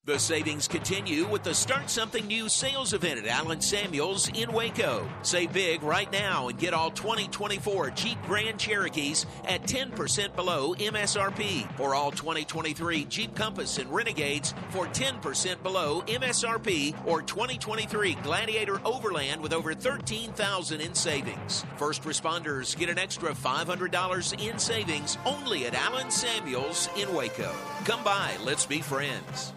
[0.05, 5.07] The savings continue with the Start Something New sales event at Allen Samuels in Waco.
[5.21, 11.79] Save big right now and get all 2024 Jeep Grand Cherokees at 10% below MSRP,
[11.79, 19.39] or all 2023 Jeep Compass and Renegades for 10% below MSRP, or 2023 Gladiator Overland
[19.39, 21.63] with over 13000 in savings.
[21.77, 27.53] First responders get an extra $500 in savings only at Allen Samuels in Waco.
[27.85, 29.53] Come by, let's be friends.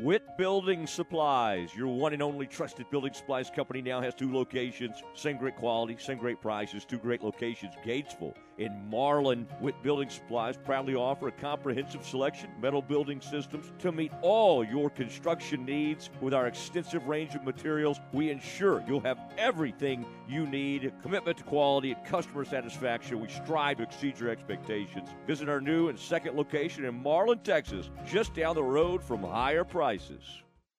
[0.00, 5.02] Witt Building Supplies, your one and only trusted building supplies company, now has two locations.
[5.12, 8.34] Same great quality, same great prices, two great locations Gatesville
[8.64, 9.46] and Marlin.
[9.60, 14.64] Witt Building Supplies proudly offer a comprehensive selection of metal building systems to meet all
[14.64, 16.10] your construction needs.
[16.20, 20.92] With our extensive range of materials, we ensure you'll have everything you need.
[21.02, 25.08] Commitment to quality and customer satisfaction, we strive to exceed your expectations.
[25.26, 29.64] Visit our new and second location in Marlin, Texas, just down the road from higher
[29.64, 30.22] prices.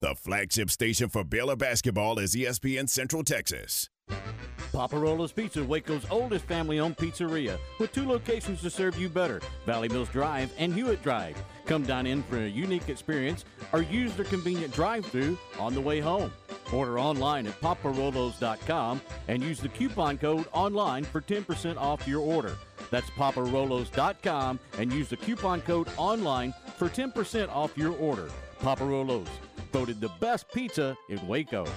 [0.01, 3.89] The flagship station for Baylor basketball is ESPN Central Texas.
[4.73, 9.39] Poppa Rollo's Pizza, Waco's oldest family owned pizzeria, with two locations to serve you better
[9.67, 11.37] Valley Mills Drive and Hewitt Drive.
[11.67, 15.81] Come dine in for a unique experience or use their convenient drive through on the
[15.81, 16.33] way home.
[16.73, 22.57] Order online at paparolos.com and use the coupon code online for 10% off your order.
[22.89, 28.29] That's paparolos.com and use the coupon code online for 10% off your order.
[28.59, 29.27] Paparolos,
[29.71, 31.67] voted the best pizza in Waco.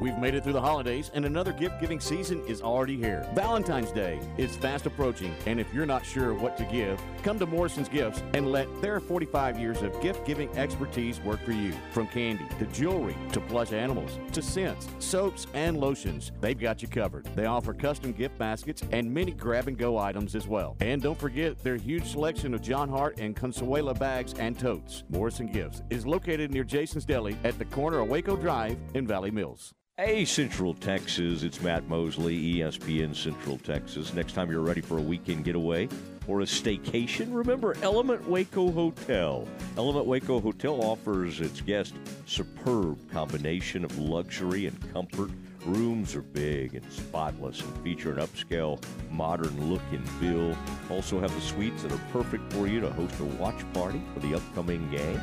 [0.00, 3.26] We've made it through the holidays, and another gift giving season is already here.
[3.34, 7.46] Valentine's Day is fast approaching, and if you're not sure what to give, come to
[7.46, 11.72] Morrison's Gifts and let their 45 years of gift giving expertise work for you.
[11.92, 16.88] From candy to jewelry to plush animals to scents, soaps, and lotions, they've got you
[16.88, 17.24] covered.
[17.36, 20.76] They offer custom gift baskets and many grab and go items as well.
[20.80, 25.04] And don't forget their huge selection of Jon Hart and Consuela bags and totes.
[25.08, 29.30] Morrison Gifts is located near Jason's Deli at the corner of Waco Drive in Valley
[29.30, 29.72] Mills.
[29.96, 34.12] Hey, Central Texas, it's Matt Mosley, ESPN Central Texas.
[34.12, 35.88] Next time you're ready for a weekend getaway
[36.26, 39.46] or a staycation, remember Element Waco Hotel.
[39.76, 45.30] Element Waco Hotel offers its guests superb combination of luxury and comfort
[45.64, 50.56] Rooms are big and spotless and feature an upscale, modern look and feel.
[50.90, 54.20] Also have the suites that are perfect for you to host a watch party for
[54.20, 55.20] the upcoming game.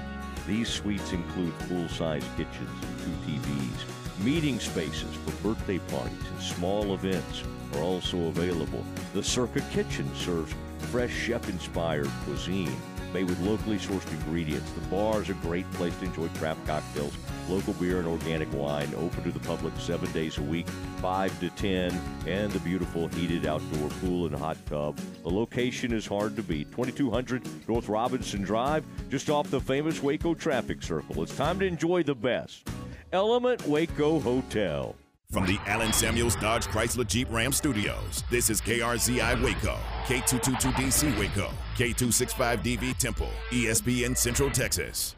[0.48, 4.01] These suites include full-size kitchens and two TVs.
[4.24, 7.44] Meeting spaces for birthday parties and small events
[7.74, 8.86] are also available.
[9.16, 10.54] The Circa Kitchen serves
[10.92, 12.76] fresh chef-inspired cuisine
[13.14, 14.72] made with locally sourced ingredients.
[14.74, 17.18] The bar is a great place to enjoy craft cocktails,
[17.50, 18.94] local beer, and organic wine.
[18.96, 20.70] Open to the public seven days a week,
[21.02, 24.98] 5 to 10, and the beautiful heated outdoor pool and hot tub.
[25.24, 30.36] The location is hard to beat 2200 North Robinson Drive, just off the famous Waco
[30.36, 31.24] traffic circle.
[31.24, 32.70] It's time to enjoy the best.
[33.14, 34.96] Element Waco Hotel.
[35.32, 41.52] From the Allen Samuels Dodge Chrysler Jeep Ram Studios, this is KRZI Waco, K222DC Waco,
[41.76, 45.16] K265DV Temple, ESPN Central Texas.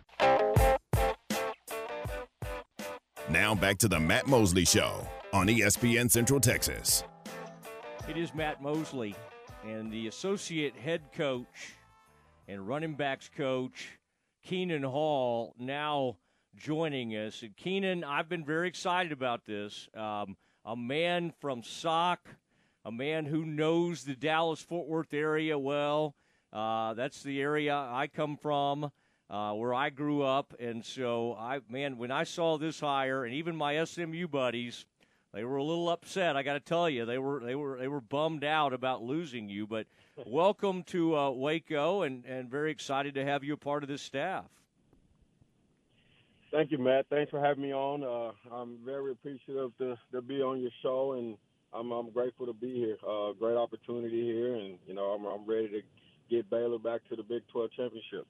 [3.29, 7.03] Now back to the Matt Mosley Show on ESPN Central Texas.
[8.07, 9.15] It is Matt Mosley
[9.63, 11.75] and the associate head coach
[12.47, 13.99] and running backs coach,
[14.47, 16.17] Khenon Hall, now
[16.55, 17.41] joining us.
[17.41, 19.87] And Khenon, I've been very excited about this.
[19.95, 22.27] Um, a man from SOC,
[22.85, 26.15] a man who knows the Dallas Fort Worth area well.
[26.51, 28.91] Uh, that's the area I come from,
[29.29, 33.33] uh, where I grew up, and so I, man, when I saw this hire, and
[33.33, 34.85] even my SMU buddies,
[35.33, 36.37] they were a little upset.
[36.37, 39.49] I got to tell you, they were they were they were bummed out about losing
[39.49, 39.65] you.
[39.65, 39.87] But
[40.27, 44.03] welcome to uh, Waco, and and very excited to have you a part of this
[44.03, 44.45] staff.
[46.53, 47.07] Thank you, Matt.
[47.09, 48.03] Thanks for having me on.
[48.03, 51.35] Uh, I'm very appreciative to, to be on your show, and
[51.73, 52.95] I'm, I'm grateful to be here.
[53.01, 55.81] Uh, great opportunity here, and you know I'm, I'm ready to
[56.29, 58.27] get Baylor back to the Big 12 championship.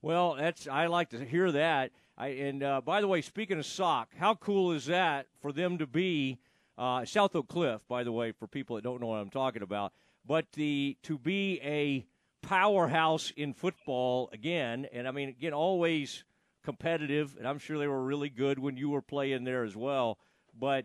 [0.00, 1.90] Well, that's I like to hear that.
[2.16, 5.78] I, and uh, by the way, speaking of Sauk, how cool is that for them
[5.78, 6.38] to be
[6.78, 7.80] uh, South Oak Cliff?
[7.88, 9.92] By the way, for people that don't know what I'm talking about,
[10.24, 12.06] but the to be a
[12.46, 16.22] powerhouse in football again, and I mean again always
[16.68, 20.18] competitive, and I'm sure they were really good when you were playing there as well.
[20.52, 20.84] But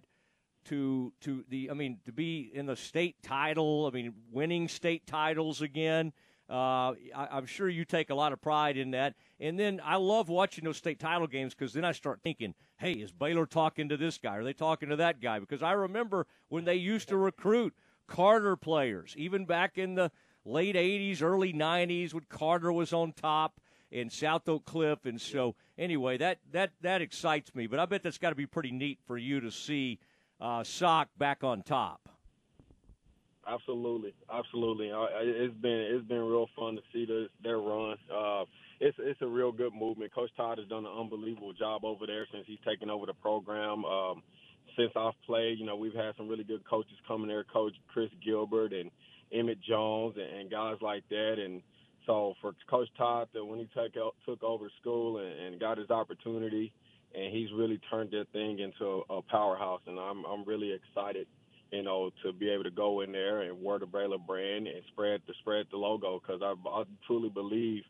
[0.69, 5.05] to to the I mean to be in the state title, I mean winning state
[5.05, 6.13] titles again.
[6.49, 9.15] Uh, I, I'm sure you take a lot of pride in that.
[9.41, 12.93] And then I love watching those state title games because then I start thinking, hey,
[12.93, 14.37] is Baylor talking to this guy?
[14.37, 15.39] Are they talking to that guy?
[15.39, 17.73] Because I remember when they used to recruit
[18.07, 20.11] Carter players, even back in the
[20.45, 23.59] late 80s, early 90s when Carter was on top
[23.93, 25.05] in South Oak Cliff.
[25.05, 27.67] And so, anyway, that that that excites me.
[27.67, 29.99] But I bet that's got to be pretty neat for you to see
[30.41, 32.09] uh, Sauk back on top.
[33.47, 34.91] Absolutely, absolutely.
[34.93, 37.97] It's been it's been real fun to see this, their run.
[38.13, 38.45] Uh,
[38.79, 40.13] it's it's a real good movement.
[40.13, 43.85] Coach Todd has done an unbelievable job over there since he's taken over the program.
[43.85, 44.23] Um,
[44.75, 48.09] since I've played, you know, we've had some really good coaches coming there, Coach Chris
[48.25, 48.89] Gilbert and
[49.31, 51.35] Emmett Jones and, and guys like that.
[51.37, 51.61] And
[52.05, 53.93] so for Coach Todd, that when he took
[54.25, 56.73] took over school and, and got his opportunity,
[57.15, 61.27] and he's really turned that thing into a powerhouse, and I'm I'm really excited,
[61.71, 64.83] you know, to be able to go in there and wear the Baylor brand and
[64.87, 67.83] spread the spread the logo because I, I truly believe,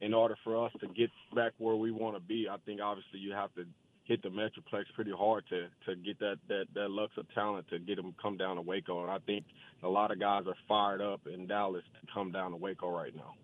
[0.00, 3.20] in order for us to get back where we want to be, I think obviously
[3.20, 3.64] you have to
[4.04, 7.78] hit the metroplex pretty hard to to get that that that lux of talent to
[7.78, 9.44] get them come down to Waco, and I think
[9.84, 13.14] a lot of guys are fired up in Dallas to come down to Waco right
[13.14, 13.34] now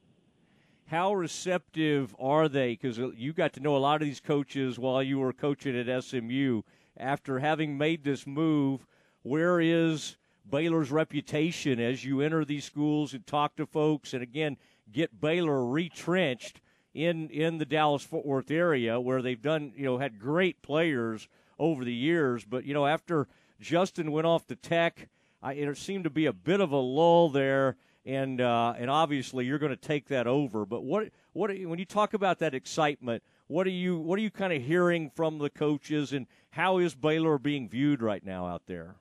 [0.86, 2.72] how receptive are they?
[2.72, 5.76] Because uh, you got to know a lot of these coaches while you were coaching
[5.76, 6.62] at SMU.
[6.96, 8.86] After having made this move,
[9.22, 10.16] where is
[10.48, 14.56] Baylor's reputation as you enter these schools and talk to folks, and again
[14.92, 16.60] get Baylor retrenched
[16.94, 21.28] in in the Dallas Fort Worth area where they've done you know had great players
[21.58, 23.26] over the years, but you know after
[23.60, 25.08] Justin went off to Tech,
[25.42, 27.76] I, it seemed to be a bit of a lull there
[28.06, 30.64] and uh, and obviously you're going to take that over.
[30.64, 34.30] But what what when you talk about that excitement, what are you what are you
[34.30, 38.62] kind of hearing from the coaches, and how is Baylor being viewed right now out
[38.66, 38.96] there?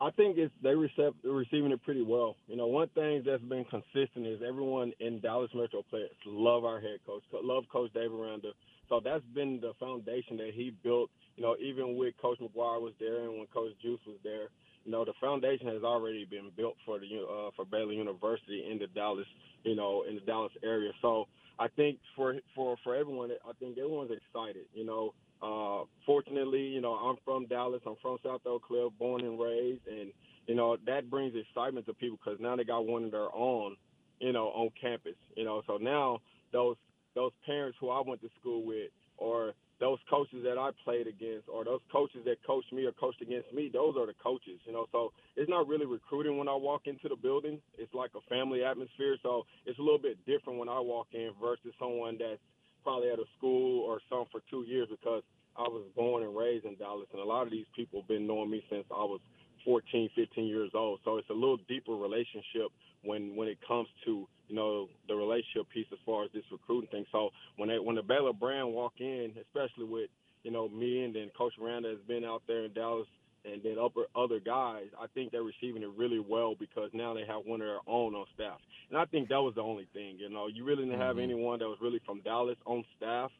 [0.00, 2.36] I think it's they receive, receiving it pretty well.
[2.48, 6.80] You know, one thing that's been consistent is everyone in Dallas Metro players love our
[6.80, 8.52] head coach, love Coach Dave Aranda.
[8.88, 11.10] So that's been the foundation that he built.
[11.36, 14.48] You know, even with Coach McGuire was there and when Coach Juice was there,
[14.84, 18.78] you know, the foundation has already been built for the uh, for Baylor University in
[18.78, 19.26] the Dallas,
[19.64, 20.92] you know, in the Dallas area.
[21.02, 21.26] So
[21.58, 24.64] I think for for for everyone, I think everyone's excited.
[24.74, 27.82] You know, uh, fortunately, you know, I'm from Dallas.
[27.86, 30.12] I'm from South Oak Cliff, born and raised, and
[30.46, 33.76] you know that brings excitement to people because now they got one of their own,
[34.18, 35.16] you know, on campus.
[35.36, 36.20] You know, so now
[36.52, 36.76] those
[37.14, 41.48] those parents who I went to school with, or those coaches that I played against
[41.48, 44.72] or those coaches that coached me or coached against me, those are the coaches, you
[44.72, 44.86] know.
[44.92, 47.58] So it's not really recruiting when I walk into the building.
[47.78, 49.16] It's like a family atmosphere.
[49.22, 52.40] So it's a little bit different when I walk in versus someone that's
[52.84, 55.22] probably at a school or some for two years because
[55.56, 57.08] I was born and raised in Dallas.
[57.12, 59.20] And a lot of these people have been knowing me since I was
[59.64, 61.00] 14, 15 years old.
[61.04, 62.68] So it's a little deeper relationship
[63.02, 66.90] when when it comes to you know the relationship piece as far as this recruiting
[66.90, 67.06] thing.
[67.12, 70.10] So when they, when the Baylor brand walk in, especially with
[70.42, 73.06] you know me and then Coach Aranda has been out there in Dallas
[73.44, 77.24] and then upper other guys, I think they're receiving it really well because now they
[77.26, 78.58] have one of their own on staff.
[78.90, 80.16] And I think that was the only thing.
[80.18, 81.22] You know, you really didn't have Mhm.
[81.22, 83.32] anyone that was really from Dallas on staff,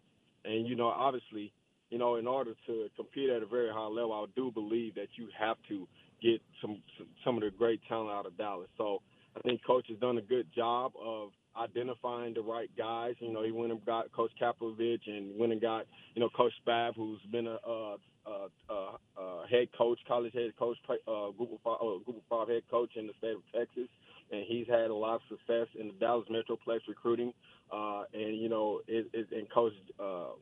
[0.45, 1.53] and you know obviously.
[1.91, 5.09] You know, in order to compete at a very high level, I do believe that
[5.17, 5.89] you have to
[6.23, 6.81] get some
[7.25, 8.69] some of the great talent out of Dallas.
[8.79, 9.03] So
[9.41, 13.15] I think coach has done a good job of identifying the right guys.
[13.21, 16.53] You know, he went and got Coach Kapovich and went and got you know Coach
[16.67, 21.53] Spav, who's been a, a, a, a, a head coach, college head coach, uh, group
[21.53, 21.79] of five,
[22.29, 23.89] five head coach in the state of Texas,
[24.31, 27.33] and he's had a lot of success in the Dallas Metroplex recruiting.
[27.73, 29.73] Uh, and you know, it, it, and Coach.
[29.99, 30.33] Uh,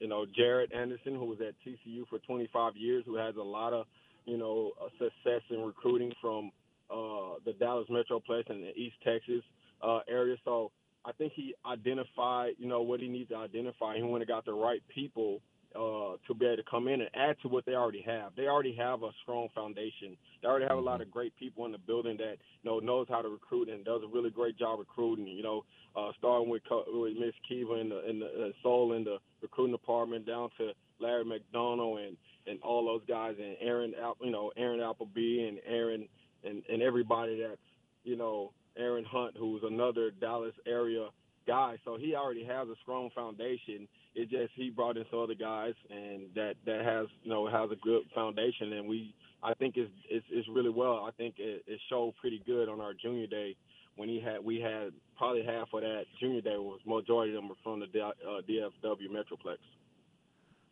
[0.00, 3.72] you know, Jarrett Anderson, who was at TCU for 25 years, who has a lot
[3.72, 3.86] of,
[4.24, 6.50] you know, uh, success in recruiting from
[6.92, 9.42] uh, the Dallas Metroplex and the East Texas
[9.82, 10.36] uh, area.
[10.44, 10.70] So
[11.04, 13.96] I think he identified, you know, what he needs to identify.
[13.96, 15.40] He went and got the right people
[15.74, 18.32] uh, to be able to come in and add to what they already have.
[18.36, 20.16] They already have a strong foundation.
[20.42, 23.06] They already have a lot of great people in the building that you know knows
[23.08, 25.26] how to recruit and does a really great job recruiting.
[25.26, 25.64] You know,
[25.96, 29.74] uh, starting with with Miss Kiva and the, and the uh, Soul in the recruiting
[29.74, 32.16] department down to Larry McDonald and
[32.46, 36.08] and all those guys and Aaron, you know, Aaron Appleby and Aaron
[36.44, 37.60] and and everybody that's
[38.04, 41.08] you know Aaron Hunt, who's another Dallas area
[41.46, 41.76] guy.
[41.84, 43.88] So he already has a strong foundation.
[44.14, 47.70] It just he brought in some other guys and that that has you know has
[47.70, 51.04] a good foundation and we I think it's it's, it's really well.
[51.06, 53.56] I think it, it showed pretty good on our junior day
[53.96, 57.48] when he had we had probably half of that junior day was majority of them
[57.48, 59.58] were from the D- uh, DFW Metroplex.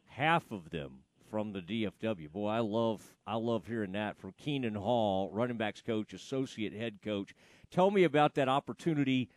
[0.07, 0.99] half of them
[1.31, 2.31] from the DFW.
[2.31, 6.99] Boy, I love I love hearing that from Khenon Hall, running backs coach, associate head
[7.03, 7.35] coach.
[7.71, 9.31] Tell me about that opportunity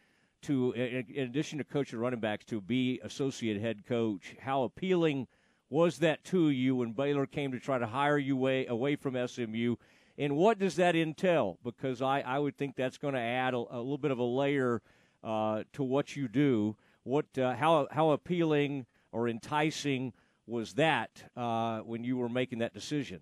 [0.44, 4.36] to, in addition to coaching running backs, to be associate head coach.
[4.42, 5.28] How appealing
[5.70, 9.16] was that to you when Baylor came to try to hire you away away from
[9.28, 9.76] SMU?
[10.18, 11.58] And what does that entail?
[11.64, 14.24] Because I, I would think that's going to add a, a little bit of a
[14.24, 14.82] layer
[15.24, 16.76] uh, to what you do.
[17.04, 20.14] What uh, how how appealing or enticing
[20.48, 23.22] was that uh, when you were making that decision?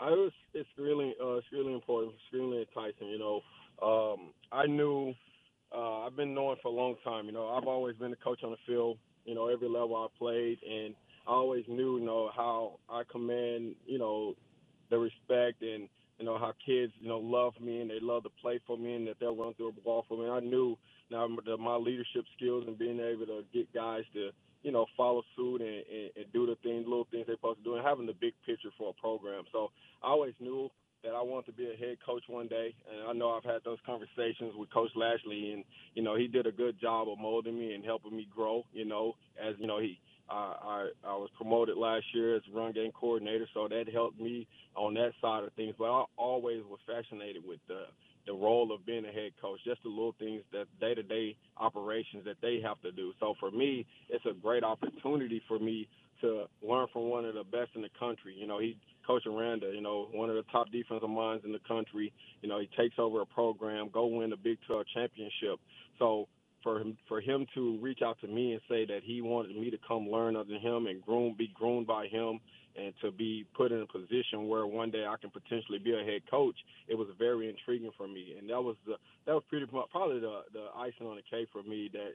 [0.00, 3.08] I was it's really uh, it's really important, extremely enticing.
[3.08, 3.40] You know,
[3.82, 5.14] um, I knew
[5.74, 7.26] uh, I've been knowing for a long time.
[7.26, 8.98] You know, I've always been a coach on the field.
[9.24, 10.94] You know, every level I played, and
[11.26, 14.34] I always knew, you know, how I command, you know,
[14.90, 15.88] the respect and
[16.18, 18.94] you know how kids, you know, love me and they love to play for me
[18.94, 20.28] and that they'll run through a ball for me.
[20.28, 20.76] I knew
[21.10, 21.26] now
[21.58, 24.30] my leadership skills and being able to get guys to,
[24.62, 27.64] you know, follow suit and, and, and do the things, little things they're supposed to
[27.64, 29.44] do, and having the big picture for a program.
[29.52, 29.70] So
[30.02, 30.70] I always knew
[31.04, 33.62] that I wanted to be a head coach one day, and I know I've had
[33.64, 37.58] those conversations with Coach Lashlee, and you know he did a good job of molding
[37.58, 38.64] me and helping me grow.
[38.72, 39.98] You know, as you know he.
[40.30, 44.46] I, I I was promoted last year as run game coordinator, so that helped me
[44.76, 45.74] on that side of things.
[45.76, 47.86] But I always was fascinated with the
[48.26, 51.36] the role of being a head coach, just the little things that day to day
[51.56, 53.12] operations that they have to do.
[53.20, 55.88] So for me, it's a great opportunity for me
[56.20, 58.34] to learn from one of the best in the country.
[58.36, 58.76] You know, he
[59.06, 62.12] Coach Aranda, you know, one of the top defensive minds in the country.
[62.40, 65.58] You know, he takes over a program, go win the Big 12 championship.
[65.98, 66.28] So
[66.62, 69.70] for him for him to reach out to me and say that he wanted me
[69.70, 72.40] to come learn under him and groom be groomed by him
[72.76, 76.04] and to be put in a position where one day I can potentially be a
[76.04, 76.56] head coach,
[76.88, 78.34] it was very intriguing for me.
[78.38, 78.94] And that was the
[79.26, 82.12] that was pretty probably the the icing on the cake for me that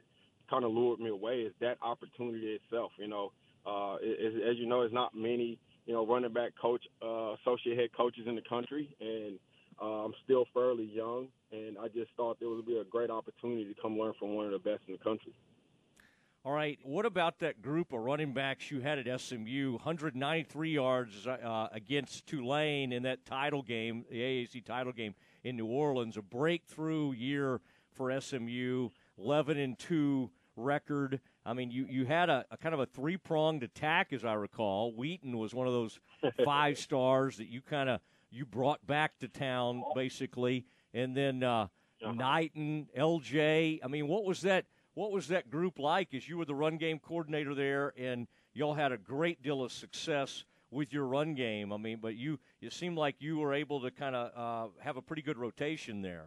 [0.50, 2.92] kind of lured me away is that opportunity itself.
[2.98, 3.32] You know,
[3.66, 7.34] uh, it, it, as you know, it's not many you know running back coach uh,
[7.34, 9.38] associate head coaches in the country, and
[9.80, 13.64] uh, I'm still fairly young, and I just thought there would be a great opportunity
[13.72, 15.32] to come learn from one of the best in the country.
[16.48, 16.78] All right.
[16.82, 19.72] What about that group of running backs you had at SMU?
[19.72, 25.14] 193 yards uh, against Tulane in that title game, the AAC title game
[25.44, 26.16] in New Orleans.
[26.16, 27.60] A breakthrough year
[27.92, 28.88] for SMU.
[29.18, 31.20] 11 and two record.
[31.44, 34.32] I mean, you you had a, a kind of a three pronged attack, as I
[34.32, 34.94] recall.
[34.94, 36.00] Wheaton was one of those
[36.46, 38.00] five stars that you kind of
[38.30, 40.64] you brought back to town, basically,
[40.94, 41.66] and then uh,
[42.00, 43.80] Knighton, LJ.
[43.84, 44.64] I mean, what was that?
[44.98, 48.74] What was that group like as you were the run game coordinator there, and y'all
[48.74, 50.42] had a great deal of success
[50.72, 51.72] with your run game?
[51.72, 54.96] I mean, but you it seemed like you were able to kind of uh, have
[54.96, 56.26] a pretty good rotation there.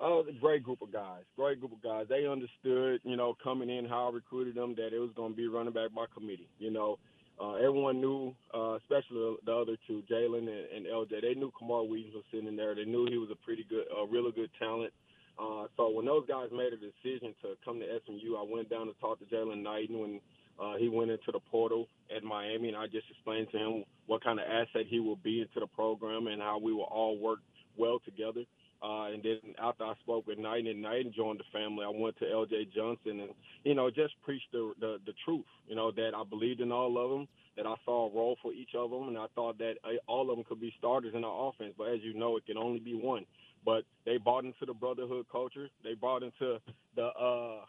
[0.00, 1.24] Oh, a great group of guys.
[1.34, 2.06] Great group of guys.
[2.08, 5.36] They understood, you know, coming in how I recruited them that it was going to
[5.36, 6.48] be running back by committee.
[6.60, 7.00] You know,
[7.40, 11.22] uh, everyone knew, uh, especially the other two, Jaylan and, and LJ.
[11.22, 12.76] They knew Camar Wheaton was sitting there.
[12.76, 14.92] They knew he was a pretty good, a really good talent.
[15.38, 18.86] Uh, so when those guys made a decision to come to SMU, I went down
[18.86, 20.20] to talk to Jaylan Knighton when
[20.60, 24.22] uh, he went into the portal at Miami, and I just explained to him what
[24.22, 27.40] kind of asset he will be into the program and how we will all work
[27.76, 28.42] well together.
[28.82, 32.18] Uh, and then after I spoke with Knight and Knight joined the family, I went
[32.18, 32.68] to L.J.
[32.74, 33.30] Johnson and
[33.64, 35.46] you know just preached the, the the truth.
[35.66, 38.52] You know that I believed in all of them, that I saw a role for
[38.52, 41.24] each of them, and I thought that uh, all of them could be starters in
[41.24, 41.72] our offense.
[41.78, 43.24] But as you know, it can only be one.
[43.64, 45.68] But they bought into the brotherhood culture.
[45.82, 46.58] They bought into
[46.96, 47.64] the uh,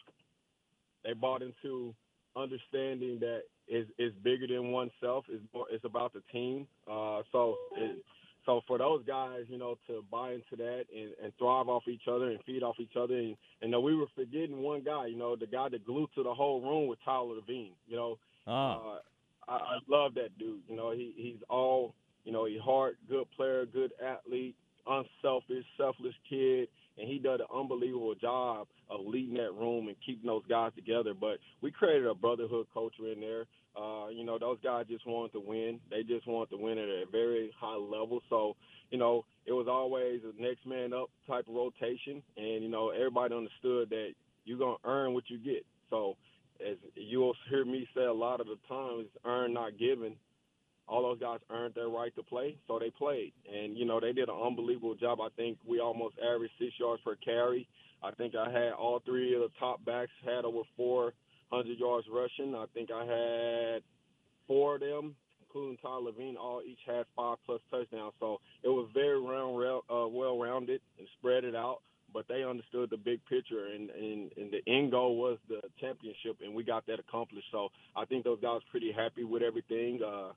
[1.03, 1.93] they bought into
[2.35, 5.26] understanding that is is bigger than oneself.
[5.30, 6.67] It's more, it's about the team.
[6.89, 7.97] Uh, so it,
[8.45, 12.07] so for those guys, you know, to buy into that and, and thrive off each
[12.07, 15.35] other and feed off each other, and and we were forgetting one guy, you know,
[15.35, 17.72] the guy that glued to the whole room with Tyler Lavine.
[17.88, 18.17] You know,
[18.47, 18.80] ah.
[18.80, 18.99] uh,
[19.47, 20.61] I, I love that dude.
[20.67, 21.95] You know, he he's all
[22.26, 24.55] you know, he's hard, good player, good athlete,
[24.88, 26.68] unselfish, selfless kid,
[26.98, 31.14] and he did an unbelievable job of leading that room and keeping those guys together.
[31.14, 33.45] But we created a brotherhood culture in there.
[33.76, 35.80] Uh, you know, those guys just wanted to win.
[35.90, 38.22] They just wanted to win at a very high level.
[38.30, 38.56] So,
[38.90, 42.24] you know, it was always a next man up type of rotation.
[42.38, 44.12] And, you know, everybody understood that
[44.45, 45.66] you're going to earn what you get.
[45.90, 46.16] So,
[46.66, 50.16] as you'll hear me say a lot of the times, earn, not given.
[50.88, 53.34] All those guys earned their right to play, so they played.
[53.52, 55.20] And, you know, they did an unbelievable job.
[55.20, 57.68] I think we almost averaged six yards per carry.
[58.03, 61.16] I think I had all three of the top backs had over 400–
[61.80, 62.56] yards rushing.
[62.56, 63.84] I think I had
[64.48, 68.14] four of them, including Tyler Lavine, all each had five plus touchdowns.
[68.20, 69.56] So it was very round,
[69.90, 71.80] uh, well rounded and spread it out.
[72.14, 76.38] But they understood the big picture, and, and, and the end goal was the championship,
[76.41, 77.48] and we got that accomplished.
[77.52, 79.99] So I think those guys pretty happy with everything.
[80.02, 80.30] Uh,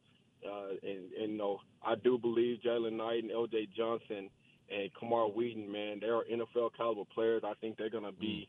[0.47, 3.69] uh, and, and you know, I do believe Jaylan Knight and L.J.
[3.77, 4.31] Johnson
[4.71, 7.43] and Camar Wheaton, man, they are NFL caliber players.
[7.45, 8.49] I think they're going to be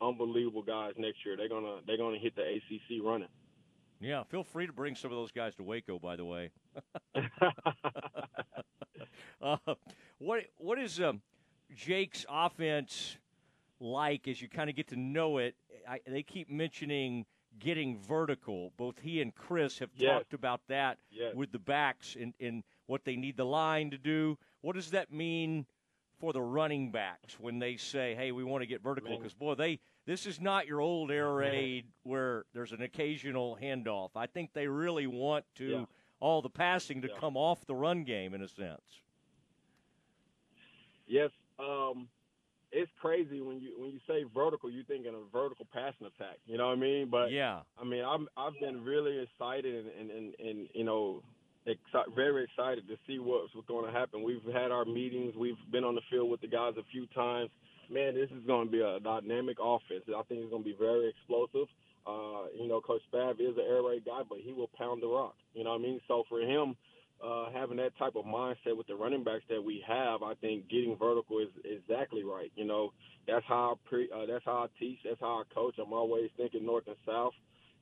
[0.00, 1.36] unbelievable guys next year.
[1.36, 3.28] They're gonna they're gonna hit the ACC running.
[4.00, 5.98] Yeah, feel free to bring some of those guys to Waco.
[5.98, 6.50] By the way,
[9.42, 9.56] uh,
[10.18, 11.22] what what is um,
[11.74, 13.16] Jake's offense
[13.80, 15.54] like as you kind of get to know it?
[15.88, 17.24] I, they keep mentioning
[17.58, 18.72] getting vertical.
[18.76, 20.12] Both he and Chris have yes.
[20.12, 21.34] talked about that yes.
[21.34, 24.38] with the backs and, and what they need the line to do.
[24.60, 25.66] What does that mean
[26.18, 29.16] for the running backs when they say, "Hey, we want to get vertical"?
[29.16, 34.10] Because boy, they this is not your old air raid where there's an occasional handoff.
[34.16, 35.84] I think they really want to yeah.
[36.20, 37.18] all the passing to yeah.
[37.18, 39.02] come off the run game in a sense.
[41.06, 42.08] Yes, um,
[42.76, 46.36] it's crazy when you when you say vertical, you think in a vertical passing attack.
[46.46, 47.08] You know what I mean?
[47.10, 51.22] But yeah, I mean, I'm I've been really excited and and and, and you know
[51.66, 54.22] exci- very excited to see what's, what's going to happen.
[54.22, 55.34] We've had our meetings.
[55.36, 57.50] We've been on the field with the guys a few times.
[57.90, 60.04] Man, this is going to be a dynamic offense.
[60.08, 61.68] I think it's going to be very explosive.
[62.06, 65.08] Uh, you know, Coach Spav is an air raid guy, but he will pound the
[65.08, 65.34] rock.
[65.54, 66.00] You know what I mean?
[66.06, 66.76] So for him,
[67.24, 70.68] uh, having that type of mindset with the running backs that we have, I think
[70.68, 72.52] getting vertical is exactly right.
[72.56, 72.92] You know,
[73.26, 75.74] that's how I pre, uh, that's how I teach, that's how I coach.
[75.78, 77.32] I'm always thinking north and south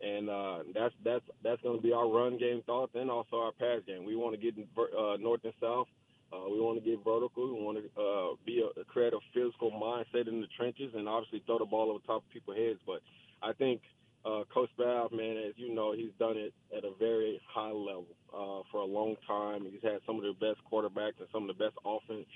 [0.00, 3.52] and uh, that's that's that's going to be our run game thoughts and also our
[3.52, 4.04] pass game.
[4.04, 5.86] We want to get uh, north and south.
[6.32, 7.54] Uh, we want to get vertical.
[7.54, 11.42] We want to uh, be a, create a physical mindset in the trenches, and obviously
[11.46, 12.80] throw the ball over top of people's heads.
[12.86, 13.00] But
[13.42, 13.82] I think
[14.24, 18.06] uh, Coach Spav, man, as you know, he's done it at a very high level
[18.32, 19.66] uh, for a long time.
[19.70, 22.26] He's had some of the best quarterbacks and some of the best offense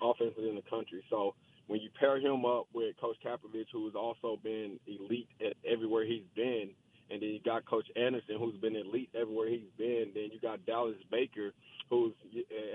[0.00, 1.02] offenses in the country.
[1.10, 1.34] So
[1.66, 6.04] when you pair him up with Coach Kapovich, who has also been elite at everywhere
[6.04, 6.70] he's been,
[7.10, 10.10] and then you got Coach Anderson, who's been elite everywhere he's been.
[10.14, 11.52] Then you got Dallas Baker,
[11.88, 12.12] who's,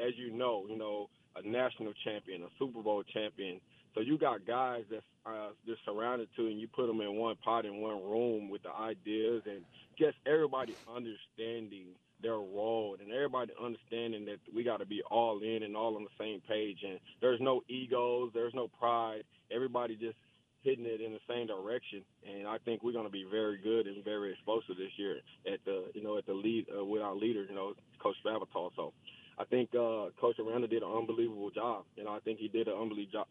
[0.06, 3.60] as you know, you know, a national champion, a Super Bowl champion.
[3.96, 7.36] So you got guys that uh, they're surrounded to, and you put them in one
[7.44, 9.64] pot in one room with the ideas, and
[9.98, 11.88] just everybody understanding
[12.22, 16.04] their role, and everybody understanding that we got to be all in and all on
[16.04, 16.80] the same page.
[16.84, 19.24] And there's no egos, there's no pride.
[19.52, 20.18] Everybody just
[20.64, 22.04] hitting it in the same direction.
[22.26, 25.18] And I think we're going to be very good and very explosive this year
[25.52, 28.72] at the you know at the lead uh, with our leader, you know, Coach Spavital.
[28.76, 28.94] So
[29.38, 31.86] I think uh, Coach Aranda did an unbelievable job.
[31.96, 33.26] You know, I think he did an unbelievable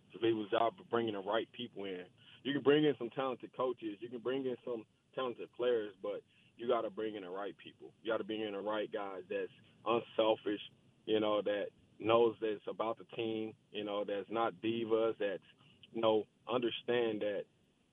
[0.50, 2.04] job, of bringing the right people in.
[2.42, 4.84] you can bring in some talented coaches, you can bring in some
[5.14, 6.22] talented players, but
[6.56, 7.92] you got to bring in the right people.
[8.02, 9.52] You got to bring in the right guys that's
[9.86, 10.60] unselfish,
[11.06, 11.66] you know, that
[11.98, 15.42] knows that it's about the team, you know, that's not divas, that's,
[15.92, 17.42] you know, understand that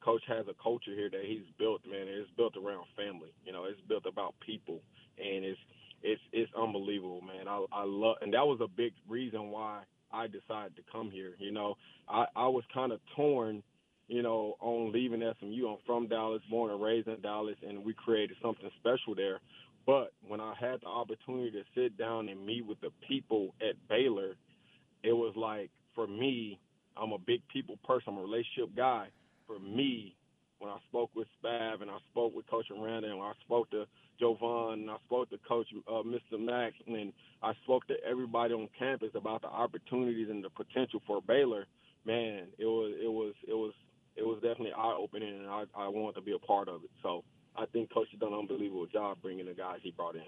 [0.04, 2.08] coach has a culture here that he's built, man.
[2.08, 3.34] It's built around family.
[3.46, 4.82] You know, it's built about people,
[5.18, 5.60] and it's
[6.04, 7.48] it's it's unbelievable, man.
[7.48, 9.82] I I love, and that was a big reason why
[10.12, 11.34] I decided to come here.
[11.40, 11.76] You know,
[12.08, 13.64] I I was kind of torn,
[14.08, 15.68] you know, on leaving SMU.
[15.68, 19.40] I'm from Dallas, born and raised in Dallas, and we created something special there.
[19.86, 23.76] But when I had the opportunity to sit down and meet with the people at
[23.88, 24.36] Baylor,
[25.04, 26.60] it was like for me,
[26.96, 28.14] I'm a big people person.
[28.14, 29.08] I'm a relationship guy.
[29.48, 30.16] For me,
[30.60, 33.86] when I spoke with Spav and I spoke with Coach Aranda and I spoke to
[34.20, 36.40] Jovan and I spoke to Coach uh, Mr.
[36.40, 41.22] Mack and I spoke to everybody on campus about the opportunities and the potential for
[41.22, 41.66] Baylor,
[42.06, 43.74] man, it was it was it was
[44.16, 46.90] it was definitely eye opening and I, I wanted to be a part of it.
[47.02, 47.24] So
[47.56, 50.22] I think Coach has done an unbelievable job bringing the guys he brought in.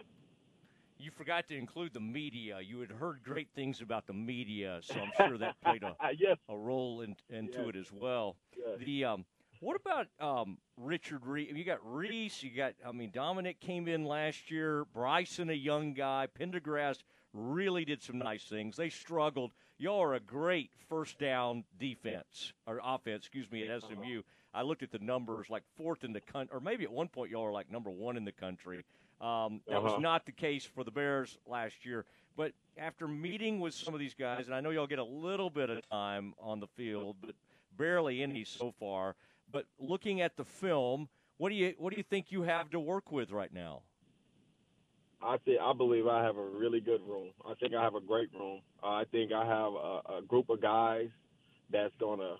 [0.98, 2.60] You forgot to include the media.
[2.62, 6.38] You had heard great things about the media, so I'm sure that played a, yes.
[6.48, 7.70] a role in, into yes.
[7.70, 8.36] it as well.
[8.56, 8.78] Yes.
[8.86, 9.26] The um,
[9.62, 11.52] what about um, Richard Reese?
[11.56, 12.44] You got Reese.
[12.44, 14.86] You got I mean Dominic came in last year.
[14.94, 16.28] Bryson, a young guy.
[16.40, 16.98] Pendergrass
[17.34, 18.76] really did some nice things.
[18.76, 19.52] They struggled.
[19.78, 23.22] Y'all are a great first down defense or offense.
[23.26, 24.22] Excuse me at SMU.
[24.54, 27.32] I looked at the numbers, like fourth in the country, or maybe at one point
[27.32, 28.84] y'all were like number one in the country.
[29.22, 29.94] Um, that Uh-huh.
[29.94, 32.06] was not the case for the Bears last year.
[32.36, 35.50] But after meeting with some of these guys, and I know y'all get a little
[35.50, 37.36] bit of time on the field, but
[37.78, 39.16] barely any so far.
[39.52, 42.80] But looking at the film, what do you what do you think you have to
[42.80, 43.82] work with right now?
[45.23, 47.32] I think I believe I have a really good room.
[47.45, 48.61] I think I have a great room.
[48.84, 51.10] Uh, I think I have a, a group of guys
[51.72, 52.36] that's gonna.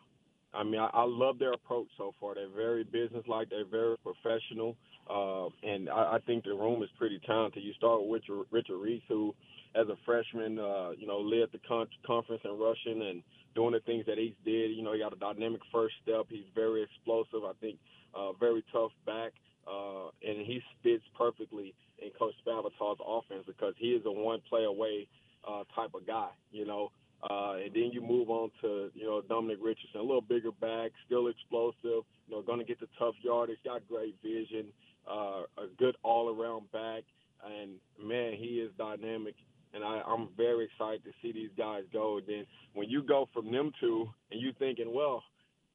[0.54, 2.36] I mean, I, I love their approach so far.
[2.36, 3.50] They're very businesslike.
[3.50, 4.76] They're very professional,
[5.10, 7.64] uh, and I, I think the room is pretty talented.
[7.64, 9.34] You start with Richard, Richard Reese, who,
[9.76, 13.24] as a freshman, uh, you know, led the con- conference in rushing and
[13.56, 14.72] doing the things that he did.
[14.72, 16.26] You know, he got a dynamic first step.
[16.30, 17.44] He's very explosive.
[17.44, 17.78] I think
[18.14, 19.34] uh, very tough back,
[19.68, 24.64] uh, and he fits perfectly in Coach Spavital's offense because he is a one play
[24.64, 25.08] away
[25.48, 26.30] uh, type of guy.
[26.52, 26.92] You know,
[27.30, 30.92] uh, and then you move on to you know Dominic Richardson, a little bigger back,
[31.06, 32.06] still explosive.
[32.28, 34.68] You know, going to get the tough yardage, got great vision,
[35.10, 37.04] uh, a good all around back,
[37.46, 39.36] and man, he is dynamic.
[39.74, 42.20] And I, I'm very excited to see these guys go.
[42.26, 45.24] Then when you go from them two, and you thinking, well,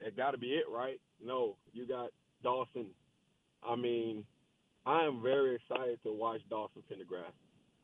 [0.01, 1.01] it got to be it, right?
[1.25, 2.11] No, you got
[2.43, 2.87] Dawson.
[3.67, 4.25] I mean,
[4.85, 7.33] I am very excited to watch Dawson Pendergrass.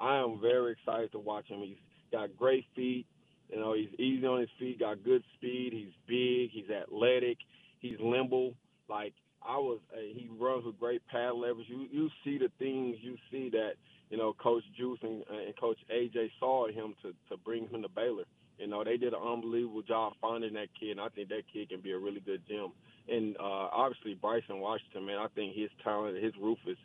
[0.00, 1.60] I am very excited to watch him.
[1.60, 1.76] He's
[2.10, 3.06] got great feet.
[3.48, 5.72] You know, he's easy on his feet, got good speed.
[5.72, 6.50] He's big.
[6.50, 7.38] He's athletic.
[7.80, 8.54] He's limble.
[8.88, 9.14] Like
[9.46, 11.66] I was, uh, he runs with great pad leverage.
[11.68, 13.72] You you see the things you see that
[14.12, 17.80] you know Coach Juice and, uh, and Coach AJ saw him to to bring him
[17.82, 18.24] to Baylor.
[18.58, 21.70] You know, they did an unbelievable job finding that kid, and I think that kid
[21.70, 22.72] can be a really good gem.
[23.08, 26.76] And uh, obviously Bryson Washington, man, I think his talent, his roof is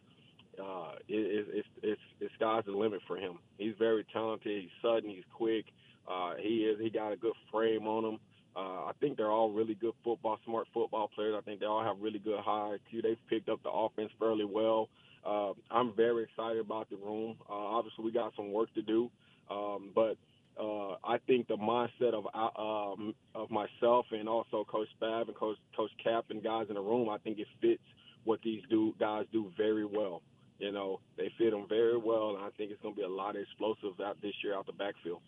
[0.58, 3.38] uh, it, it's it's it's sky's the limit for him.
[3.58, 4.62] He's very talented.
[4.62, 5.10] He's sudden.
[5.10, 5.66] He's quick.
[6.10, 6.80] Uh, he is.
[6.80, 8.20] He got a good frame on him.
[8.56, 11.36] Uh, I think they're all really good football, smart football players.
[11.38, 13.04] I think they all have really good high IQ.
[13.04, 14.90] They've picked up the offense fairly well.
[15.28, 17.36] Uh, I'm very excited about the room.
[17.50, 19.12] Uh, obviously, we got some work to do,
[19.52, 20.16] um, but
[20.60, 25.36] uh, I think the mindset of uh, um, of myself and also Coach Spav and
[25.36, 27.84] Coach Coach Cap and guys in the room, I think it fits
[28.24, 30.22] what these do guys do very well.
[30.60, 33.10] You know, they fit them very well, and I think it's going to be a
[33.10, 35.22] lot of explosives out this year out the backfield.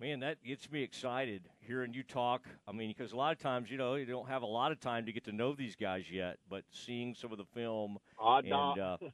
[0.00, 2.42] Man, that gets me excited hearing you talk.
[2.66, 4.80] I mean, because a lot of times, you know, you don't have a lot of
[4.80, 8.38] time to get to know these guys yet, but seeing some of the film I
[8.40, 8.96] and, uh,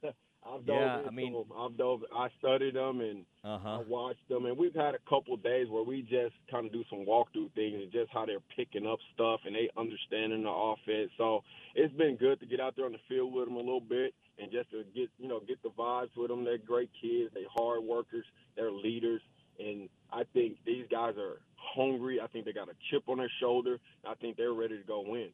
[0.45, 1.45] I've dove Yeah, I mean- them.
[1.57, 2.01] I've dove.
[2.13, 3.79] I studied them and Uh-huh.
[3.79, 6.83] I watched them, and we've had a couple days where we just kind of do
[6.89, 11.11] some walkthrough things and just how they're picking up stuff and they understanding the offense.
[11.17, 11.43] So
[11.75, 14.13] it's been good to get out there on the field with them a little bit
[14.37, 16.43] and just to get you know get the vibes with them.
[16.43, 17.31] They're great kids.
[17.33, 18.25] They're hard workers.
[18.57, 19.21] They're leaders,
[19.59, 22.19] and I think these guys are hungry.
[22.21, 23.79] I think they got a chip on their shoulder.
[24.07, 25.29] I think they're ready to go win.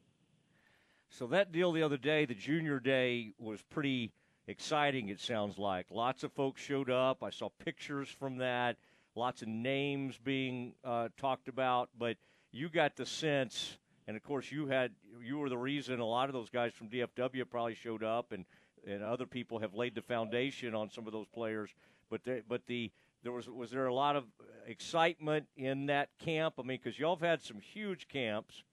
[1.10, 4.12] So that deal the other day, the junior day, was pretty
[4.48, 5.10] exciting.
[5.10, 7.24] It sounds like lots of folks showed up.
[7.24, 8.78] I saw pictures from that.
[9.16, 12.18] Lots of names being uh, talked about, but
[12.52, 13.78] you got the sense,
[14.08, 14.92] and of course you had
[15.22, 18.46] you were the reason a lot of those guys from DFW probably showed up, and
[18.88, 21.70] and other people have laid the foundation on some of those players.
[22.10, 22.92] But they, but the
[23.24, 24.26] there was was there a lot of
[24.66, 26.56] excitement in that camp?
[26.58, 28.64] I mean, because y'all have had some huge camps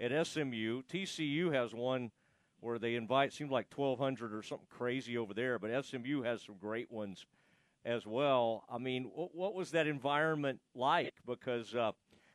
[0.00, 0.82] at SMU.
[0.82, 2.10] TCU has one
[2.60, 6.56] where they invite seemed like 1,200 or something crazy over there, but SMU has some
[6.60, 7.26] great ones
[7.84, 8.64] as well.
[8.70, 11.14] I mean, what, what was that environment like?
[11.26, 11.92] Because uh,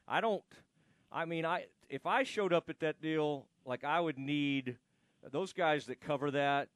[0.08, 0.44] I don't.
[1.12, 4.78] I mean, I if I showed up at that deal, like I would need
[5.32, 6.70] those guys that cover that.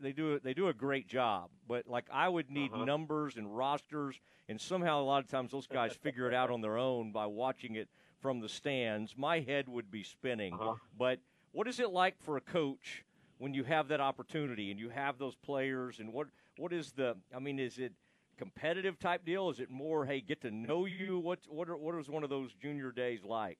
[0.00, 2.84] They do they do a great job, but like I would need Uh-huh.
[2.84, 6.60] numbers and rosters, and somehow a lot of times those guys figure it out on
[6.60, 7.88] their own by watching it
[8.20, 9.16] from the stands.
[9.16, 10.54] My head would be spinning.
[10.54, 10.74] Uh-huh.
[10.96, 11.20] But
[11.52, 13.04] what is it like for a coach
[13.38, 15.98] when you have that opportunity and you have those players?
[16.00, 17.16] And what what is the?
[17.34, 17.92] I mean, is it
[18.36, 19.48] competitive type deal?
[19.50, 21.18] Is it more hey get to know you?
[21.18, 23.58] What what are, what was one of those junior days like?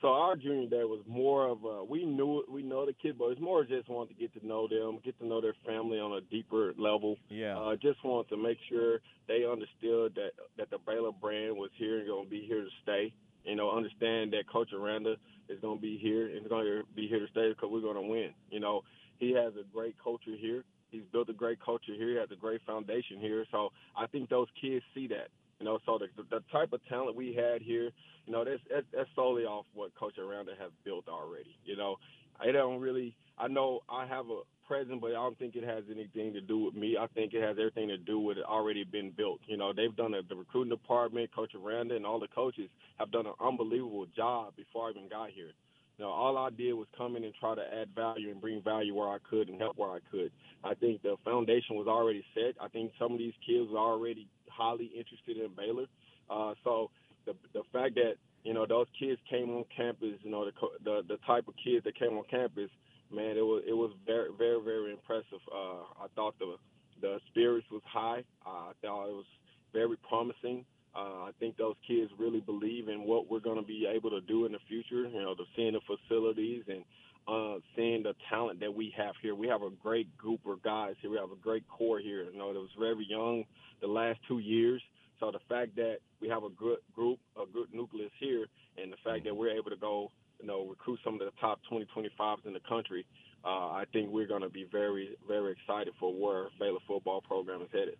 [0.00, 3.26] So our junior day was more of a we knew we know the kid, but
[3.26, 6.16] it's more just wanted to get to know them, get to know their family on
[6.16, 7.16] a deeper level.
[7.28, 7.58] Yeah.
[7.58, 11.98] Uh, just wanted to make sure they understood that that the Baylor brand was here
[11.98, 13.12] and going to be here to stay.
[13.44, 15.16] You know, understand that Coach Aranda
[15.48, 17.96] is going to be here and going to be here to stay because we're going
[17.96, 18.30] to win.
[18.50, 18.82] You know,
[19.18, 20.64] he has a great culture here.
[20.90, 22.10] He's built a great culture here.
[22.10, 23.44] He has a great foundation here.
[23.50, 25.28] So I think those kids see that.
[25.60, 27.90] You know, so the, the type of talent we had here,
[28.26, 31.56] you know, that's, that's solely off what Coach Aranda has built already.
[31.64, 31.96] You know,
[32.40, 33.14] I don't really.
[33.38, 36.58] I know I have a present, but I don't think it has anything to do
[36.58, 36.96] with me.
[36.98, 39.40] I think it has everything to do with it already been built.
[39.46, 43.10] You know, they've done a, the recruiting department, Coach Aranda, and all the coaches have
[43.10, 45.52] done an unbelievable job before I even got here.
[45.98, 48.62] You know, all I did was come in and try to add value and bring
[48.62, 50.30] value where I could and help where I could.
[50.64, 52.54] I think the foundation was already set.
[52.60, 55.86] I think some of these kids were already highly interested in Baylor.
[56.28, 56.90] Uh, so
[57.26, 58.14] the the fact that
[58.44, 60.52] you know those kids came on campus, you know the
[60.84, 62.70] the the type of kids that came on campus,
[63.12, 65.42] man, it was it was very very very impressive.
[65.52, 66.56] Uh, I thought the
[67.00, 68.24] the spirits was high.
[68.46, 69.30] Uh, I thought it was
[69.72, 70.64] very promising.
[70.94, 74.20] Uh, I think those kids really believe in what we're going to be able to
[74.22, 75.08] do in the future.
[75.08, 76.84] You know, the seeing the facilities and
[77.30, 79.34] uh, seeing the talent that we have here.
[79.34, 81.10] We have a great group of guys here.
[81.10, 82.24] We have a great core here.
[82.24, 83.44] You know, that was very young
[83.80, 84.82] the last two years.
[85.20, 88.46] So the fact that we have a good group, a good nucleus here,
[88.82, 91.60] and the fact that we're able to go, you know, recruit some of the top
[91.68, 93.06] 20, 25s in the country,
[93.44, 97.62] uh, I think we're going to be very, very excited for where Baylor football program
[97.62, 97.96] is headed.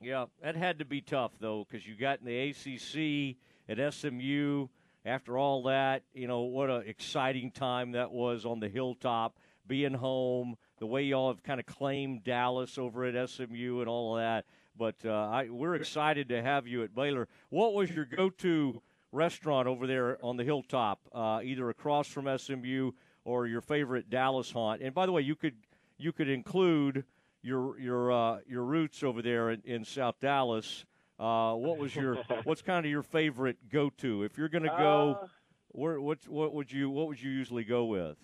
[0.00, 3.36] Yeah, that had to be tough though, because you got in the ACC
[3.68, 4.66] at SMU.
[5.04, 9.94] After all that, you know what an exciting time that was on the hilltop, being
[9.94, 10.56] home.
[10.78, 14.44] The way y'all have kind of claimed Dallas over at SMU and all of that.
[14.76, 17.28] But uh, I, we're excited to have you at Baylor.
[17.50, 18.80] What was your go-to
[19.10, 22.92] restaurant over there on the hilltop, uh, either across from SMU
[23.24, 24.82] or your favorite Dallas haunt?
[24.82, 25.56] And by the way, you could
[25.98, 27.04] you could include
[27.42, 30.84] your your uh, your roots over there in, in South Dallas.
[31.22, 34.74] Uh, what was your what's kind of your favorite go to if you're going to
[34.76, 35.18] go?
[35.22, 35.26] Uh,
[35.68, 38.16] where what what would you what would you usually go with?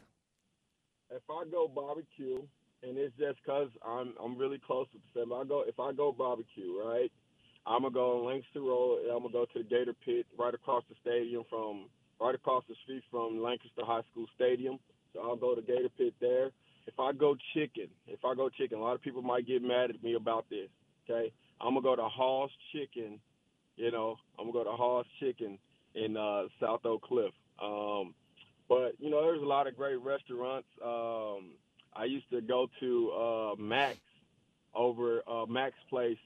[1.11, 2.43] if I go barbecue,
[2.83, 5.37] and it's just 'cause I'm I'm really close with the family.
[5.41, 7.11] I go if I go barbecue, right?
[7.67, 9.03] I'm gonna go on Lancaster Road.
[9.05, 11.89] and I'm gonna go to the Gator Pit right across the stadium from
[12.21, 14.79] right across the street from Lancaster High School Stadium.
[15.15, 16.51] So I'll go to Gator Pit there.
[16.87, 19.91] If I go chicken, if I go chicken, a lot of people might get mad
[19.91, 20.69] at me about this.
[21.09, 23.21] Okay, I'm gonna go to Hall's Chicken.
[23.77, 25.59] You know, I'm gonna go to Hall's Chicken
[25.95, 27.33] in uh, South Oak Cliff.
[27.63, 28.15] Um,
[28.69, 30.69] but you know, there's a lot of great restaurants.
[30.85, 31.53] Um,
[31.95, 33.99] I used to go to uh, Max
[34.75, 36.19] over uh, Max Place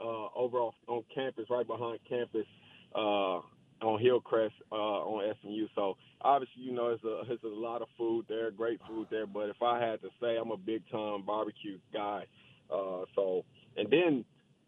[0.00, 2.46] uh, over off, on campus, right behind campus
[2.94, 3.40] uh,
[3.82, 5.66] on Hillcrest uh, on SMU.
[5.74, 9.26] So obviously, you know, it's a a lot of food there, great food there.
[9.26, 12.24] But if I had to say, I'm a big time barbecue guy.
[12.70, 13.44] Uh, so
[13.76, 14.24] and then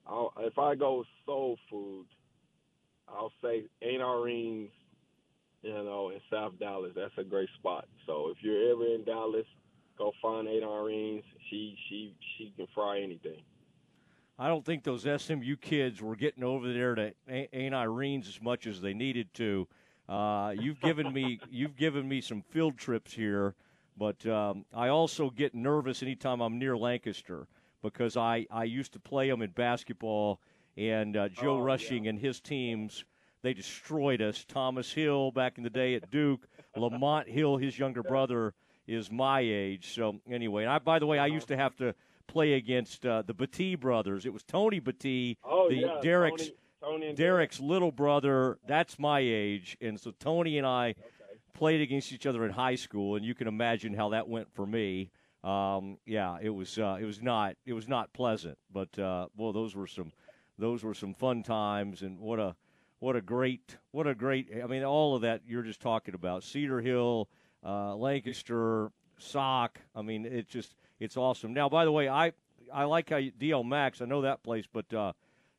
[0.07, 2.07] I'll, if I go soul food,
[3.09, 4.71] I'll say Aunt Irene's
[5.65, 6.93] you know, in South Dallas.
[6.95, 7.89] That's a great spot.
[8.07, 9.47] So if you're ever in Dallas,
[9.97, 11.25] go find Ada Irene's.
[11.49, 13.41] She she she can fry anything.
[14.39, 18.43] I don't think those SMU kids were getting over there to A- Aunt Irene's as
[18.43, 19.67] much as they needed to.
[20.09, 23.55] Uh, you've given me you've given me some field trips here,
[23.97, 27.47] but um, I also get nervous anytime I'm near Lancaster
[27.85, 30.41] because I, I used to play them in basketball,
[30.77, 33.05] and uh, Joe Oh, Rushing and his teams
[33.43, 34.43] they destroyed us.
[34.49, 38.55] Thomas Hill back in the day at Duke, Lamont Hill, his younger brother,
[38.87, 39.95] is my age.
[39.95, 41.95] So anyway, and I by the way, I used to have to
[42.27, 44.25] play against uh, the Battie brothers.
[44.25, 46.51] It was Tony Battie, Oh the yeah, Derek's
[46.83, 48.59] Tony, Derek's little brother.
[48.67, 50.95] That's my age, and so Tony and I
[51.53, 54.67] played against each other in high school, and you can imagine how that went for
[54.67, 55.11] me.
[55.45, 59.53] Um, yeah, it was uh, it was not it was not pleasant, but uh, well,
[59.53, 60.13] those were some
[60.59, 62.57] those were some fun times, and what a
[62.99, 64.49] what a great, what a great.
[64.63, 66.45] I mean, all of that you're just talking about.
[66.45, 67.29] Cedar Hill,
[67.63, 69.79] uh, Lancaster, Sock.
[69.95, 71.53] I mean, it's just it's awesome.
[71.53, 72.33] Now, by the way, I
[72.73, 74.01] I like how you, DL Max.
[74.01, 75.13] I know that place, but uh,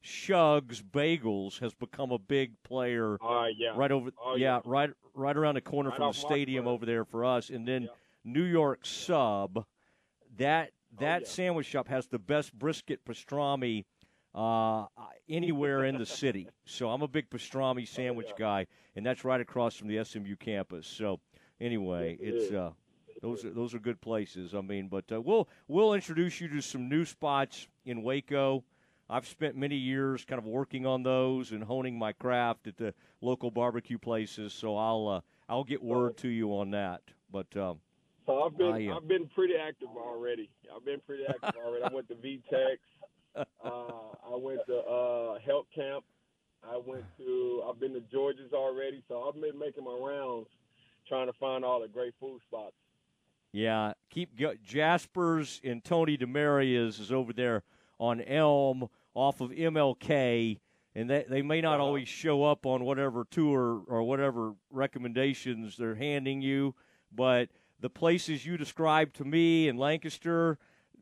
[0.03, 3.17] Shugs Bagels has become a big player.
[3.21, 3.73] Uh, yeah.
[3.75, 4.61] Right over, Oh, yeah, yeah.
[4.65, 7.89] right, right around the corner Right from the stadium over there for us, and then
[8.23, 9.65] New York Sub.
[10.37, 13.83] That Oh, that sandwich shop has the best brisket pastrami
[14.33, 14.85] uh,
[15.27, 16.47] anywhere in the city.
[16.65, 20.35] So I'm a big Oh, pastrami sandwich guy, and that's right across from the SMU
[20.37, 20.87] campus.
[20.87, 21.19] So
[21.59, 22.71] anyway, it it's uh,
[23.21, 24.53] those are those are good places.
[24.53, 28.63] I mean, but uh, we'll we'll introduce you to some new spots in Waco.
[29.09, 32.93] I've spent many years kind of working on those and honing my craft at the
[33.21, 34.53] local barbecue places.
[34.53, 37.01] So I'll uh, I'll get word to you on that.
[37.31, 37.79] But um,
[38.25, 40.49] So I've been I, uh, I've been pretty active already.
[40.75, 41.83] I've been pretty active already.
[41.83, 42.79] I went to Vitek's.
[43.65, 46.05] Uh, I went to uh, Health Camp.
[46.63, 49.03] I went to I've been to George's already.
[49.09, 50.47] So I've been making my rounds,
[51.05, 52.75] trying to find all the great food spots.
[53.51, 57.63] Yeah, keep go- Jaspers and Tony DeMaria's is over there
[57.99, 60.59] on Elm off of MLK,
[60.95, 65.95] and they they may not always show up on whatever tour or whatever recommendations they're
[65.95, 66.73] handing you,
[67.13, 67.49] but
[67.79, 70.57] the places you described to me in Lancaster,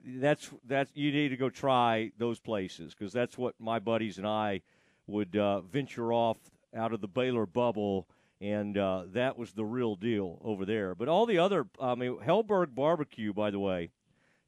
[0.06, 4.28] that's that's you need to go try those places because that's what my buddies and
[4.28, 4.62] I
[5.08, 6.38] would uh, venture off
[6.76, 8.08] out of the Baylor bubble
[8.44, 10.94] and uh, that was the real deal over there.
[10.95, 13.91] But all the other, I mean, Helberg Barbecue, by the way,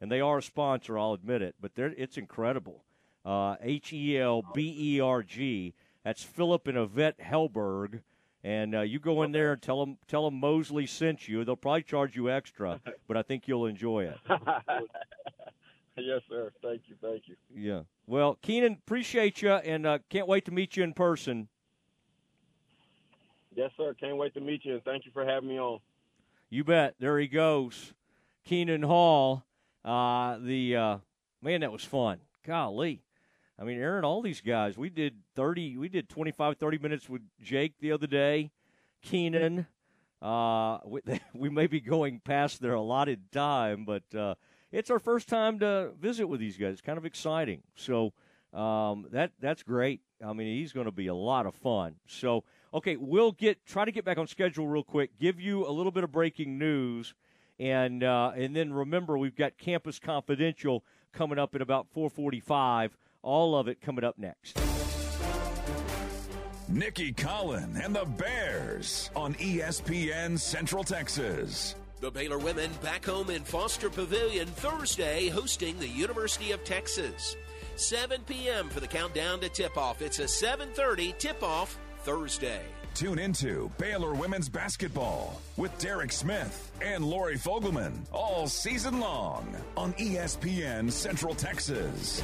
[0.01, 2.83] and they are a sponsor, I'll admit it, but it's incredible.
[3.23, 5.73] Uh, H E L B E R G.
[6.03, 8.01] That's Philip and Yvette Helberg.
[8.45, 11.43] And uh, you go in there and tell them, tell them Mosley sent you.
[11.43, 14.19] They'll probably charge you extra, but I think you'll enjoy it.
[15.97, 16.51] yes, sir.
[16.61, 16.95] Thank you.
[17.01, 17.35] Thank you.
[17.55, 17.81] Yeah.
[18.05, 21.47] Well, Khenon, appreciate you, and uh, can't wait to meet you in person.
[23.55, 23.95] Yes, sir.
[23.99, 25.79] Can't wait to meet you, and thank you for having me on.
[26.51, 26.93] You bet.
[26.99, 27.93] There he goes.
[28.47, 29.43] Khenon Hall.
[29.83, 30.97] Uh, the uh,
[31.41, 32.19] man, that was fun.
[32.45, 33.01] Golly.
[33.57, 34.77] I mean, Aaron, all these guys.
[34.77, 38.51] We did 30, we did 25, 30 minutes with Jake the other day.
[39.05, 39.67] Khenon.
[40.21, 41.01] Uh, we,
[41.33, 44.35] we may be going past their allotted time, but uh,
[44.71, 46.73] it's our first time to visit with these guys.
[46.73, 47.61] It's kind of exciting.
[47.75, 48.13] So
[48.53, 50.01] um, that that's great.
[50.25, 51.95] I mean, he's going to be a lot of fun.
[52.07, 55.17] So, okay, we'll get try to get back on schedule real quick.
[55.19, 57.13] Give you a little bit of breaking news,
[57.59, 62.91] and uh, and then remember we've got Campus Confidential coming up at about 4:45.
[63.25, 64.55] All of it coming up next.
[66.67, 71.73] Nicki Collen and the Bears on ESPN Central Texas.
[72.01, 77.35] The Baylor women back home in Foster Pavilion Thursday hosting the University of Texas.
[77.77, 78.69] 7 p.m.
[78.69, 80.03] for the countdown to tip-off.
[80.03, 82.61] It's a 7:30 tip-off Thursday.
[82.95, 89.91] Tune into Baylor Women's Basketball with Derek Smith and Lori Fogelman all season long on
[89.95, 92.23] ESPN Central Texas.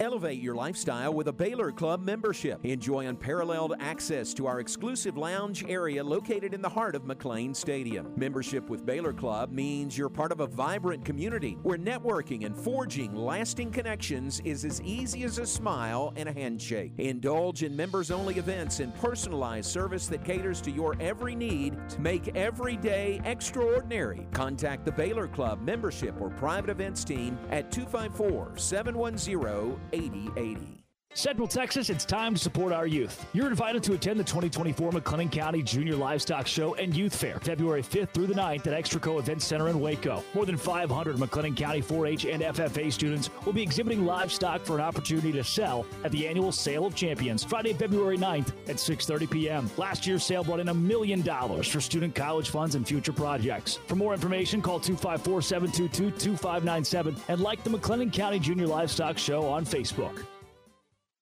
[0.00, 2.64] Elevate your lifestyle with a Baylor Club membership.
[2.64, 8.12] Enjoy unparalleled access to our exclusive lounge area located in the heart of McLane Stadium.
[8.14, 13.12] Membership with Baylor Club means you're part of a vibrant community where networking and forging
[13.16, 16.92] lasting connections is as easy as a smile and a handshake.
[16.98, 22.00] Indulge in members only events and personalized service that caters to your every need to
[22.00, 24.28] make every day extraordinary.
[24.32, 30.87] Contact the Baylor Club membership or private events team at 254 710 8080.
[31.18, 33.26] Central Texas, it's time to support our youth.
[33.32, 37.82] You're invited to attend the 2024 McLennan County Junior Livestock Show and Youth Fair, February
[37.82, 40.22] 5th through the 9th at Extraco Event Center in Waco.
[40.32, 44.80] More than 500 McLennan County 4-H and FFA students will be exhibiting livestock for an
[44.80, 49.68] opportunity to sell at the annual Sale of Champions, Friday, February 9th at 6.30 p.m.
[49.76, 53.80] Last year's sale brought in a million dollars for student college funds and future projects.
[53.88, 60.24] For more information, call 254-722-2597 and like the McLennan County Junior Livestock Show on Facebook.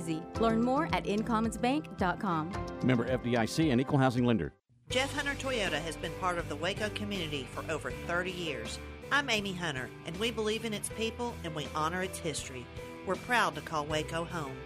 [0.00, 0.22] easy.
[0.40, 2.52] Learn more at incommonsbank.com.
[2.82, 4.52] Member FDIC and equal housing lender.
[4.88, 8.78] Jeff Hunter Toyota has been part of the Waco community for over 30 years.
[9.12, 12.66] I'm Amy Hunter, and we believe in its people and we honor its history.
[13.06, 14.56] We're proud to call Waco home.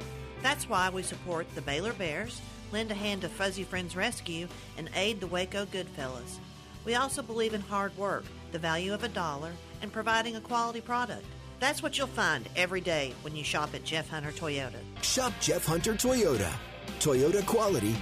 [0.43, 2.41] That's why we support the Baylor Bears,
[2.73, 4.49] lend a hand to Fuzzy Friends Rescue,
[4.79, 6.39] and aid the Waco Goodfellas.
[6.85, 9.53] We also believe in hard work, the value of a dollar,
[9.83, 11.25] and providing a quality product.
[11.61, 14.81] That's what you'll find every day when you shop at Jeff Hunter Toyota.
[15.03, 16.51] Shop Jeff Hunter Toyota.
[17.01, 17.97] Toyota quality,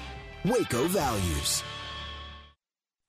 [0.45, 1.62] Waco values.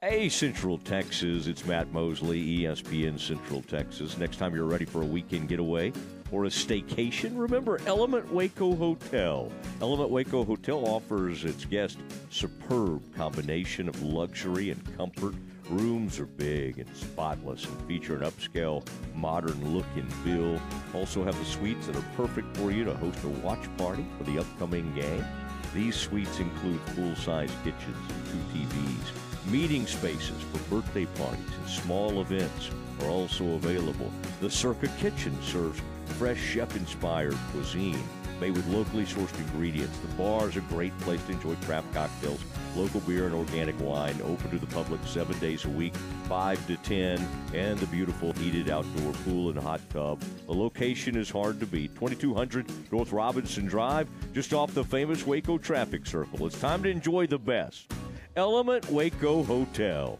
[0.01, 4.17] Hey, Central Texas, it's Matt Mosley, ESPN Central Texas.
[4.17, 5.93] Next time you're ready for a weekend getaway
[6.29, 9.49] or a staycation, remember Element Waco Hotel.
[9.79, 15.35] Element Waco Hotel offers its guests superb combination of luxury and comfort
[15.69, 18.85] Rooms are big and spotless and feature an upscale,
[19.15, 20.61] modern look and feel.
[20.93, 24.25] Also have the suites that are perfect for you to host a watch party for
[24.25, 25.25] the upcoming game.
[25.73, 29.51] These suites include full-size kitchens and two TVs.
[29.51, 32.69] Meeting spaces for birthday parties and small events
[33.01, 34.11] are also available.
[34.41, 35.81] The Circa Kitchen serves
[36.17, 38.03] fresh chef-inspired cuisine
[38.43, 39.97] made with locally sourced ingredients.
[39.99, 42.41] The bar is a great place to enjoy craft cocktails,
[42.75, 44.19] local beer, and organic wine.
[44.21, 45.95] Open to the public seven days a week,
[46.27, 50.19] 5 to 10, and the beautiful heated outdoor pool and hot tub.
[50.45, 55.57] The location is hard to beat 2200 North Robinson Drive, just off the famous Waco
[55.57, 56.45] traffic circle.
[56.45, 57.93] It's time to enjoy the best.
[58.35, 60.19] Element Waco Hotel.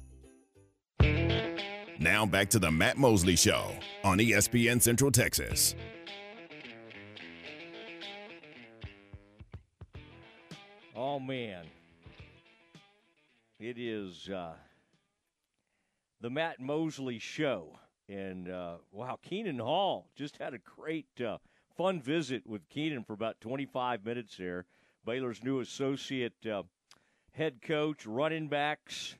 [2.01, 5.75] Now back to the Matt Mosley Show on ESPN Central Texas.
[10.95, 11.65] Oh man,
[13.59, 14.53] it is uh,
[16.21, 17.77] the Matt Mosley Show,
[18.09, 21.37] and uh, wow, Khenon Hall just had a great, uh,
[21.77, 24.65] fun visit with Khenon for about 25 minutes there.
[25.05, 26.63] Baylor's new associate uh,
[27.33, 29.15] head coach, running backs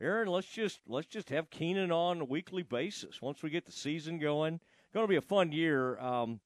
[0.00, 3.72] Aaron, let's just let's just have Khenon on a weekly basis once we get the
[3.72, 4.60] season going.
[4.94, 5.98] Going to be a fun year.
[5.98, 6.38] Um,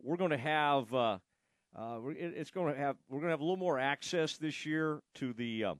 [0.00, 1.18] we're going to have uh,
[1.76, 5.00] uh, it's going to have we're going to have a little more access this year
[5.16, 5.74] to the uh,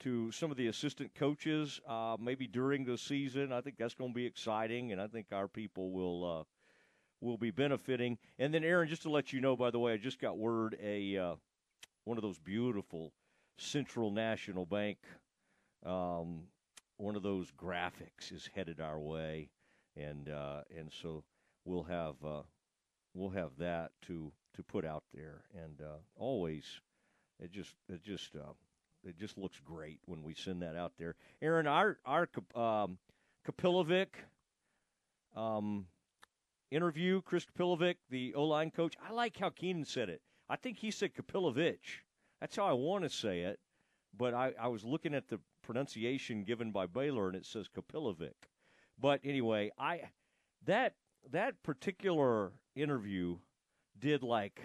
[0.00, 3.52] to some of the assistant coaches, uh, maybe during the season.
[3.52, 6.44] I think that's going to be exciting, and I think our people will uh,
[7.20, 8.18] will be benefiting.
[8.38, 10.76] And then, Aaron, just to let you know, by the way, I just got word
[10.80, 11.34] a uh,
[12.04, 13.12] one of those beautiful
[13.58, 14.98] Central National Bank
[15.84, 16.42] um,
[16.96, 19.48] one of those graphics is headed our way,
[19.96, 21.24] and uh, and so
[21.64, 22.42] we'll have uh,
[23.14, 26.80] we'll have that to to put out there, and uh, always
[27.38, 28.52] it just it just uh,
[29.04, 31.14] it just looks great when we send that out there.
[31.40, 32.98] Aaron, our our um,
[33.48, 34.08] Kapilovic
[35.34, 35.86] um,
[36.70, 38.94] interview, Chris Kapilovic, the O line coach.
[39.06, 40.20] I like how Khenon said it.
[40.48, 41.78] I think he said Kapilovic.
[42.40, 43.58] That's how I want to say it.
[44.16, 45.38] But I, I was looking at the
[45.70, 48.34] pronunciation given by Baylor, and it says Kapilovic.
[48.98, 50.00] But anyway, I
[50.66, 50.94] that
[51.30, 53.36] that particular interview
[53.96, 54.60] did like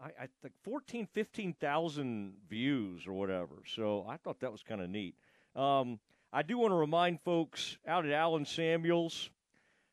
[0.00, 3.56] I, I think 14, 15,000 views or whatever.
[3.66, 5.16] So I thought that was kind of neat.
[5.56, 5.98] Um,
[6.32, 9.30] I do want to remind folks out at Allen Samuels.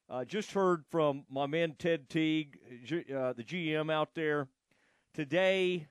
[0.07, 2.59] Uh, just heard from my man Ted Teague,
[3.11, 4.47] uh, the GM out there.
[5.15, 5.87] Today,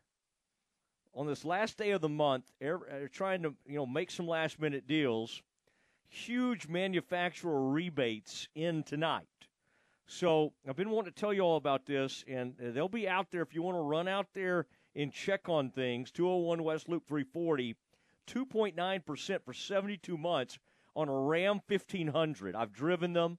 [1.16, 2.76] on this last day of the month, uh,
[3.10, 5.42] trying to you know make some last minute deals.
[6.08, 9.26] Huge manufacturer rebates in tonight.
[10.06, 13.30] So I've been wanting to tell you all about this, and uh, they'll be out
[13.30, 16.12] there if you want to run out there and check on things.
[16.12, 17.74] 201 West Loop 340,
[18.28, 20.58] 2.9% for 72 months
[20.94, 22.54] on a Ram 1500.
[22.54, 23.38] I've driven them,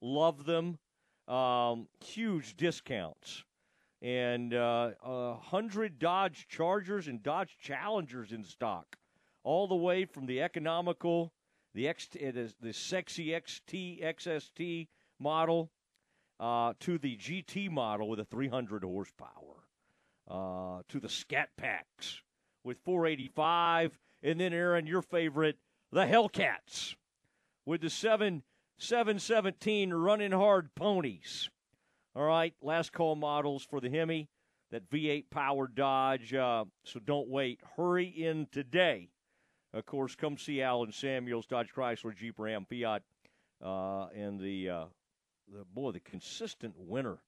[0.00, 0.78] love them.
[1.26, 3.44] Um, huge discounts.
[4.02, 8.96] And uh, a hundred Dodge Chargers and Dodge Challengers in stock,
[9.42, 11.32] all the way from the economical,
[11.74, 14.88] the X, the, the sexy XT XST
[15.18, 15.70] model
[16.40, 19.66] uh, to the GT model with a 300 horsepower,
[20.28, 22.20] uh, to the Scat Packs
[22.62, 25.58] with 485, and then Aaron, your favorite,
[25.92, 26.96] the Hellcats
[27.66, 28.42] with the seven
[28.78, 31.50] 717 running hard ponies.
[32.16, 34.28] All right, last call models for the Hemi,
[34.70, 36.32] that V8 powered Dodge.
[36.32, 37.60] Uh, so don't wait.
[37.76, 39.08] Hurry in today.
[39.72, 43.02] Of course, come see Allen Samuels, Dodge Chrysler, Jeep Ram, Fiat,
[43.60, 44.84] uh, and the, uh,
[45.52, 47.18] the boy, the consistent winner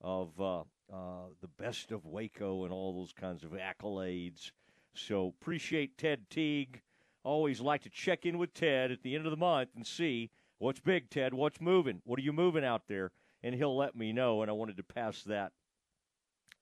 [0.00, 0.60] of uh,
[0.92, 4.52] uh, the best of Waco and all those kinds of accolades.
[4.94, 6.82] So appreciate Ted Teague.
[7.24, 10.30] Always like to check in with Ted at the end of the month and see
[10.58, 11.34] what's big, Ted.
[11.34, 12.02] What's moving?
[12.04, 13.10] What are you moving out there?
[13.42, 14.42] And he'll let me know.
[14.42, 15.52] And I wanted to pass that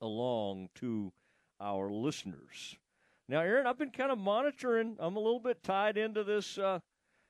[0.00, 1.12] along to
[1.60, 2.76] our listeners.
[3.28, 4.96] Now, Aaron, I've been kind of monitoring.
[4.98, 6.58] I'm a little bit tied into this.
[6.58, 6.80] Uh,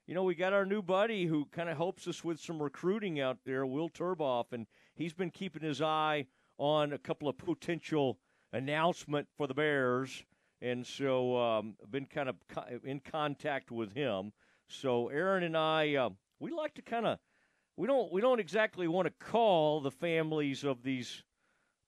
[0.06, 3.20] you know, we got our new buddy who kind of helps us with some recruiting
[3.20, 6.26] out there, Will Turboff, and he's been keeping his eye
[6.58, 8.18] on a couple of potential
[8.52, 10.24] announcement for the Bears
[10.62, 12.36] and so um, I've been kind of
[12.84, 14.32] in contact with him.
[14.68, 16.10] So Aaron and I, uh,
[16.40, 17.18] we like to kind of
[17.76, 21.22] we don't we don't exactly want to call the families of these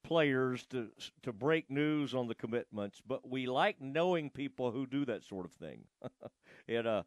[0.04, 0.88] players to
[1.22, 5.44] to break news on the commitments, but we like knowing people who do that sort
[5.44, 5.84] of thing.
[6.68, 7.02] and uh,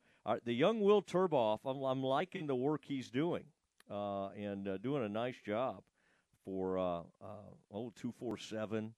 [0.46, 3.44] the young Will Turboff, I'm, I'm liking the work he's doing,
[3.90, 5.84] uh, and uh, doing a nice job
[6.46, 8.94] for uh, uh, oh two four seven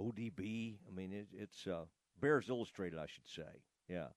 [0.00, 0.76] ODB.
[0.88, 1.84] I mean, it, it's uh,
[2.20, 3.62] Bears Illustrated, I should say.
[3.88, 4.08] Yeah,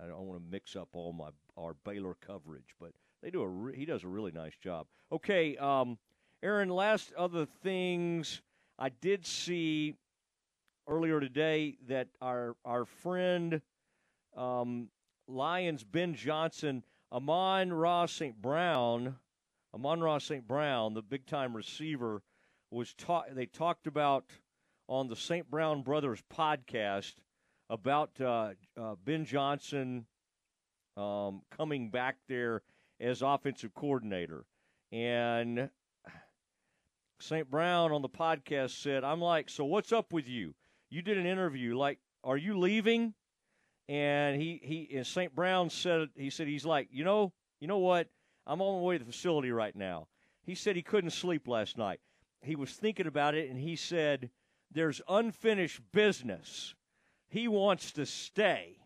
[0.00, 2.92] I don't want to mix up all my our Baylor coverage, but
[3.24, 4.86] they do a re- he does a really nice job.
[5.10, 5.98] Okay, um,
[6.42, 6.68] Aaron.
[6.68, 8.42] Last other things
[8.78, 9.94] I did see
[10.86, 13.62] earlier today that our our friend
[14.36, 14.88] um,
[15.26, 18.40] Lions Ben Johnson, Amon-Ra St.
[18.40, 19.16] Brown,
[19.72, 20.46] Amon-Ra St.
[20.46, 22.22] Brown, the big time receiver,
[22.70, 23.34] was taught.
[23.34, 24.26] They talked about
[24.86, 25.50] on the St.
[25.50, 27.14] Brown Brothers podcast
[27.70, 30.04] about uh, uh, Ben Johnson
[30.98, 32.60] um, coming back there
[33.04, 34.46] as offensive coordinator.
[34.90, 35.68] And
[37.20, 37.50] St.
[37.50, 40.54] Brown on the podcast said, I'm like, so what's up with you?
[40.90, 41.76] You did an interview.
[41.76, 43.14] Like, are you leaving?
[43.88, 45.34] And he, he and St.
[45.34, 48.08] Brown said, he said, he's like, you know, you know what?
[48.46, 50.08] I'm on my way to the facility right now.
[50.42, 52.00] He said he couldn't sleep last night.
[52.42, 54.30] He was thinking about it, and he said,
[54.70, 56.74] there's unfinished business
[57.28, 58.76] he wants to stay.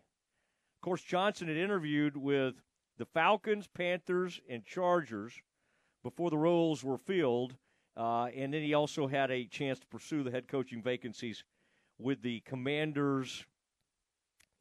[0.77, 2.55] Of course, Johnson had interviewed with
[2.99, 5.41] the Falcons, Panthers, and Chargers
[6.03, 7.55] before the roles were filled.
[7.97, 11.43] Uh, and then he also had a chance to pursue the head coaching vacancies
[11.97, 13.45] with the Commanders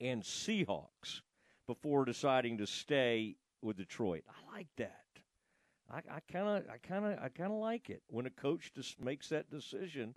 [0.01, 1.21] and Seahawks
[1.67, 4.25] before deciding to stay with Detroit.
[4.29, 5.05] I like that.
[5.91, 9.01] I kind of, I kind of, I kind of like it when a coach just
[9.01, 10.15] makes that decision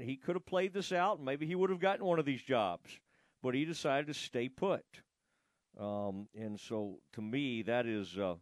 [0.00, 2.42] he could have played this out, and maybe he would have gotten one of these
[2.42, 3.00] jobs,
[3.42, 4.84] but he decided to stay put.
[5.78, 8.34] Um, and so, to me, that is uh,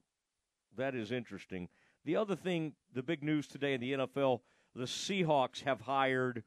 [0.77, 1.69] that is interesting.
[2.05, 4.41] The other thing, the big news today in the NFL,
[4.75, 6.45] the Seahawks have hired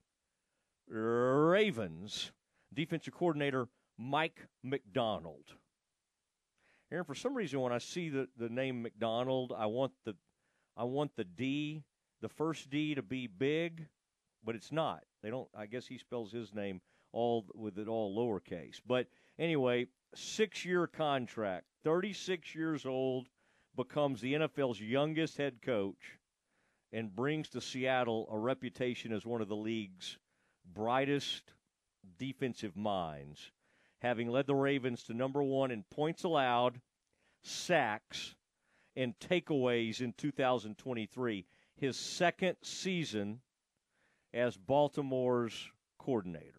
[0.88, 2.32] Ravens
[2.74, 5.56] defensive coordinator Mike Macdonald.
[6.92, 10.16] Aaron, for some reason, when I see the, the name McDonald, I want the
[10.78, 11.84] I want the D,
[12.22, 13.88] the first D, to be big
[14.48, 15.04] but it's not.
[15.22, 15.50] They don't.
[15.54, 16.82] I guess he spells his name
[17.12, 18.80] all with it all lowercase.
[18.88, 19.08] But
[19.38, 23.28] anyway, six-year contract, 36 years old,
[23.76, 26.18] becomes the NFL's youngest head coach,
[26.92, 30.18] and brings to Seattle a reputation as one of the league's
[30.74, 31.54] brightest
[32.18, 33.52] defensive minds,
[34.02, 36.80] having led the Ravens to number one in points allowed,
[37.44, 38.36] sacks,
[38.96, 41.46] and takeaways in 2023.
[41.76, 43.42] His second season
[44.34, 46.54] as Baltimore's coordinator.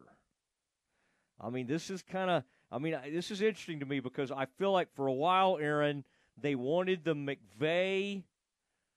[1.40, 4.46] I mean, this is kind of, I mean, this is interesting to me because I
[4.58, 6.04] feel like for a while, Aaron,
[6.40, 8.22] they wanted the McVay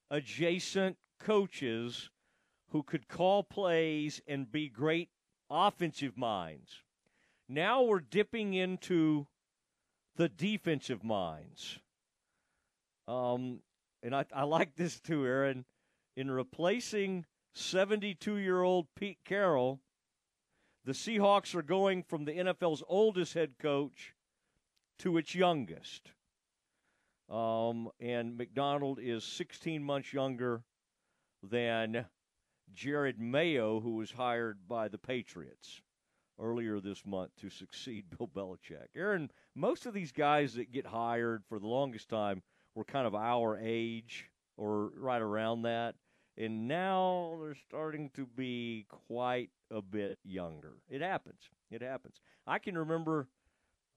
[0.10, 2.10] adjacent coaches
[2.70, 5.10] who could call plays and be great
[5.50, 6.84] offensive minds.
[7.48, 9.28] Now we're dipping into
[10.16, 11.80] the defensive minds.
[13.08, 13.60] Um,
[14.04, 15.66] and I, I like this too, Aaron.
[16.16, 19.80] In replacing 72 year old Pete Carroll.
[20.84, 24.16] The Seahawks are going from the NFL's oldest head coach
[25.00, 26.12] to its youngest.
[27.30, 30.64] Um, and Macdonald is 16 months younger
[31.44, 32.06] than
[32.76, 35.82] Jerod Mayo, who was hired by the Patriots
[36.40, 38.88] earlier this month to succeed Bill Belichick.
[38.96, 42.42] Aaron, most of these guys that get hired for the longest time
[42.74, 45.96] were kind of our age or right around that.
[46.38, 50.74] And now they're starting to be quite a bit younger.
[50.90, 51.50] It happens.
[51.70, 52.22] It happens.
[52.48, 53.28] I can remember,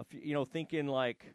[0.00, 1.34] a few, you know, thinking like,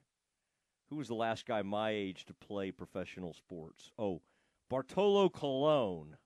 [0.89, 3.91] who was the last guy my age to play professional sports?
[3.97, 4.21] Oh,
[4.69, 6.17] Bartolo Colon.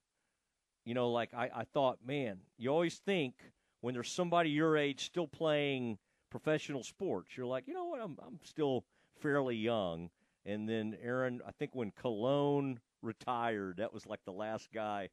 [0.86, 3.36] You know, like I, I thought, man, you always think
[3.82, 5.98] when there's somebody your age still playing
[6.30, 8.86] professional sports, you're like, you know what, I'm, I'm still
[9.22, 10.10] fairly young.
[10.46, 15.10] And then Aaron, I think when Colon retired, that was like the last guy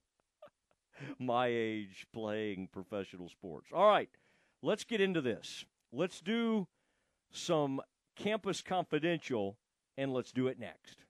[1.18, 3.70] my age playing professional sports.
[3.72, 4.10] All right,
[4.62, 5.64] let's get into this.
[5.92, 6.68] Let's do
[7.32, 7.80] some
[8.16, 9.56] Campus Confidential,
[9.96, 11.04] and let's do it next.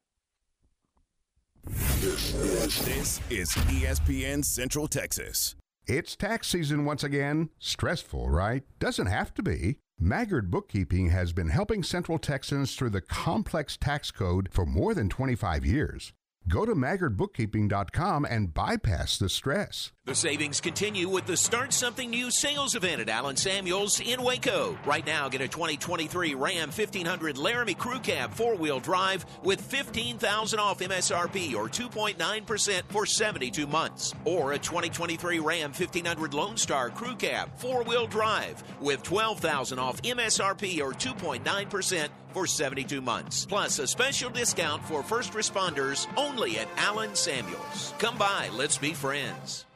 [1.64, 5.56] This is ESPN Central Texas.
[5.86, 7.50] It's tax season once again.
[7.58, 8.62] Stressful, right?
[8.78, 9.78] Doesn't have to be.
[9.98, 15.10] Maggard Bookkeeping has been helping Central Texans through the complex tax code for more than
[15.10, 16.12] 25 years.
[16.48, 19.92] Go to maggardbookkeeping.com and bypass the stress.
[20.10, 24.76] The savings continue with the Start Something New sales event at Allen Samuels in Waco.
[24.84, 30.58] Right now, get a 2023 Ram 1500 Laramie Crew Cab four wheel drive with 15000
[30.58, 34.12] off MSRP or 2.9% for 72 months.
[34.24, 40.02] Or a 2023 Ram 1500 Lone Star Crew Cab four wheel drive with 12000 off
[40.02, 43.46] MSRP or 2.9% for 72 months.
[43.46, 47.94] Plus a special discount for first responders only at Allen Samuels.
[48.00, 49.66] Come by, let's be friends.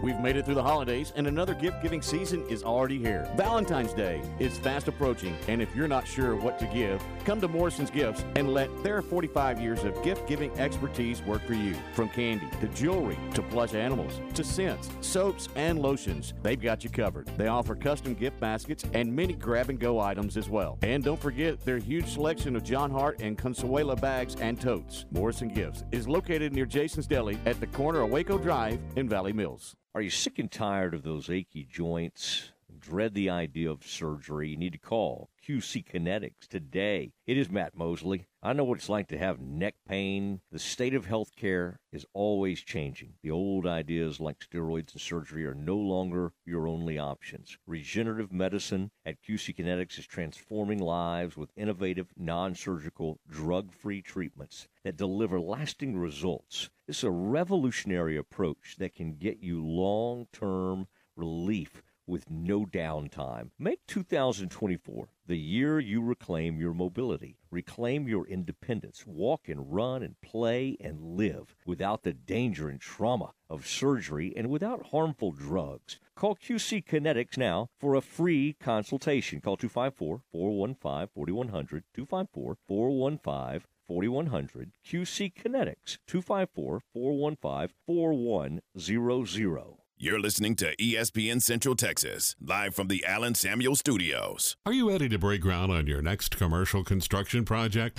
[0.00, 3.28] We've made it through the holidays, and another gift giving season is already here.
[3.36, 7.48] Valentine's Day is fast approaching, and if you're not sure what to give, come to
[7.48, 11.74] Morrison's Gifts and let their 45 years of gift giving expertise work for you.
[11.94, 16.90] From candy to jewelry to plush animals to scents, soaps, and lotions, they've got you
[16.90, 17.26] covered.
[17.36, 20.78] They offer custom gift baskets and many grab and go items as well.
[20.82, 25.06] And don't forget their huge selection of Jon Hart and Consuela bags and totes.
[25.10, 29.32] Morrison Gifts is located near Jason's Deli at the corner of Waco Drive in Valley
[29.32, 29.74] Mills.
[29.98, 32.52] Are you sick and tired of those achy joints?
[32.80, 34.50] Dread the idea of surgery?
[34.50, 37.12] You need to call QC Kinetics today.
[37.26, 38.28] It is Matt Mosley.
[38.40, 40.42] I know what it's like to have neck pain.
[40.52, 43.14] The state of healthcare is always changing.
[43.22, 47.58] The old ideas like steroids and surgery are no longer your only options.
[47.66, 54.68] Regenerative medicine at QC Kinetics is transforming lives with innovative, non surgical, drug free treatments
[54.84, 56.70] that deliver lasting results.
[56.86, 60.86] Is a revolutionary approach that can get you long term
[61.16, 63.50] relief with no downtime.
[63.58, 70.18] Make 2024 the year you reclaim your mobility, reclaim your independence, walk and run and
[70.22, 76.00] play and live without the danger and trauma of surgery and without harmful drugs.
[76.16, 79.42] Call QC Kinetics now for a free consultation.
[79.42, 89.78] Call 254 415 4100, 254 415 4100 QC Kinetics 254 415 4100.
[90.00, 94.56] You're listening to ESPN Central Texas, live from the Allen Samuel Studios.
[94.64, 97.98] Are you ready to break ground on your next commercial construction project?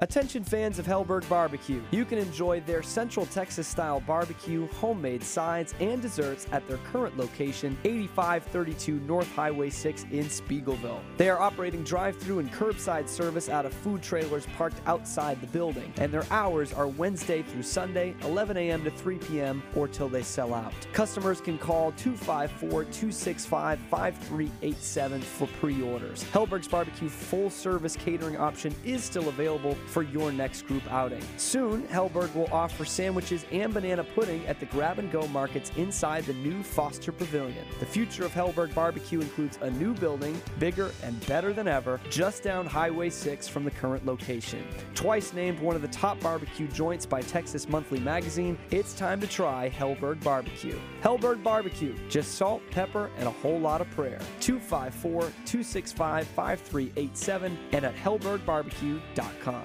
[0.00, 1.82] Attention fans of Helberg Barbecue.
[1.90, 7.16] You can enjoy their Central Texas style barbecue, homemade sides, and desserts at their current
[7.16, 11.00] location, 8532 North Highway 6 in Speegleville.
[11.16, 15.48] They are operating drive through and curbside service out of food trailers parked outside the
[15.48, 18.84] building, and their hours are Wednesday through Sunday, 11 a.m.
[18.84, 20.72] to 3 p.m., or till they sell out.
[20.92, 26.22] Customers can call 254 265 5387 for pre orders.
[26.32, 31.22] Helberg's Barbecue full service catering option is still available for your next group outing.
[31.36, 36.24] Soon, Helberg will offer sandwiches and banana pudding at the grab and go markets inside
[36.24, 37.66] the new Foster Pavilion.
[37.80, 42.42] The future of Helberg Barbecue includes a new building, bigger and better than ever, just
[42.42, 44.64] down Highway 6 from the current location.
[44.94, 49.26] Twice named one of the top barbecue joints by Texas Monthly Magazine, it's time to
[49.26, 50.78] try Helberg Barbecue.
[51.02, 54.18] Helberg Barbecue, just salt, pepper, and a whole lot of prayer.
[54.40, 59.64] 254 265 5387 and at helbergbarbecue.com.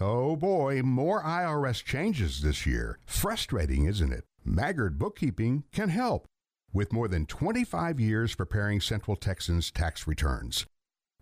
[0.00, 2.98] Oh boy, more IRS changes this year.
[3.06, 4.24] Frustrating, isn't it?
[4.44, 6.26] Maggard Bookkeeping can help
[6.72, 10.66] with more than 25 years preparing Central Texans tax returns.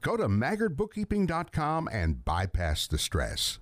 [0.00, 3.60] Go to maggardbookkeeping.com and bypass the stress.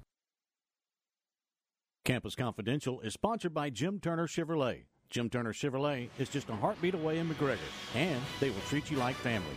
[2.04, 4.84] Campus Confidential is sponsored by Jim Turner Chevrolet.
[5.10, 7.58] Jim Turner Chevrolet is just a heartbeat away in McGregor,
[7.94, 9.56] and they will treat you like family.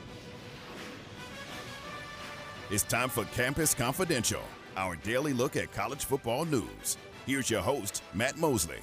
[2.70, 4.42] It's time for Campus Confidential,
[4.76, 6.98] our daily look at college football news.
[7.26, 8.80] Here's your host, Matt Mosley.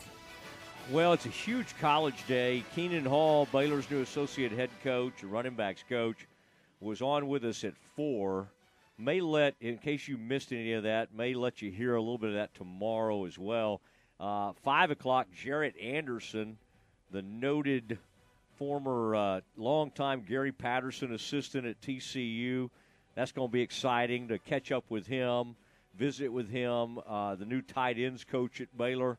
[0.90, 2.64] Well, it's a huge college day.
[2.74, 6.26] Khenon Hall, Baylor's new associate head coach, running backs coach,
[6.80, 8.48] was on with us at four.
[8.98, 12.18] May let, in case you missed any of that, may let you hear a little
[12.18, 13.80] bit of that tomorrow as well.
[14.18, 16.58] Uh, Five o'clock, Jarrett Anderson,
[17.10, 17.98] the noted
[18.58, 22.68] former uh, longtime Gary Patterson assistant at TCU.
[23.14, 25.56] That's going to be exciting to catch up with him,
[26.00, 29.18] visit with him, uh, the new tight ends coach at Baylor.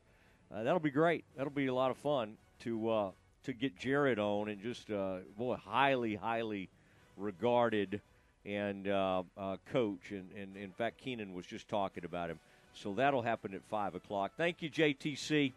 [0.52, 1.24] Uh, that'll be great.
[1.38, 3.12] That'll be a lot of fun to uh,
[3.44, 6.70] to get Jarrett on and just uh, boy, highly, highly
[7.18, 8.02] regarded
[8.46, 10.10] and uh, uh, coach.
[10.10, 12.40] And, and in fact, Khenon was just talking about him.
[12.74, 14.32] So that'll happen at 5 o'clock.
[14.36, 15.54] Thank you, JTC.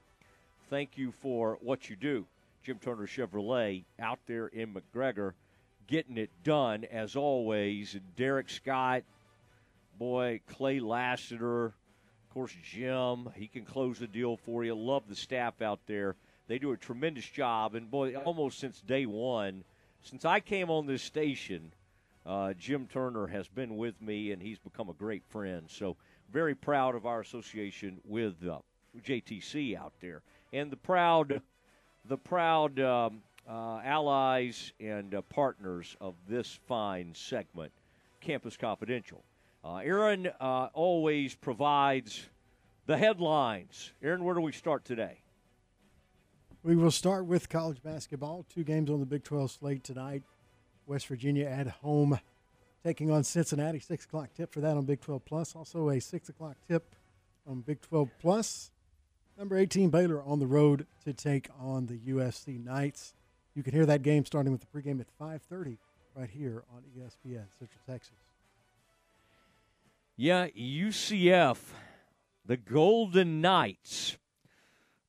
[0.69, 2.27] Thank you for what you do.
[2.63, 5.33] Jim Turner Chevrolet out there in McGregor
[5.87, 7.97] getting it done as always.
[8.17, 9.05] Derek Scott,
[9.99, 13.31] boy, Clay Lassiter, of course, Jim.
[13.35, 14.75] He can close the deal for you.
[14.75, 16.17] Love the staff out there.
[16.49, 17.75] They do a tremendous job.
[17.75, 19.65] And, boy, almost since day one,
[20.03, 21.73] since I came on this station,
[22.27, 25.65] uh, Jim Turner has been with me, and he's become a great friend.
[25.69, 25.97] So,
[26.33, 28.59] very proud of our association with uh,
[29.03, 30.23] JTC out there,
[30.53, 31.41] and the proud,
[32.05, 37.73] the proud um, uh, allies and uh, partners of this fine segment,
[38.21, 39.23] Campus Confidential.
[39.65, 42.29] Uh, Aaron uh, always provides
[42.85, 43.93] the headlines.
[44.03, 45.23] Aaron, where do we start today?
[46.63, 48.45] We will start with college basketball.
[48.55, 50.23] Two games on the Big 12 slate tonight.
[50.87, 52.19] West Virginia at home
[52.85, 53.79] taking on Cincinnati.
[53.79, 55.57] Six o'clock tip for that on Big 12 Plus.
[55.57, 56.95] Also a six o'clock tip
[57.47, 58.71] on Big 12 Plus.
[59.39, 63.15] Number 18 Baylor on the road to take on the UCF Knights.
[63.55, 65.79] You can hear that game starting with the pregame at 5:30
[66.15, 68.34] right here on ESPN Central Texas.
[70.17, 71.59] Yeah, UCF,
[72.47, 74.17] the Golden Knights,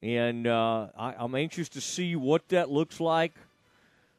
[0.02, 3.34] and uh, I, am anxious to see what that looks like.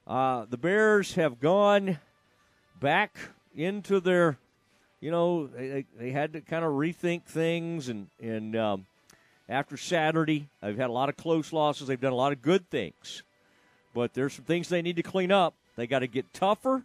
[0.07, 1.99] Uh, the Bears have gone
[2.79, 3.19] back
[3.57, 4.39] into their,
[5.01, 8.87] you know, they, they had to kind of rethink things, and and um,
[9.49, 11.89] after Saturday, they've had a lot of close losses.
[11.89, 13.25] They've done a lot of good things,
[13.93, 15.57] but there's some things they need to clean up.
[15.75, 16.85] They got to get tougher.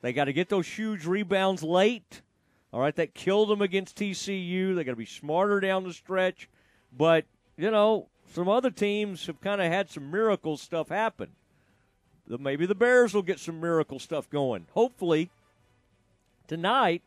[0.00, 2.22] They got to get those huge rebounds late.
[2.72, 4.74] All right, that killed them against TCU.
[4.74, 6.48] They got to be smarter down the stretch.
[6.96, 7.24] But
[7.56, 11.30] you know, some other teams have kind of had some miracle stuff happen.
[12.26, 14.66] Maybe the Bears will get some miracle stuff going.
[14.72, 15.30] Hopefully,
[16.46, 17.02] tonight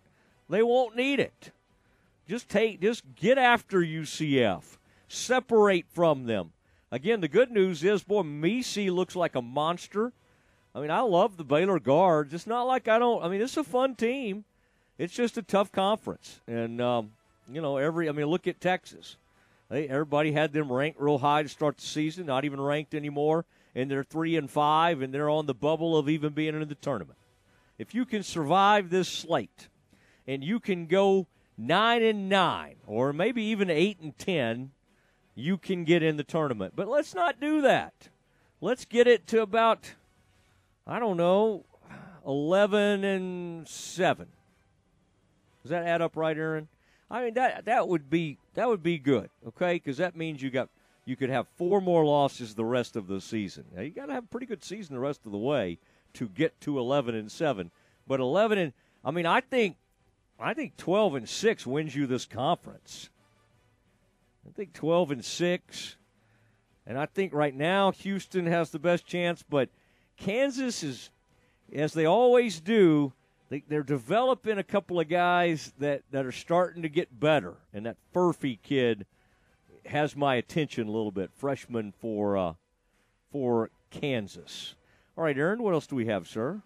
[0.50, 1.52] they won't need it.
[2.28, 4.78] Just take, just get after UCF.
[5.08, 6.52] Separate from them.
[6.92, 10.14] Again, the good news is, boy, Missi looks like a monster.
[10.74, 12.34] I mean, I love the Baylor guards.
[12.34, 13.24] It's not like I don't.
[13.24, 14.46] I mean, it's a fun team.
[14.98, 17.12] It's just a tough conference, and um,
[17.52, 18.08] you know, every.
[18.08, 19.18] I mean, look at Texas.
[19.70, 22.28] They, everybody had them ranked real high to start the season.
[22.28, 23.44] Not even ranked anymore,
[23.76, 26.76] and they're three and five, and they're on the bubble of even being in the
[26.76, 27.18] tournament.
[27.78, 29.68] If you can survive this slate,
[30.26, 31.28] and you can go
[31.58, 34.72] nine and nine, or maybe even eight and ten,
[35.36, 36.74] you can get in the tournament.
[36.74, 38.08] But let's not do that.
[38.62, 39.96] Let's get it to about,
[40.88, 41.66] I don't know,
[42.26, 44.28] eleven and seven.
[45.66, 46.68] Does that add up right, Aaron?
[47.10, 49.74] I mean that that would be that would be good, okay?
[49.74, 50.70] Because that means you got
[51.06, 53.66] you could have four more losses the rest of the season.
[53.76, 55.80] Now you got to have a pretty good season the rest of the way
[56.14, 57.72] to get to eleven and seven.
[58.06, 58.74] But eleven and
[59.04, 59.78] I mean I think
[60.40, 63.10] I think 12 and 6 wins you this conference.
[64.48, 65.96] I think 12 and 6.
[66.86, 69.70] And I think right now Houston has the best chance, but
[70.18, 71.10] Kansas is,
[71.74, 73.14] as they always do,
[73.50, 77.86] they, they're developing a couple of guys that, that are starting to get better, and
[77.86, 79.06] that Furphy kid
[79.86, 81.32] has my attention a little bit.
[81.36, 82.54] Freshman for uh,
[83.32, 84.76] for Kansas.
[85.18, 86.62] All right, Aaron, what else do we have, sir?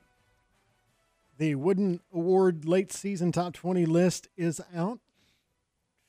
[1.38, 5.00] The Wooden Award late season top 20 list is out.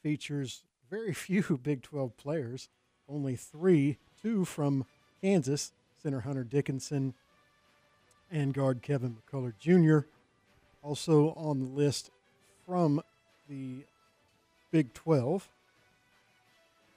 [0.02, 2.68] Features very few Big 12 players,
[3.08, 4.86] only three, two from
[5.20, 5.72] Kansas,
[6.02, 7.14] center Hunter Dickinson
[8.30, 10.06] and guard Kevin McCullar Jr.
[10.82, 12.10] Also on the list
[12.66, 13.02] from
[13.48, 13.84] the
[14.70, 15.48] Big 12,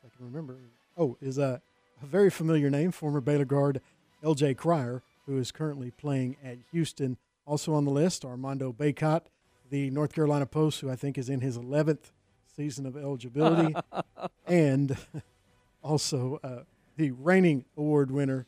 [0.05, 0.57] if I can remember,
[0.97, 1.61] oh, is a,
[2.01, 3.81] a very familiar name, former Baylor guard
[4.23, 7.17] LJ Cryer, who is currently playing at Houston.
[7.45, 9.21] Also on the list, Armando Bacot,
[9.69, 12.11] the North Carolina Post, who I think is in his 11th
[12.55, 13.75] season of eligibility,
[14.47, 14.95] and
[15.83, 16.59] also uh,
[16.95, 18.45] the reigning award winner,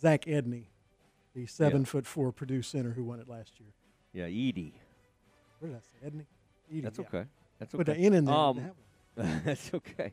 [0.00, 0.66] Zach Edney,
[1.34, 1.86] the seven Yeah.
[1.86, 3.68] foot four Purdue center who won it last year.
[4.12, 4.72] Yeah, Edey.
[5.58, 6.10] What did I say?
[6.10, 6.24] Edney?
[6.70, 7.04] Edie, That's yeah.
[7.06, 7.24] okay.
[7.58, 7.98] That's Put okay.
[7.98, 8.34] an N in there.
[8.34, 8.70] Um,
[9.16, 10.12] that's okay.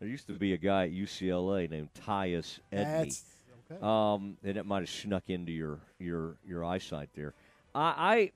[0.00, 3.04] There used to be a guy at UCLA named Tyus Edney.
[3.04, 3.24] That's
[3.70, 3.80] okay.
[3.82, 7.34] Um, and it might have snuck into your your your eyesight there.
[7.74, 8.32] I,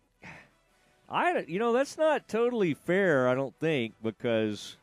[1.08, 3.28] I, I, you know, that's not totally fair.
[3.28, 4.76] I don't think because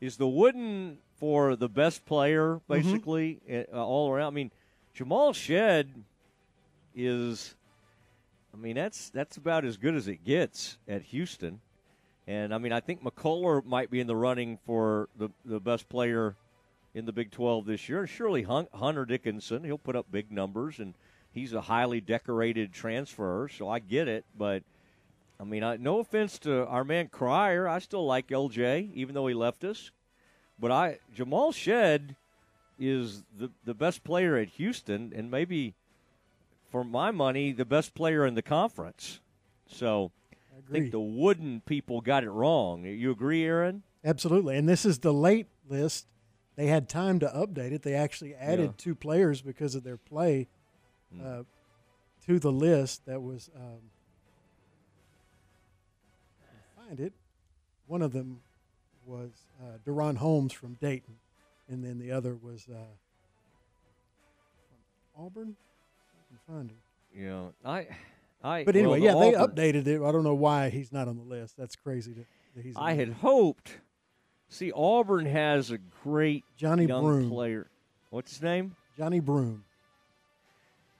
[0.00, 3.38] is the wooden for the best player basically
[3.72, 4.32] uh, all around.
[4.32, 4.50] I mean,
[4.92, 5.88] Jamal Shead
[6.94, 7.54] is.
[8.54, 11.60] I mean, that's that's about as good as it gets at Houston.
[12.26, 15.88] And I mean, I think McCullough might be in the running for the the best
[15.88, 16.36] player
[16.94, 18.06] in the Big 12 this year.
[18.06, 20.94] Surely Hunter Dickinson, he'll put up big numbers, and
[21.32, 24.24] he's a highly decorated transfer, so I get it.
[24.38, 24.62] But
[25.40, 29.26] I mean, I, no offense to our man Cryer, I still like LJ, even though
[29.26, 29.90] he left us.
[30.60, 32.14] But I Jamal Shead
[32.78, 35.74] is the the best player at Houston, and maybe
[36.74, 39.20] for my money, the best player in the conference.
[39.68, 40.10] So
[40.52, 40.80] I, agree.
[40.80, 42.84] think the Wooden people got it wrong.
[42.84, 43.84] You agree, Aaron?
[44.04, 44.56] Absolutely.
[44.56, 46.08] And this is the late list.
[46.56, 47.82] They had time to update it.
[47.82, 48.72] They actually added Yeah.
[48.76, 50.48] two players because of their play
[51.24, 51.44] uh,
[52.26, 53.06] to the list.
[53.06, 53.78] That was, um,
[56.76, 57.12] find it.
[57.86, 58.40] One of them
[59.06, 59.30] was
[59.62, 61.14] uh, DaRon Holmes from Dayton,
[61.68, 62.74] and then the other was uh,
[65.14, 65.54] from Auburn.
[66.46, 66.76] Find him.
[67.16, 67.86] Yeah, I,
[68.42, 68.64] I.
[68.64, 70.02] But anyway, well, the yeah, Auburn- they updated it.
[70.02, 71.56] I don't know why he's not on the list.
[71.56, 72.12] That's crazy.
[72.14, 72.24] To,
[72.56, 73.78] that he's I had the- hoped.
[74.48, 77.30] See, Auburn has a great Johnny young Broom.
[77.30, 77.66] player.
[78.10, 78.76] What's his name?
[78.98, 79.64] Johni Broome.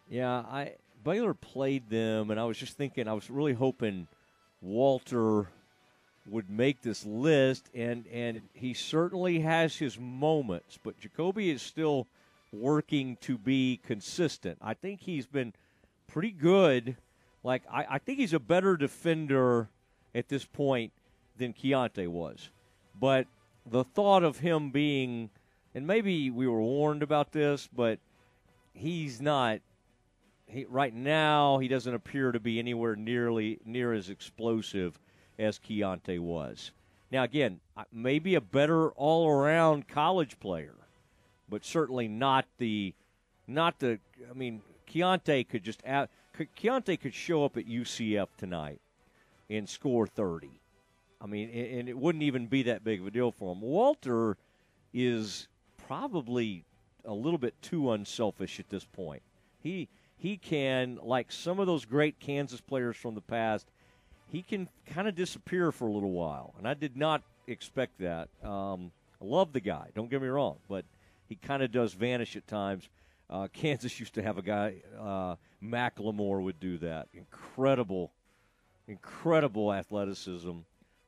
[0.08, 0.72] Yeah, I
[1.04, 4.06] Baylor played them, and I was just thinking, I was really hoping
[4.60, 5.48] Walter
[6.26, 12.06] would make this list, and and he certainly has his moments, but Ja'Kobe is still
[12.60, 14.58] working to be consistent.
[14.60, 15.52] I think he's been
[16.06, 16.96] pretty good.
[17.42, 19.68] Like I, I think he's a better defender
[20.14, 20.92] at this point
[21.36, 22.50] than Keyonte was,
[22.98, 23.26] but
[23.66, 25.30] the thought of him being,
[25.74, 27.98] and maybe we were warned about this, but
[28.72, 29.60] he's not
[30.46, 34.98] he, right now he doesn't appear to be anywhere nearly near as explosive
[35.38, 36.70] as Keyonte was.
[37.10, 37.60] Now again,
[37.92, 40.74] maybe a better all-around college player,
[41.48, 42.94] but certainly not the
[43.46, 43.98] not the.
[44.30, 48.80] I mean, Keyonte could just could- Keyonte could show up at UCF tonight
[49.50, 50.60] and score thirty.
[51.20, 53.62] I mean, and it wouldn't even be that big of a deal for him.
[53.62, 54.36] Walter
[54.92, 55.48] is
[55.86, 56.64] probably
[57.04, 59.22] a little bit too unselfish at this point.
[59.62, 63.66] He he can like some of those great Kansas players from the past.
[64.28, 68.28] He can kind of disappear for a little while, and I did not expect that.
[68.42, 68.90] Um,
[69.20, 69.88] I love the guy.
[69.94, 70.84] Don't get me wrong, but
[71.28, 72.88] he kind of does vanish at times.
[73.30, 77.08] Uh, Kansas used to have a guy, uh, McLemore would do that.
[77.14, 78.12] Incredible,
[78.86, 80.58] incredible athleticism.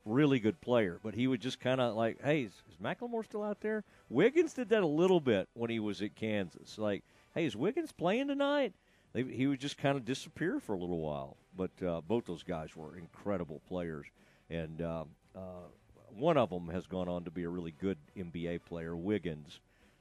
[0.05, 3.43] Really good player, but he would just kind of like, hey, is, is McLemore still
[3.43, 3.83] out there?
[4.09, 6.77] Wiggins did that a little bit when he was at Kansas.
[6.77, 7.03] Like,
[7.35, 8.73] hey, is Wiggins playing tonight?
[9.11, 11.35] They, he would just kind of disappear for a little while.
[11.55, 14.05] But uh, both those guys were incredible players,
[14.49, 15.67] and um, uh,
[16.15, 19.59] one of them has gone on to be a really good NBA player, Wiggins.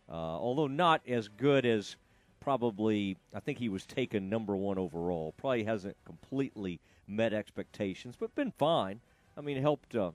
[0.09, 1.97] Uh, although not as good as
[2.41, 5.35] probably, I think he was taken number one overall.
[5.37, 9.01] Probably hasn't completely met expectations, but been fine.
[9.37, 10.13] I mean, helped uh,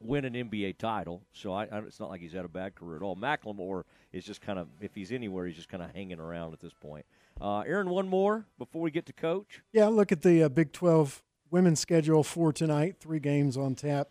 [0.00, 2.96] win an NBA title, so I, I, it's not like he's had a bad career
[2.96, 3.16] at all.
[3.16, 6.60] McLemore is just kind of, if he's anywhere, he's just kind of hanging around at
[6.60, 7.06] this point.
[7.40, 9.62] Uh, Aaron, one more before we get to coach.
[9.72, 12.96] Yeah, look at the uh, Big 12 women's schedule for tonight.
[12.98, 14.08] Three games on tap.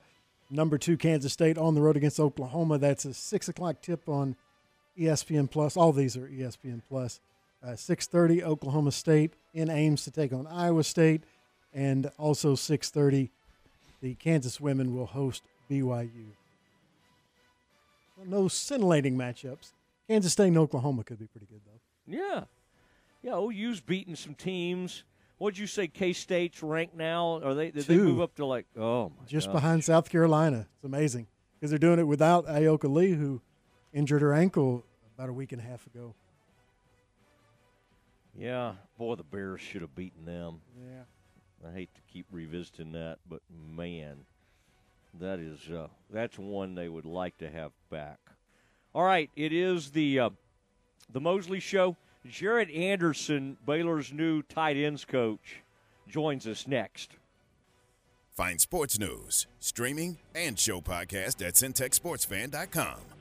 [0.50, 2.78] Number two, Kansas State on the road against Oklahoma.
[2.78, 4.36] That's a six o'clock tip on
[5.00, 5.76] ESPN Plus.
[5.78, 7.20] All these are ESPN Plus.
[7.64, 11.24] Uh, six thirty, Oklahoma State in Ames to take on Iowa State,
[11.74, 13.30] and also 6:30,
[14.02, 16.28] the Kansas women will host BYU.
[18.26, 19.72] No scintillating matchups.
[20.08, 21.80] Kansas State and Oklahoma could be pretty good though.
[22.08, 22.44] Yeah,
[23.24, 23.36] yeah.
[23.38, 25.04] OU's beating some teams.
[25.38, 25.88] What'd you say?
[25.88, 27.42] K State's ranked now?
[27.44, 27.72] Are they?
[27.72, 28.66] Did they move up to like?
[28.78, 29.54] Oh my Just gosh.
[29.54, 30.68] behind South Carolina.
[30.76, 31.28] It's amazing
[31.60, 33.42] because they're doing it without Ayoka Lee, who
[33.96, 34.84] injured her ankle
[35.18, 36.14] about a week and a half ago.
[38.38, 40.60] Yeah, boy, the Bears should have beaten them.
[40.78, 41.04] Yeah.
[41.68, 44.18] I hate to keep revisiting that, but man,
[45.20, 48.20] that is uh, that's one they would like to have back.
[48.94, 50.30] All right, it is the uh,
[51.12, 51.96] the Mosley Show.
[52.28, 55.62] Jarrett Anderson, Baylor's new tight ends coach,
[56.08, 57.12] joins us next.
[58.36, 63.15] Find sports news, streaming, and show podcast at syntechsportsfan.com.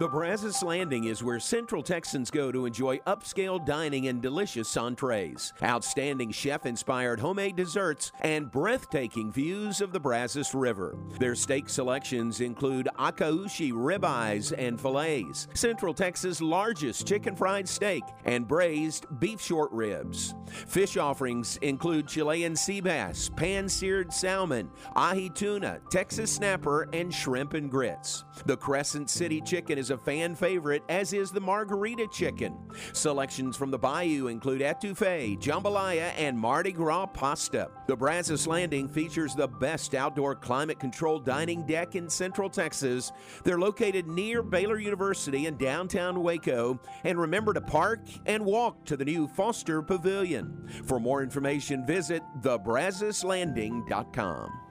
[0.00, 5.52] The Brazos Landing is where Central Texans go to enjoy upscale dining and delicious entrees,
[5.62, 10.96] outstanding chef inspired homemade desserts, and breathtaking views of the Brazos River.
[11.18, 18.48] Their steak selections include akaushi ribeyes and fillets, Central Texas' largest chicken fried steak, and
[18.48, 20.34] braised beef short ribs.
[20.66, 27.52] Fish offerings include Chilean sea bass, pan seared salmon, ahi tuna, Texas snapper, and shrimp
[27.52, 28.24] and grits.
[28.46, 32.56] The Crescent City chicken is a fan favorite, as is the margarita chicken.
[32.92, 37.70] Selections from the Bayou include étouffée, jambalaya, and Mardi Gras pasta.
[37.86, 43.12] The Brazos Landing features the best outdoor climate controlled dining deck in Central Texas.
[43.44, 46.80] They're located near Baylor University in downtown Waco.
[47.04, 50.68] And remember to park and walk to the new Foster Pavilion.
[50.84, 54.69] For more information, visit thebrazoslanding.com.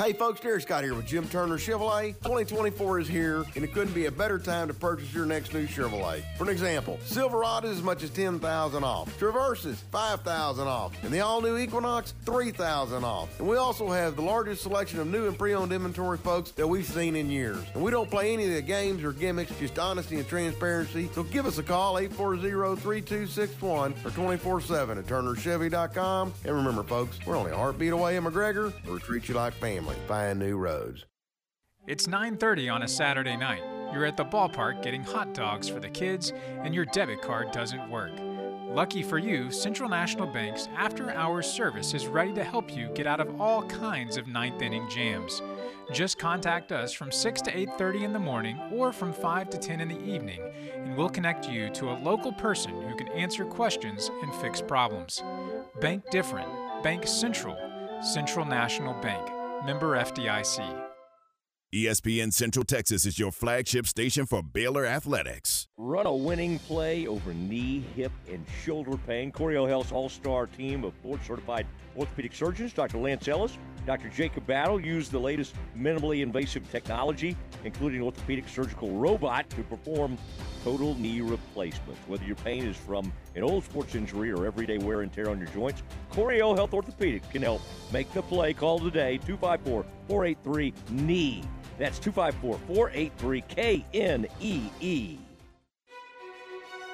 [0.00, 2.14] Hey folks, Derek Scott here with Jim Turner Chevrolet.
[2.22, 5.66] 2024 is here, and it couldn't be a better time to purchase your next new
[5.66, 6.22] Chevrolet.
[6.38, 11.58] For an example, is as much as 10000 off, Traverses 5000 off, and the all-new
[11.58, 13.38] Equinox 3000 off.
[13.38, 16.86] And we also have the largest selection of new and pre-owned inventory, folks, that we've
[16.86, 17.62] seen in years.
[17.74, 21.10] And we don't play any of the games or gimmicks, just honesty and transparency.
[21.12, 26.32] So give us a call, 840-3261 or 24-7 at turnerchevy.com.
[26.46, 28.72] And remember, folks, we're only a heartbeat away in McGregor.
[28.86, 29.89] We'll treat you like family.
[30.06, 31.06] Find new roads.
[31.86, 33.62] It's 9:30 on a Saturday night.
[33.92, 37.90] You're at the ballpark getting hot dogs for the kids and your debit card doesn't
[37.90, 38.12] work.
[38.72, 43.18] Lucky for you, Central National Bank's after-hours service is ready to help you get out
[43.18, 45.42] of all kinds of ninth inning jams.
[45.92, 49.80] Just contact us from 6 to 8:30 in the morning or from 5 to 10
[49.80, 50.40] in the evening,
[50.74, 55.20] and we'll connect you to a local person who can answer questions and fix problems.
[55.80, 56.48] Bank different.
[56.84, 57.56] Bank Central.
[58.02, 59.39] Central National Bank.
[59.64, 60.86] Member FDIC.
[61.74, 65.68] ESPN Central Texas is your flagship station for Baylor Athletics.
[65.76, 69.30] Run a winning play over knee, hip, and shoulder pain.
[69.30, 71.66] Coryell Health's all star team of board certified
[71.96, 72.98] orthopedic surgeons, Dr.
[72.98, 73.56] Lance Ellis,
[73.86, 74.08] Dr.
[74.08, 80.18] Jacob Battle, use the latest minimally invasive technology, including orthopedic surgical robot, to perform
[80.62, 82.00] total knee replacements.
[82.06, 85.38] Whether your pain is from an old sports injury or everyday wear and tear on
[85.38, 87.62] your joints, Coryell Health Orthopedics can help
[87.92, 88.52] make the play.
[88.52, 91.44] Call today 254 483 KNEE.
[91.78, 93.44] That's 254 483
[93.90, 95.18] KNEE.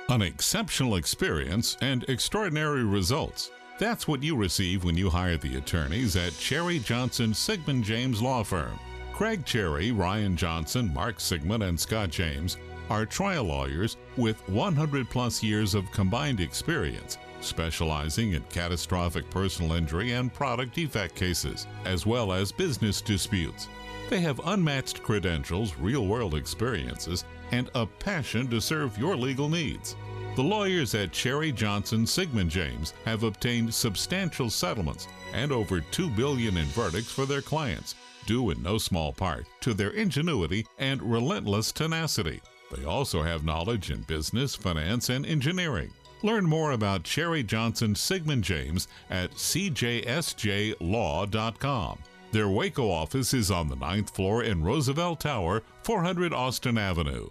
[0.09, 3.51] An exceptional experience and extraordinary results.
[3.79, 8.43] That's what you receive when you hire the attorneys at Cherry Johnson Siegmund James Law
[8.43, 8.79] Firm.
[9.13, 12.57] Craig Cherry, Ryan Johnson, Mark Siegmund, and Scott James
[12.89, 20.13] are trial lawyers with 100 plus years of combined experience, specializing in catastrophic personal injury
[20.13, 23.69] and product defect cases, as well as business disputes.
[24.09, 29.97] They have unmatched credentials, real world experiences, and a passion to serve your legal needs.
[30.37, 36.59] The lawyers at Cherry Johnson Siegmund James have obtained substantial settlements and over 2 billion
[36.59, 37.95] in verdicts for their clients,
[38.27, 42.43] due in no small part to their ingenuity and relentless tenacity.
[42.71, 45.91] They also have knowledge in business, finance, and engineering.
[46.23, 49.99] Learn more about Cherry Johnson Siegmund James at cjsjlaw.com.
[52.33, 57.31] Their Waco office is on the ninth floor in Roosevelt Tower, 400 Austin Avenue.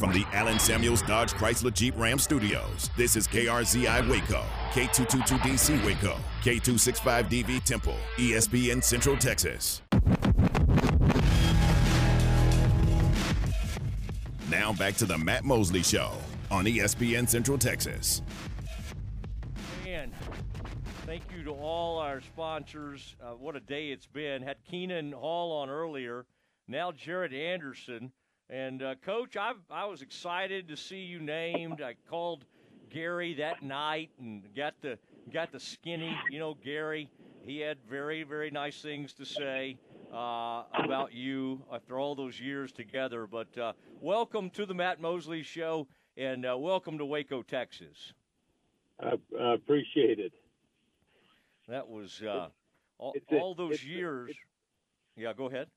[0.00, 6.16] From the Allen Samuels Dodge Chrysler Jeep Ram Studios, this is KRZI Waco, K222DC Waco,
[6.40, 9.82] K265DV Temple, ESPN Central Texas.
[14.48, 16.12] Now back to the Matt Mosley Show
[16.50, 18.22] on ESPN Central Texas.
[19.84, 20.10] Man,
[21.04, 23.16] thank you to all our sponsors.
[23.22, 24.40] Uh, what a day it's been.
[24.40, 26.24] Had Khenon Hall on earlier.
[26.66, 28.12] Now Jarrett Anderson.
[28.50, 31.80] And uh, coach, I I was excited to see you named.
[31.80, 32.44] I called
[32.90, 34.98] Gary that night and got the
[35.32, 36.16] got the skinny.
[36.30, 37.08] You know, Gary,
[37.46, 39.78] he had very very nice things to say
[40.12, 43.28] uh, about you after all those years together.
[43.28, 45.86] But uh, welcome to the Matt Mosley Show,
[46.16, 48.14] and uh, welcome to Waco, Texas.
[48.98, 50.32] I, I appreciate it.
[51.68, 52.48] That was uh,
[52.98, 54.34] all, all those years.
[55.16, 55.68] yeah, go ahead.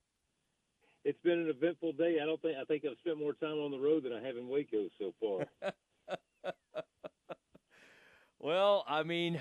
[1.06, 2.20] It's been an eventful day.
[2.22, 4.38] I don't think I think I've spent more time on the road than I have
[4.38, 5.72] in Waco so far.
[8.44, 9.40] Well, I mean,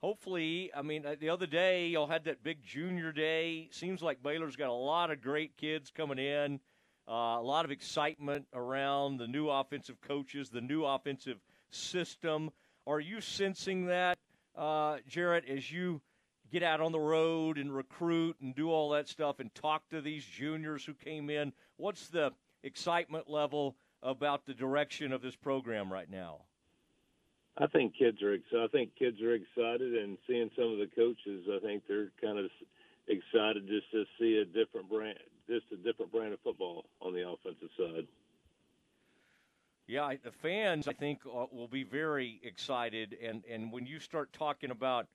[0.00, 3.68] hopefully, I mean, uh, the other day y'all had that big junior day.
[3.70, 6.58] Seems like Baylor's got a lot of great kids coming in,
[7.06, 11.36] uh, a lot of excitement around the new offensive coaches, the new offensive
[11.70, 12.48] system.
[12.86, 14.16] Are you sensing that,
[14.56, 16.00] uh, Jarrett, as you
[16.54, 20.00] get out on the road and recruit and do all that stuff and talk to
[20.00, 21.52] these juniors who came in?
[21.78, 22.30] What's the
[22.62, 23.74] excitement level
[24.04, 26.42] about the direction of this program right now?
[27.58, 28.62] I think kids are excited.
[28.62, 32.38] I think kids are excited, and seeing some of the coaches, I think they're kind
[32.38, 32.46] of
[33.08, 35.18] excited just to see a different brand,
[35.48, 38.06] just a different brand of football on the offensive side.
[39.88, 43.16] Yeah, the fans, I think, uh, will be very excited.
[43.20, 45.06] And, and when you start talking about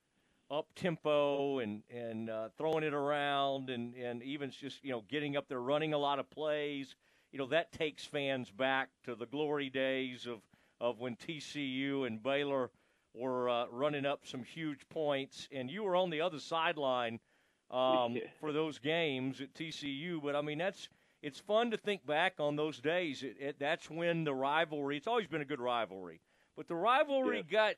[0.50, 5.36] up tempo and and uh, throwing it around, and and even just you know getting
[5.36, 6.94] up there, running a lot of plays,
[7.32, 10.40] you know that takes fans back to the glory days of
[10.80, 12.70] of when TCU and Baylor
[13.14, 17.20] were uh, running up some huge points, and you were on the other sideline
[17.70, 20.22] um, for those games at TCU.
[20.22, 20.88] But I mean, that's
[21.22, 23.22] it's fun to think back on those days.
[23.22, 24.96] It, it, that's when the rivalry.
[24.96, 26.20] It's always been a good rivalry,
[26.56, 27.74] but the rivalry got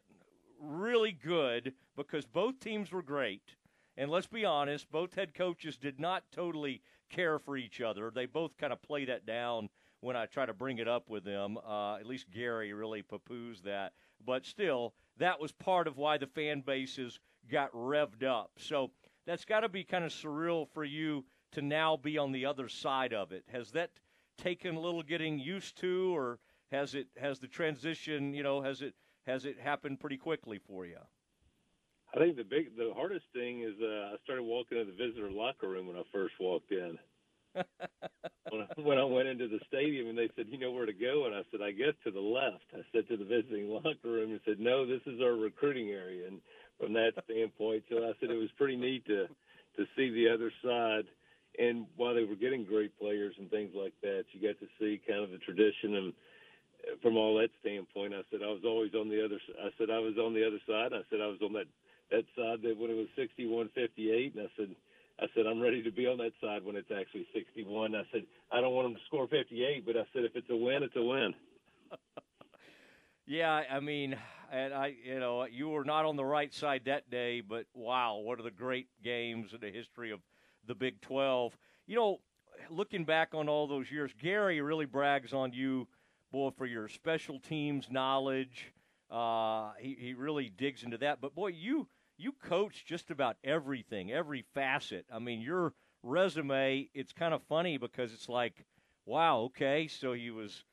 [0.63, 3.57] really good because both teams were great.
[3.97, 6.81] And let's be honest, both head coaches did not totally
[7.11, 8.11] care for each other.
[8.11, 9.69] They both kind of play that down
[10.01, 11.59] when I try to bring it up with them.
[11.59, 13.93] Uh, at least Gary really poo poos that.
[14.25, 17.21] But still, that was part of why the fan bases
[17.51, 18.53] got revved up.
[18.57, 18.91] So
[19.27, 22.69] that's got to be kind of surreal for you to now be on the other
[22.69, 23.45] side of it.
[23.53, 23.91] Has that
[24.39, 26.39] taken a little getting used to, or
[26.71, 28.33] has it has the transition?
[28.33, 28.95] You know, has it
[29.27, 30.99] has it happened pretty quickly for you?
[32.15, 35.31] I think the big, the hardest thing is uh, I started walking to the visitor
[35.31, 36.99] locker room when I first walked in.
[37.55, 40.93] when, I, when I went into the stadium and they said, "You know where to
[40.93, 43.97] go?" and I said, "I guess to the left." I said to the visiting locker
[44.05, 46.41] room and said, "No, this is our recruiting area." And
[46.79, 49.27] from that standpoint, so I said it was pretty neat to
[49.77, 51.05] to see the other side.
[51.59, 55.01] And while they were getting great players and things like that, you got to see
[55.07, 56.13] kind of the tradition and
[57.03, 59.39] from all that standpoint, I said I was always on the other.
[59.63, 60.93] I said I was on the other side.
[60.93, 61.67] I said I was on that
[62.11, 64.75] that side that when it was sixty one fifty eight, and I said
[65.21, 67.95] I said I'm ready to be on that side when it's actually sixty one.
[67.95, 70.51] I said I don't want them to score fifty eight, but I said if it's
[70.51, 71.35] a win, it's a win.
[73.25, 74.17] Yeah, I mean,
[74.51, 78.17] and I, you know, you were not on the right side that day, but wow,
[78.17, 80.21] what are the great games in the history of
[80.67, 81.57] the Big 12.
[81.87, 82.21] You know,
[82.71, 85.87] looking back on all those years, Gary really brags on you,
[86.33, 88.73] boy, for your special teams knowledge.
[89.11, 91.21] Uh, he, he really digs into that.
[91.21, 91.87] But boy, you
[92.17, 95.05] you coach just about everything, every facet.
[95.13, 98.65] I mean, your resume, it's kind of funny because it's like,
[99.07, 100.65] wow, okay, so he was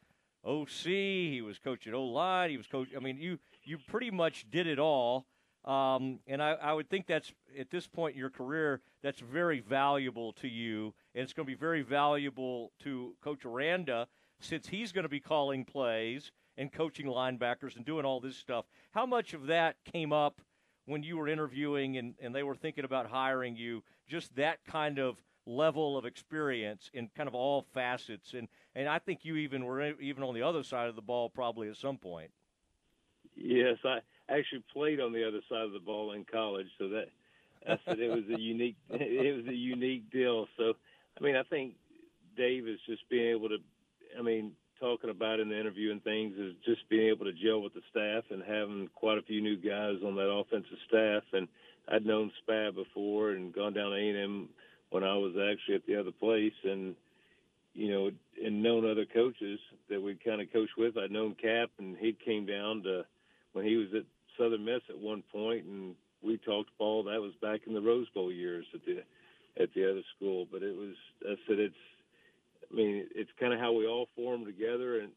[0.45, 2.89] OC, he was coaching O line, he was coach.
[2.95, 5.25] I mean, you you pretty much did it all.
[5.65, 9.59] Um, and I, I would think that's at this point in your career, that's very
[9.59, 14.07] valuable to you, and it's going to be very valuable to Coach Aranda
[14.39, 18.65] since he's going to be calling plays and coaching linebackers and doing all this stuff.
[18.91, 20.41] How much of that came up
[20.85, 23.83] when you were interviewing and, and they were thinking about hiring you?
[24.07, 28.99] Just that kind of level of experience in kind of all facets, and and I
[28.99, 31.97] think you even were even on the other side of the ball probably at some
[31.97, 32.31] point.
[33.35, 33.99] Yes, I
[34.29, 37.05] actually played on the other side of the ball in college, so that
[37.67, 40.47] I said it was a unique it was a unique deal.
[40.57, 40.73] So
[41.19, 41.75] I mean, I think
[42.37, 43.57] Dave is just being able to,
[44.17, 47.61] I mean, talking about in the interview and things is just being able to gel
[47.61, 51.23] with the staff and having quite a few new guys on that offensive staff.
[51.33, 51.47] And
[51.91, 54.49] I'd known Spav before and gone down to A&M
[54.89, 56.95] when I was actually at the other place, and
[57.73, 58.11] you know,
[58.43, 59.59] and known other coaches
[59.89, 60.97] that we kind of coached with.
[60.97, 63.05] I'd known Cap, and he came down to
[63.53, 64.03] when he was at
[64.37, 67.03] Southern Miss at one point, and we talked ball.
[67.03, 69.03] That was back in the Rose Bowl years at the
[69.61, 70.47] at the other school.
[70.51, 71.75] But it was I said it's
[72.71, 75.11] I mean it's kind of how we all form together and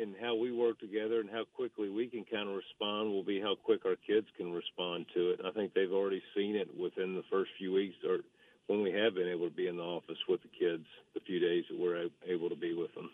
[0.00, 3.40] and how we work together and how quickly we can kind of respond will be
[3.40, 5.40] how quick our kids can respond to it.
[5.44, 8.20] I think they've already seen it within the first few weeks or
[8.68, 11.38] when we have been able to be in the office with the kids the few
[11.38, 13.10] days that we're able to be with them.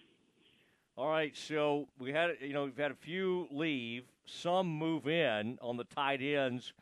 [0.96, 5.58] All right, so we had you know we've had a few leave, some move in
[5.62, 6.72] on the tight ends.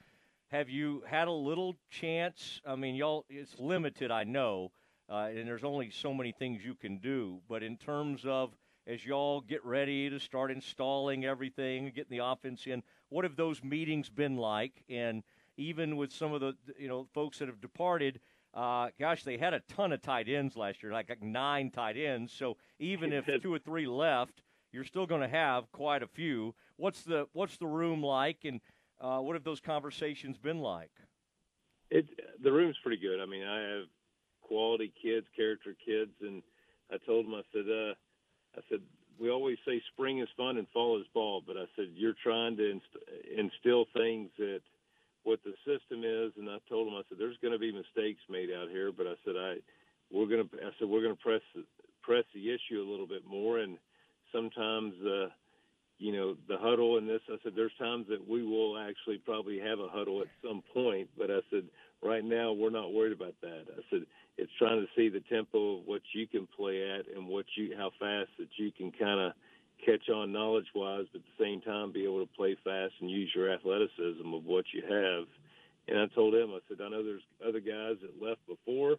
[0.49, 2.61] Have you had a little chance?
[2.67, 4.71] I mean, y'all it's limited, I know,
[5.09, 7.41] uh, and there's only so many things you can do.
[7.49, 8.57] But in terms of
[8.87, 13.63] as y'all get ready to start installing everything, getting the offense in, what have those
[13.63, 14.85] meetings been like?
[14.89, 15.23] And
[15.57, 18.21] even with some of the you know folks that have departed,
[18.55, 21.97] uh, gosh, they had a ton of tight ends last year, like, like nine tight
[21.97, 22.33] ends.
[22.33, 24.43] So even if two or three left,
[24.73, 26.55] you're still going to have quite a few.
[26.77, 28.61] What's the what's the room like, and
[29.01, 30.91] uh, what have those conversations been like?
[31.91, 32.07] It
[32.43, 33.21] the room's pretty good.
[33.21, 33.85] I mean, I have
[34.47, 36.43] quality kids, character kids, and
[36.93, 37.95] I told them I said uh,
[38.57, 38.81] I said
[39.19, 42.57] we always say spring is fun and fall is ball, but I said you're trying
[42.57, 43.05] to inst-
[43.37, 44.61] instill things that
[45.25, 48.23] what the system is, and I told them I said there's going to be mistakes
[48.29, 49.57] made out here, but I said I
[50.13, 51.43] we're going to I said we're going to press
[52.03, 53.79] press the issue a little bit more, and
[54.33, 55.29] sometimes uh,
[55.99, 57.23] you know the huddle and this.
[57.29, 61.09] I said there's times that we will actually probably have a huddle at some point,
[61.19, 61.65] but I said
[62.03, 63.65] right now we're not worried about that.
[63.69, 64.07] I said
[64.39, 67.75] it's trying to see the tempo of what you can play at and what you
[67.77, 69.33] how fast that you can kind of
[69.85, 73.11] catch on knowledge wise, but at the same time be able to play fast and
[73.11, 75.27] use your athleticism of what you have.
[75.89, 78.97] And I told him, I said, I know there's other guys that left before.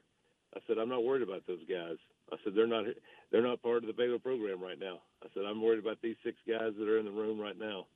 [0.55, 1.97] I said, I'm not worried about those guys.
[2.31, 2.85] I said they're not
[3.31, 4.99] they're not part of the Baylor program right now.
[5.23, 7.87] I said I'm worried about these six guys that are in the room right now.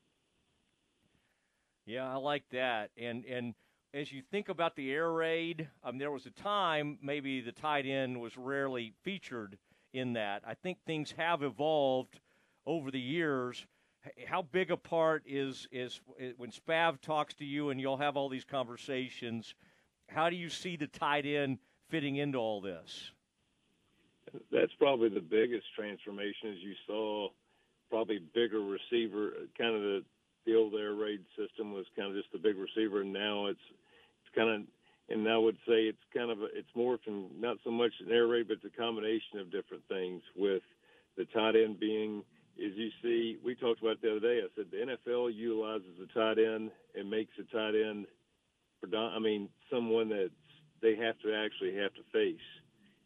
[1.85, 2.91] Yeah, I like that.
[2.97, 3.53] And and
[3.93, 7.85] as you think about the air raid, um, there was a time maybe the tight
[7.85, 9.57] end was rarely featured
[9.93, 10.41] in that.
[10.45, 12.19] I think things have evolved
[12.65, 13.65] over the years.
[14.25, 15.99] How big a part is is
[16.37, 19.53] when Spav talks to you and you'll have all these conversations?
[20.07, 21.59] How do you see the tight end
[21.89, 23.11] fitting into all this?
[24.51, 27.29] That's probably the biggest transformation, as you saw.
[27.89, 30.03] Probably bigger receiver, kind of the
[30.45, 33.67] the old air raid system was kind of just the big receiver, and now it's
[34.23, 34.61] it's kind of
[35.09, 38.11] and I would say it's kind of a, it's more from not so much an
[38.11, 40.63] air raid, but it's a combination of different things with
[41.17, 42.23] the tight end being
[42.57, 44.41] is you see, we talked about the other day.
[44.43, 48.05] I said the NFL utilizes the tight end and makes the tight end,
[48.95, 50.29] I mean, someone that
[50.81, 52.47] they have to actually have to face.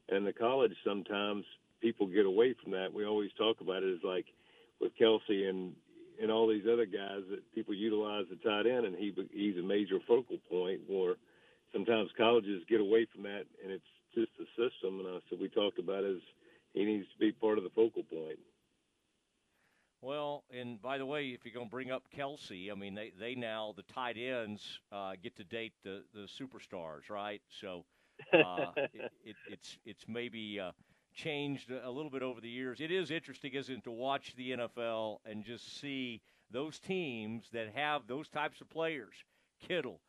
[0.09, 1.45] And the college, sometimes
[1.81, 2.93] people get away from that.
[2.93, 4.25] We always talk about it as like
[4.79, 5.73] with Kelce and
[6.21, 9.61] and all these other guys that people utilize the tight end, and he he's a
[9.65, 10.81] major focal point.
[10.87, 11.15] Where
[11.73, 13.83] sometimes colleges get away from that, and it's
[14.13, 14.99] just the system.
[14.99, 16.21] And I said we talked about as
[16.73, 18.39] he needs to be part of the focal point.
[20.01, 23.11] Well, and by the way, if you're going to bring up Kelce, I mean they,
[23.19, 27.41] they now the tight ends uh, get to date the, the superstars, right?
[27.59, 27.85] So
[28.33, 30.71] uh, it, it, it's it's maybe uh,
[31.15, 32.79] changed a little bit over the years.
[32.81, 36.21] It is interesting, isn't it, to watch the NFL and just see
[36.51, 39.15] those teams that have those types of players,
[39.67, 40.01] Kittle,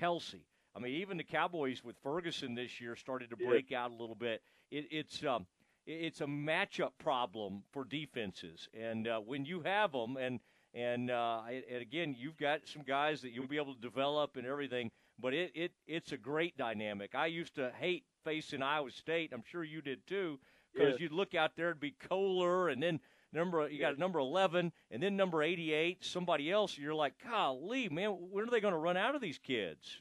[0.00, 0.42] Kelce.
[0.74, 3.84] I mean, even the Cowboys with Ferguson this year started to break yeah.
[3.84, 4.42] out a little bit.
[4.70, 5.46] It, it's um,
[5.86, 10.40] it's a matchup problem for defenses, and uh, when you have them, and
[10.72, 14.46] and uh, and again, you've got some guys that you'll be able to develop and
[14.46, 17.14] everything, but it, it it's a great dynamic.
[17.14, 19.32] I used to hate facing Iowa State.
[19.32, 20.40] I'm sure you did too,
[20.74, 21.00] because yes.
[21.00, 23.00] you'd look out there it'd be Kolar, and then
[23.32, 26.76] number you got number 11, and then number 88, somebody else.
[26.78, 30.00] You're like, golly, man, when are they going to run out of these kids?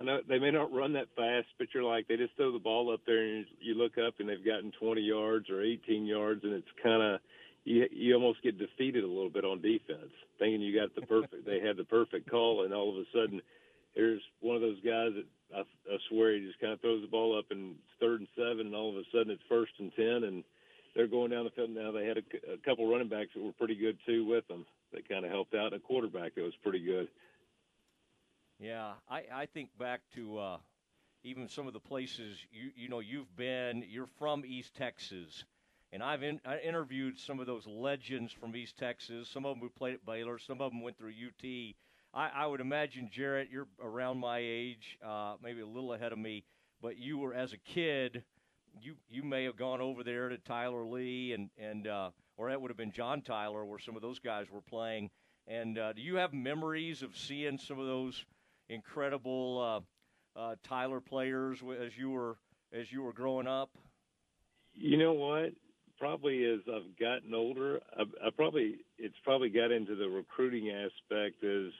[0.00, 2.58] I know they may not run that fast, but you're like they just throw the
[2.58, 6.42] ball up there and you look up and they've gotten 20 yards or 18 yards,
[6.44, 7.20] and it's kind of
[7.64, 11.46] you you almost get defeated a little bit on defense, thinking you got the perfect
[11.46, 13.40] they had the perfect call, and all of a sudden
[13.94, 17.08] here's one of those guys that I, I swear he just kind of throws the
[17.08, 20.24] ball up and third and seven, and all of a sudden it's first and ten,
[20.24, 20.44] and
[20.94, 21.92] they're going down the field now.
[21.92, 24.66] They had a, a couple running backs that were pretty good too with them.
[24.92, 27.08] That kind of helped out, a quarterback that was pretty good.
[28.58, 30.56] Yeah, I, I think back to uh,
[31.24, 33.84] even some of the places you you know you've been.
[33.88, 35.44] You're from East Texas,
[35.92, 39.28] and I've in, I interviewed some of those legends from East Texas.
[39.28, 40.38] Some of them who played at Baylor.
[40.38, 41.74] Some of them went through UT.
[42.14, 46.18] I, I would imagine Jarrett, you're around my age, uh, maybe a little ahead of
[46.18, 46.44] me,
[46.82, 48.24] but you were as a kid.
[48.80, 52.60] You you may have gone over there to Tyler Lee and and uh, or that
[52.60, 55.10] would have been John Tyler, where some of those guys were playing.
[55.46, 58.24] And uh, do you have memories of seeing some of those?
[58.72, 59.84] incredible
[60.36, 62.36] uh, uh, Tyler players as you were
[62.72, 63.70] as you were growing up?
[64.74, 65.52] You know what?
[65.98, 71.44] Probably as I've gotten older, I, I probably it's probably got into the recruiting aspect
[71.44, 71.72] as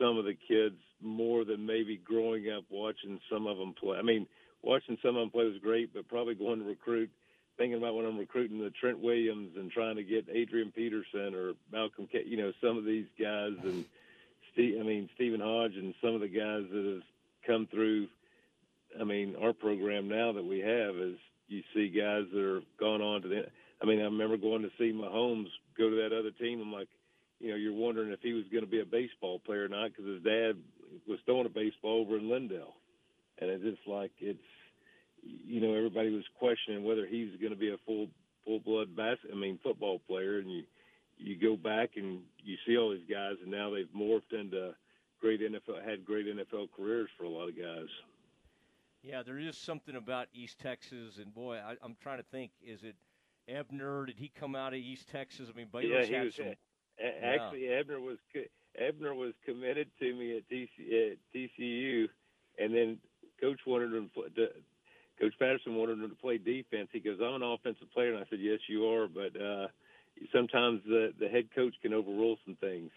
[0.00, 3.98] some of the kids more than maybe growing up watching some of them play.
[3.98, 4.26] I mean,
[4.62, 7.10] watching some of them play was great, but probably going to recruit,
[7.56, 11.52] thinking about when I'm recruiting the Trent Williams and trying to get Adrian Peterson or
[11.72, 13.84] Malcolm, K, you know, some of these guys and
[14.52, 17.02] Steve, I mean Stephen Hodge and some of the guys that have
[17.46, 18.08] come through.
[18.98, 21.16] I mean, our program now that we have is
[21.48, 23.46] you see guys that are gone on to the.
[23.82, 26.60] I mean, I remember going to see Mahomes go to that other team.
[26.60, 26.88] I'm like,
[27.40, 29.90] you know, you're wondering if he was going to be a baseball player or not
[29.90, 30.54] because his dad
[31.08, 32.74] was throwing a baseball over in Lindale,
[33.38, 34.38] and it's just like it's,
[35.22, 38.08] you know, everybody was questioning whether he was going to be a full
[38.44, 40.62] full blood bas- I mean, football player, and you
[41.16, 44.74] you go back and you see all these guys, and now they've morphed into
[45.20, 47.88] great NFL had great NFL careers for a lot of guys.
[49.02, 52.52] Yeah, there is something about East Texas, and boy, I, I'm trying to think.
[52.62, 52.96] Is it
[53.48, 54.06] Ebner?
[54.06, 55.48] Did he come out of East Texas?
[55.52, 56.34] I mean, Baylor's yeah, he had was.
[56.34, 56.54] some.
[57.00, 58.18] Actually, Ebner was
[58.78, 62.08] Ebner was committed to me at, TC, at TCU,
[62.58, 62.98] and then
[63.40, 64.10] Coach wanted him.
[64.14, 64.48] To,
[65.20, 66.88] Coach Patterson wanted him to play defense.
[66.92, 69.68] He goes, "I'm an offensive player," and I said, "Yes, you are, but uh,
[70.32, 72.90] sometimes the the head coach can overrule some things."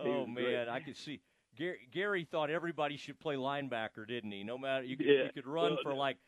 [0.00, 0.54] Oh was great.
[0.54, 1.20] man, I could see.
[1.56, 4.44] Gary, Gary thought everybody should play linebacker, didn't he?
[4.44, 6.18] No matter you could, Yeah, you could run well, for like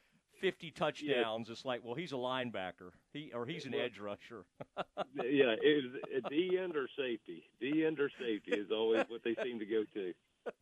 [0.41, 1.51] 50 touchdowns.
[1.51, 2.91] It's like, well, he's a linebacker.
[3.13, 4.45] He or he's an Well- edge rusher.
[5.17, 7.45] yeah, it D end or safety.
[7.61, 10.13] D end or safety is always what they seem to go to.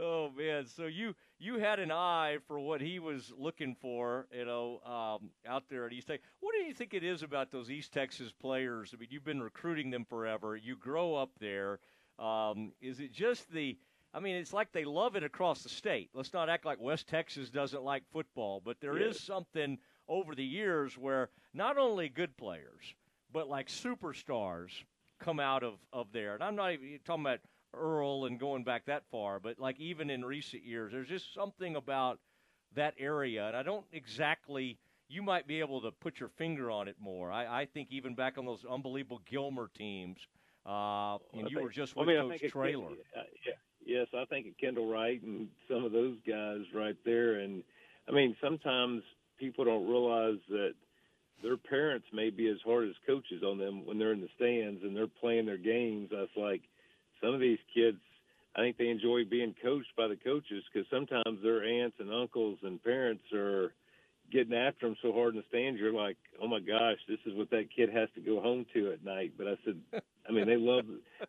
[0.00, 4.44] Oh man, so you you had an eye for what he was looking for, you
[4.44, 6.24] know, um, out there at East Texas.
[6.38, 8.92] What do you think it is about those East Texas players?
[8.94, 10.54] I mean, you've been recruiting them forever.
[10.56, 11.80] You grow up there.
[12.20, 13.76] Um, is it just the?
[14.14, 16.10] I mean, it's like they love it across the state.
[16.14, 19.78] Let's not act like West Texas doesn't like football, but there is something
[20.08, 22.94] over the years where not only good players,
[23.32, 24.70] but like superstars
[25.20, 26.34] come out of, of there.
[26.34, 27.40] And I'm not even talking about
[27.74, 31.76] Earl and going back that far, but like even in recent years, there's just something
[31.76, 32.18] about
[32.74, 33.48] that area.
[33.48, 34.78] And I don't exactly,
[35.08, 37.30] you might be able to put your finger on it more.
[37.30, 40.18] I, I think even back on those unbelievable Gilmer teams,
[40.64, 42.86] uh, and I you think- were just I with mean, Coach think it- Traylor.
[43.14, 43.52] uh, yeah,
[43.88, 47.40] yes, I think of Kendall Wright and some of those guys right there.
[47.40, 47.64] And
[48.08, 49.02] I mean, sometimes
[49.40, 50.74] people don't realize that
[51.42, 54.82] their parents may be as hard as coaches on them when they're in the stands
[54.82, 56.10] and they're playing their games.
[56.12, 56.62] That's like
[57.22, 57.98] some of these kids.
[58.56, 62.58] I think they enjoy being coached by the coaches because sometimes their aunts and uncles
[62.62, 63.72] and parents are
[64.32, 65.80] getting after them so hard in the stands.
[65.80, 68.92] You're like, oh my gosh, this is what that kid has to go home to
[68.92, 69.32] at night.
[69.38, 69.76] But I said,
[70.28, 70.84] I mean, they love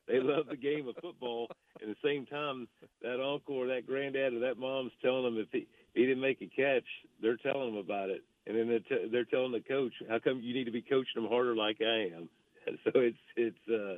[0.08, 1.48] they love the game of football.
[1.82, 2.68] And at the same time,
[3.02, 6.42] that uncle or that granddad or that mom's telling them if he, he didn't make
[6.42, 6.84] a catch,
[7.22, 10.42] they're telling them about it, and then they're, t- they're telling the coach, how come
[10.42, 12.30] you need to be coaching them harder like I am?
[12.84, 13.98] So it's it's uh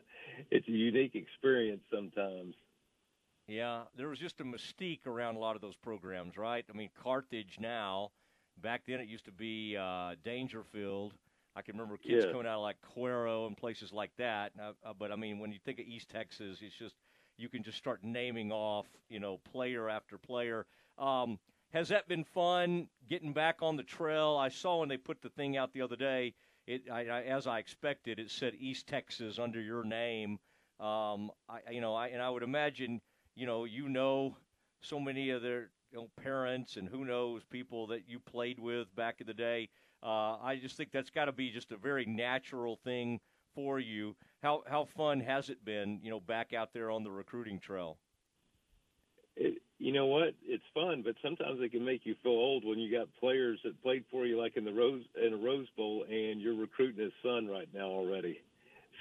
[0.49, 2.56] it's a unique experience sometimes.
[3.48, 6.64] Yeah, there was just a mystique around a lot of those programs, right?
[6.69, 8.11] I mean, Carthage now,
[8.61, 11.11] back then it used to be uh, Daingerfield.
[11.56, 12.32] I can remember kids Yeah.
[12.32, 14.52] coming out of like Cuero and places like that.
[14.60, 16.95] Uh, uh, but I mean, when you think of East Texas, it's just
[17.38, 20.65] you can just start naming off, you know, player after player.
[20.98, 21.40] Um,
[21.73, 24.38] has that been fun getting back on the trail?
[24.38, 26.34] I saw when they put the thing out the other day.
[26.68, 30.40] It, I, I, as I expected, it said East Texas under your name.
[30.80, 33.02] Um, I, you know, I, and I would imagine,
[33.36, 34.38] you know, you know,
[34.82, 38.94] so many of their you know, parents and who knows people that you played with
[38.95, 39.69] back in the day.
[40.03, 43.19] Uh, I just think that's got to be just a very natural thing
[43.56, 44.15] for you.
[44.41, 47.98] How how fun has it been, you know, back out there on the recruiting trail?
[49.36, 50.36] it, you know what?
[50.44, 53.82] It's fun, but sometimes it can make you feel old when you got players that
[53.82, 57.14] played for you, like in the Rose in a Rose Bowl, and you're recruiting his
[57.23, 58.40] son right now already.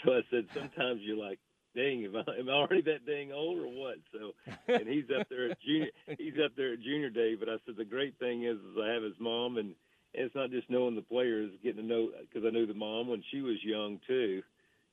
[0.04, 1.38] So I said, sometimes you're like,
[1.76, 3.96] dang, am I, am I already that dang old or what?
[4.12, 4.32] So,
[4.66, 7.34] and he's up there at junior, he's up there at junior day.
[7.34, 9.74] But I said the great thing is, is I have his mom, and,
[10.14, 13.08] and it's not just knowing the players, getting to know because I knew the mom
[13.08, 14.42] when she was young too,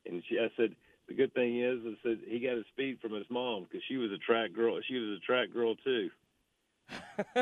[0.06, 0.74] and she, I said
[1.08, 3.96] the good thing is, I said he got his speed from his mom because she
[3.96, 4.78] was a track girl.
[4.86, 6.10] She was a track girl too.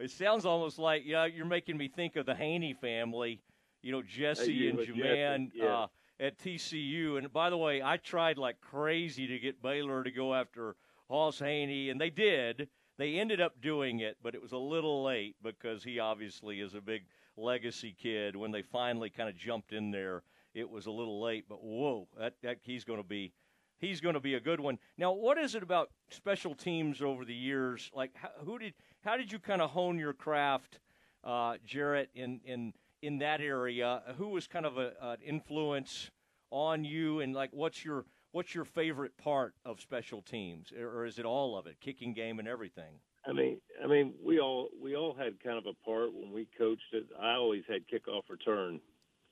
[0.00, 3.42] It sounds almost like yeah, you're making me think of the Haney family.
[3.82, 5.66] You know, Jesse you and Jaman yeah.
[5.66, 5.86] uh,
[6.18, 7.18] at TCU.
[7.18, 10.76] And by the way, I tried like crazy to get Baylor to go after
[11.08, 12.68] Hoss Haney, and they did.
[13.00, 16.74] They ended up doing it, but it was a little late because he obviously is
[16.74, 17.04] a big
[17.34, 18.36] legacy kid.
[18.36, 20.22] When they finally kind of jumped in there,
[20.52, 21.46] it was a little late.
[21.48, 23.32] But whoa, that, that he's going to be
[23.78, 24.78] he's going to be a good one.
[24.98, 27.90] Now, what is it about special teams over the years?
[27.94, 30.78] Like, how, who did how did you kind of hone your craft,
[31.24, 34.02] uh, Jarrett, in in in that area?
[34.18, 36.10] Who was kind of a, an influence
[36.50, 41.18] on you, and like, what's your what's your favorite part of special teams, or is
[41.18, 42.94] it all of it, kicking game and everything?
[43.26, 46.48] I mean, I mean, we all we all had kind of a part when we
[46.56, 47.06] coached it.
[47.20, 48.80] I always had kickoff return,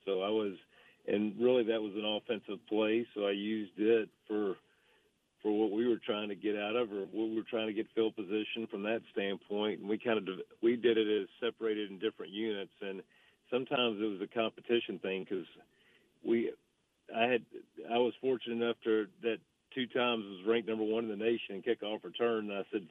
[0.05, 0.53] so I was,
[1.07, 4.55] and really that was an offensive play, so I used it for
[5.41, 7.73] for what we were trying to get out of, or what we were trying to
[7.73, 9.79] get field position from that standpoint.
[9.79, 10.27] And we kind of
[10.61, 13.01] we did it as separated in different units, and
[13.49, 15.47] sometimes it was a competition thing because
[16.23, 16.51] we,
[17.15, 17.45] I had,
[17.91, 19.37] I was fortunate enough to that
[19.73, 22.49] two times was ranked number one in the nation in kickoff return.
[22.49, 22.87] And I said,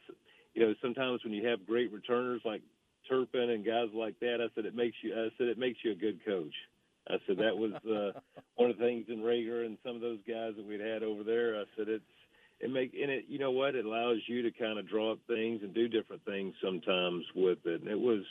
[0.54, 2.62] you know, sometimes when you have great returners like
[3.08, 5.92] Turpin and guys like that, I said it makes you, I said it makes you
[5.92, 6.54] a good coach.
[7.08, 8.18] I said that was uh,
[8.56, 11.24] one of the things in Rager and some of those guys that we'd had over
[11.24, 11.56] there.
[11.56, 12.04] I said it's
[12.60, 15.20] it make and it you know what it allows you to kind of draw up
[15.28, 17.80] things and do different things sometimes with it.
[17.82, 18.24] And it was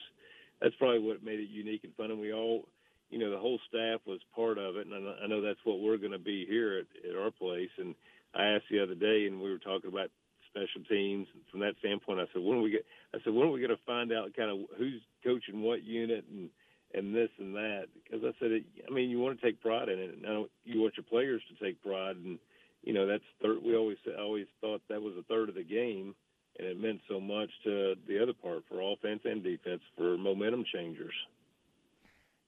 [0.61, 2.11] that's probably what made it unique and fun.
[2.11, 2.67] And we all,
[3.09, 4.87] you know, the whole staff was part of it.
[4.87, 7.69] And I know that's what we're going to be here at, at our place.
[7.77, 7.95] And
[8.35, 10.09] I asked the other day, and we were talking about
[10.49, 11.27] special teams.
[11.33, 12.85] And from that standpoint, I said, when are we get?
[13.13, 16.25] I said, when are we going to find out kind of who's coaching what unit
[16.31, 16.49] and
[16.93, 17.85] and this and that?
[18.03, 20.29] Because I said, it, I mean, you want to take pride in it, and I
[20.29, 22.15] don't, you want your players to take pride.
[22.15, 22.39] And
[22.83, 23.59] you know, that's third.
[23.63, 26.15] We always always thought that was a third of the game
[26.59, 30.65] and it meant so much to the other part for offense and defense for momentum
[30.73, 31.13] changers.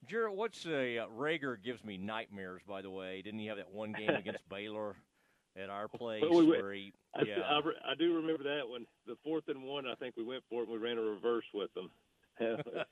[0.10, 2.64] Jarrett, what's a uh, Rager gives me nightmares.
[2.68, 4.96] By the way, didn't he have that one game against Baylor
[5.56, 6.94] at our place we where he?
[7.16, 7.42] I, yeah.
[7.48, 7.60] I,
[7.92, 8.86] I, do remember that one.
[9.06, 10.70] The fourth and one, I think we went for it.
[10.70, 11.92] and We ran a reverse with them.
[12.40, 12.88] that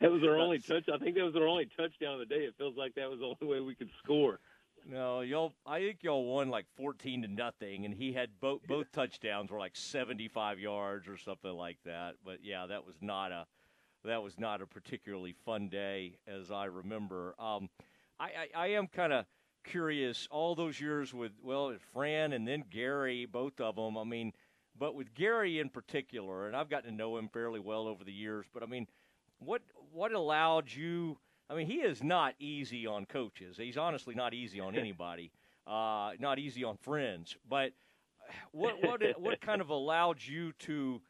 [0.00, 0.88] was our only touch.
[0.92, 2.42] I think that was our only touchdown of the day.
[2.42, 4.40] It feels like that was the only way we could score.
[4.88, 5.52] No, y'all.
[5.66, 9.58] I think y'all won like fourteen to nothing, and he had both both touchdowns were
[9.58, 12.14] like seventy-five yards or something like that.
[12.24, 13.46] But yeah, that was not a
[14.06, 17.34] that was not a particularly fun day, as I remember.
[17.38, 17.68] Um,
[18.18, 19.26] I, I, I am kind of
[19.64, 20.26] curious.
[20.30, 23.98] All those years with well, Fran and then Gary, both of them.
[23.98, 24.32] I mean,
[24.78, 28.12] but with Gary in particular, and I've gotten to know him fairly well over the
[28.12, 28.46] years.
[28.52, 28.86] But I mean,
[29.38, 29.62] what
[29.92, 31.18] what allowed you?
[31.48, 33.56] I mean, he is not easy on coaches.
[33.56, 35.32] He's honestly not easy on anybody.
[35.66, 37.36] Uh, not easy on friends.
[37.48, 37.72] But
[38.52, 41.00] what what what kind of allowed you to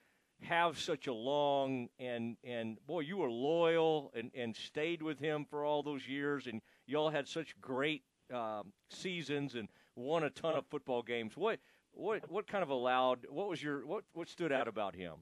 [0.42, 5.46] have such a long and and boy, you were loyal and and stayed with him
[5.48, 8.02] for all those years, and y'all had such great
[8.32, 11.36] um, seasons and won a ton of football games.
[11.36, 11.60] What
[11.92, 13.26] what what kind of allowed?
[13.28, 15.14] What was your what what stood out about him?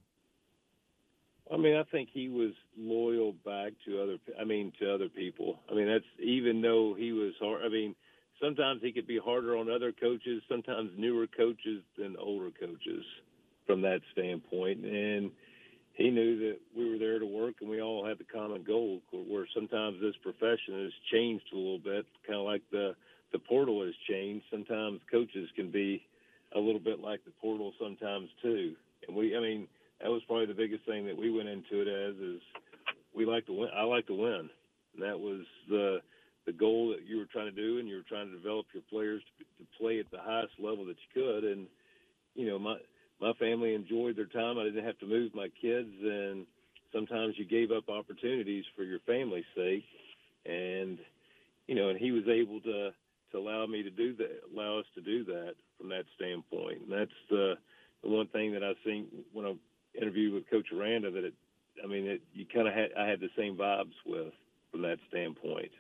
[1.52, 4.17] I mean, I think he was loyal back to other.
[4.41, 5.60] I mean, to other people.
[5.70, 7.62] I mean, that's even though he was hard.
[7.65, 7.94] I mean,
[8.43, 10.43] sometimes he could be harder on other coaches.
[10.49, 13.05] Sometimes newer coaches than older coaches,
[13.67, 14.84] from that standpoint.
[14.84, 15.31] And
[15.94, 19.01] he knew that we were there to work, and we all had the common goal.
[19.12, 22.94] Where sometimes this profession has changed a little bit, kind of like the
[23.33, 24.44] the portal has changed.
[24.51, 26.07] Sometimes coaches can be
[26.55, 28.75] a little bit like the portal sometimes too.
[29.07, 29.68] And we, I mean
[30.01, 32.41] that was probably the biggest thing that we went into it as is
[33.15, 33.70] we like to win.
[33.76, 34.51] I like to win.
[34.94, 35.99] And that was the
[36.47, 38.83] the goal that you were trying to do, and you were trying to develop your
[38.91, 41.44] players to, to play at the highest level that you could.
[41.44, 41.67] And
[42.34, 42.76] you know, my
[43.20, 44.59] my family enjoyed their time.
[44.59, 46.47] I didn't have to move my kids, and
[46.93, 49.84] sometimes you gave up opportunities for your family's sake.
[50.47, 50.99] And
[51.67, 52.91] you know, and he was able to
[53.33, 56.83] to allow me to do that, allow us to do that from that standpoint.
[56.83, 57.55] And that's the
[58.02, 59.55] the one thing that I think when I
[60.01, 61.34] interviewed with Coach Aranda that it,
[61.83, 64.33] I mean, it, you kind of had I had the same vibes with
[64.70, 65.73] from that standpoint.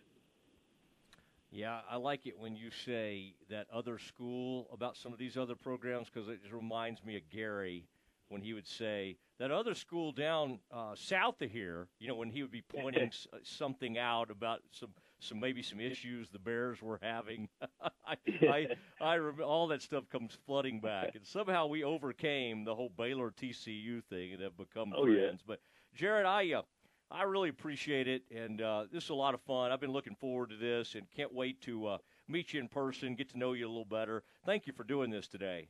[1.54, 5.56] Yeah, I like it when you say that other school about some of these other
[5.56, 7.86] programs because it just reminds me of Gary
[8.28, 11.88] when he would say that other school down uh, south of here.
[12.00, 15.62] You know, when he would be pointing s- uh, something out about some some maybe
[15.62, 17.48] some issues the Bears were having.
[18.06, 18.16] I,
[18.46, 18.68] I,
[19.00, 23.30] I rem- all that stuff comes flooding back, and somehow we overcame the whole Baylor
[23.30, 25.30] TCU thing and have become Oh, yeah.
[25.30, 25.42] friends.
[25.46, 25.60] But
[25.94, 26.62] Jarrett, I uh,
[27.10, 29.70] I really appreciate it, and uh, this is a lot of fun.
[29.70, 33.14] I've been looking forward to this, and can't wait to uh, meet you in person,
[33.14, 34.22] get to know you a little better.
[34.44, 35.68] Thank you for doing this today.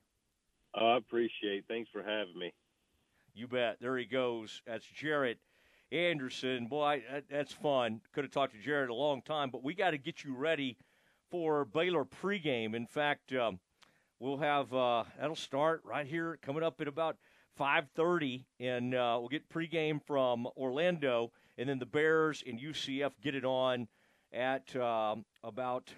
[0.74, 1.58] Oh, I appreciate.
[1.58, 1.64] it.
[1.68, 2.52] Thanks for having me.
[3.34, 3.76] You bet.
[3.80, 4.62] There he goes.
[4.66, 5.38] That's Jarrett
[5.92, 6.66] Anderson.
[6.66, 8.00] Boy, that's fun.
[8.12, 10.76] Could have talked to Jarrett a long time, but we got to get you ready
[11.30, 12.74] for Baylor pregame.
[12.74, 13.58] In fact, um,
[14.18, 17.16] we'll have uh, that'll start right here coming up at about
[17.58, 23.34] 5:30, and uh, we'll get pregame from Orlando, and then the Bears and UCF get
[23.34, 23.88] it on
[24.32, 25.92] at um, about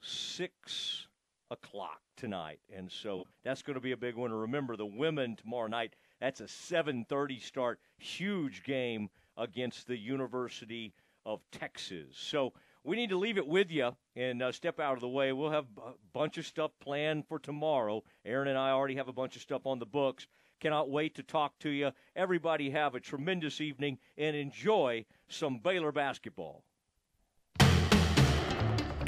[0.00, 1.08] six
[1.50, 4.32] o'clock tonight, and so that's going to be a big one.
[4.32, 5.94] Remember, the women tomorrow night.
[6.20, 7.80] That's a 7:30 start.
[7.98, 10.94] Huge game against the University
[11.26, 12.16] of Texas.
[12.16, 12.52] So
[12.84, 15.32] we need to leave it with you and uh, step out of the way.
[15.32, 18.04] We'll have a bunch of stuff planned for tomorrow.
[18.24, 20.26] Aaron and I already have a bunch of stuff on the books.
[20.60, 21.92] Cannot wait to talk to you.
[22.14, 26.64] Everybody have a tremendous evening and enjoy some Baylor basketball.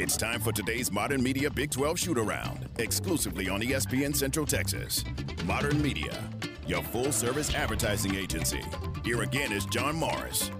[0.00, 5.04] It's time for today's Modern Media Big 12 shoot around, exclusively on ESPN Central Texas.
[5.44, 6.22] Modern Media,
[6.68, 8.62] your full service advertising agency.
[9.02, 10.52] Here again is John Morris.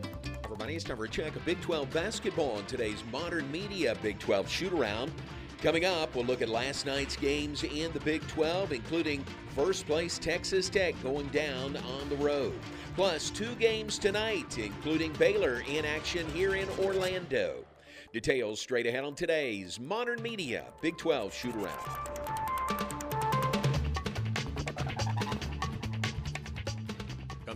[0.42, 4.18] Everybody, it's time for a check of Big 12 basketball on today's Modern Media Big
[4.18, 5.12] 12 shoot around.
[5.62, 9.24] Coming up, we'll look at last night's games in the Big 12, including
[9.56, 12.54] first place Texas Tech going down on the road.
[12.94, 17.64] Plus, two games tonight, including Baylor in action here in Orlando.
[18.12, 23.07] Details straight ahead on today's Modern Media Big 12 shoot around.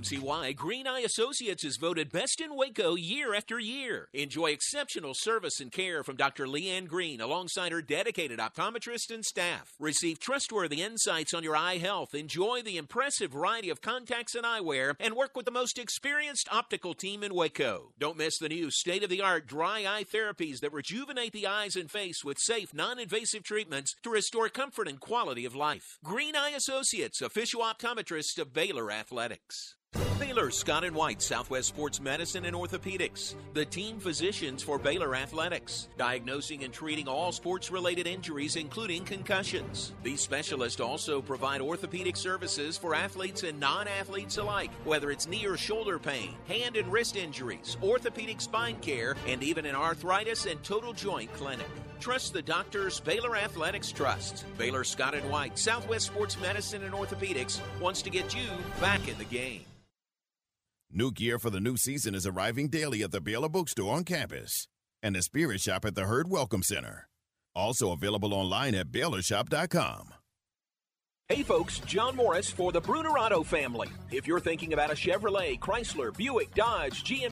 [0.03, 4.09] Come see why Green Eye Associates is voted best in Waco year after year.
[4.13, 6.45] Enjoy exceptional service and care from Dr.
[6.45, 9.77] Leanne Green alongside her dedicated optometrist and staff.
[9.79, 12.17] Receive trustworthy insights on your eye health.
[12.17, 16.95] Enjoy the impressive variety of contacts and eyewear and work with the most experienced optical
[16.95, 17.93] team in Waco.
[17.97, 21.77] Don't miss the new state of the art dry eye therapies that rejuvenate the eyes
[21.77, 26.01] and face with safe, non invasive treatments to restore comfort and quality of life.
[26.03, 29.77] Green Eye Associates, official optometrist of Baylor Athletics.
[30.33, 35.89] Baylor Scott and White Southwest Sports Medicine and Orthopedics, the team physicians for Baylor Athletics,
[35.99, 39.93] diagnosing and treating all sports related injuries, including concussions.
[40.03, 45.45] These specialists also provide orthopedic services for athletes and non athletes alike, whether it's knee
[45.45, 50.63] or shoulder pain, hand and wrist injuries, orthopedic spine care, and even an arthritis and
[50.65, 51.69] total joint clinic.
[52.01, 54.47] Trust the doctors Baylor Athletics Trust.
[54.57, 58.49] Baylor Scott and White Southwest Sports Medicine and Orthopedics wants to get you
[58.81, 59.67] back in the game.
[60.95, 64.69] New gear for the new season is arriving daily at the Baylor Bookstore on campus
[65.03, 67.09] and the Spirit Shop at the Hurd Welcome Center.
[67.55, 70.13] Also available online at BaylorShop.com.
[71.29, 73.89] Hey folks, John Morris for the Bruner Auto family.
[74.11, 77.21] If you're thinking about a Chevrolet, Chrysler, Buick, Dodge, GM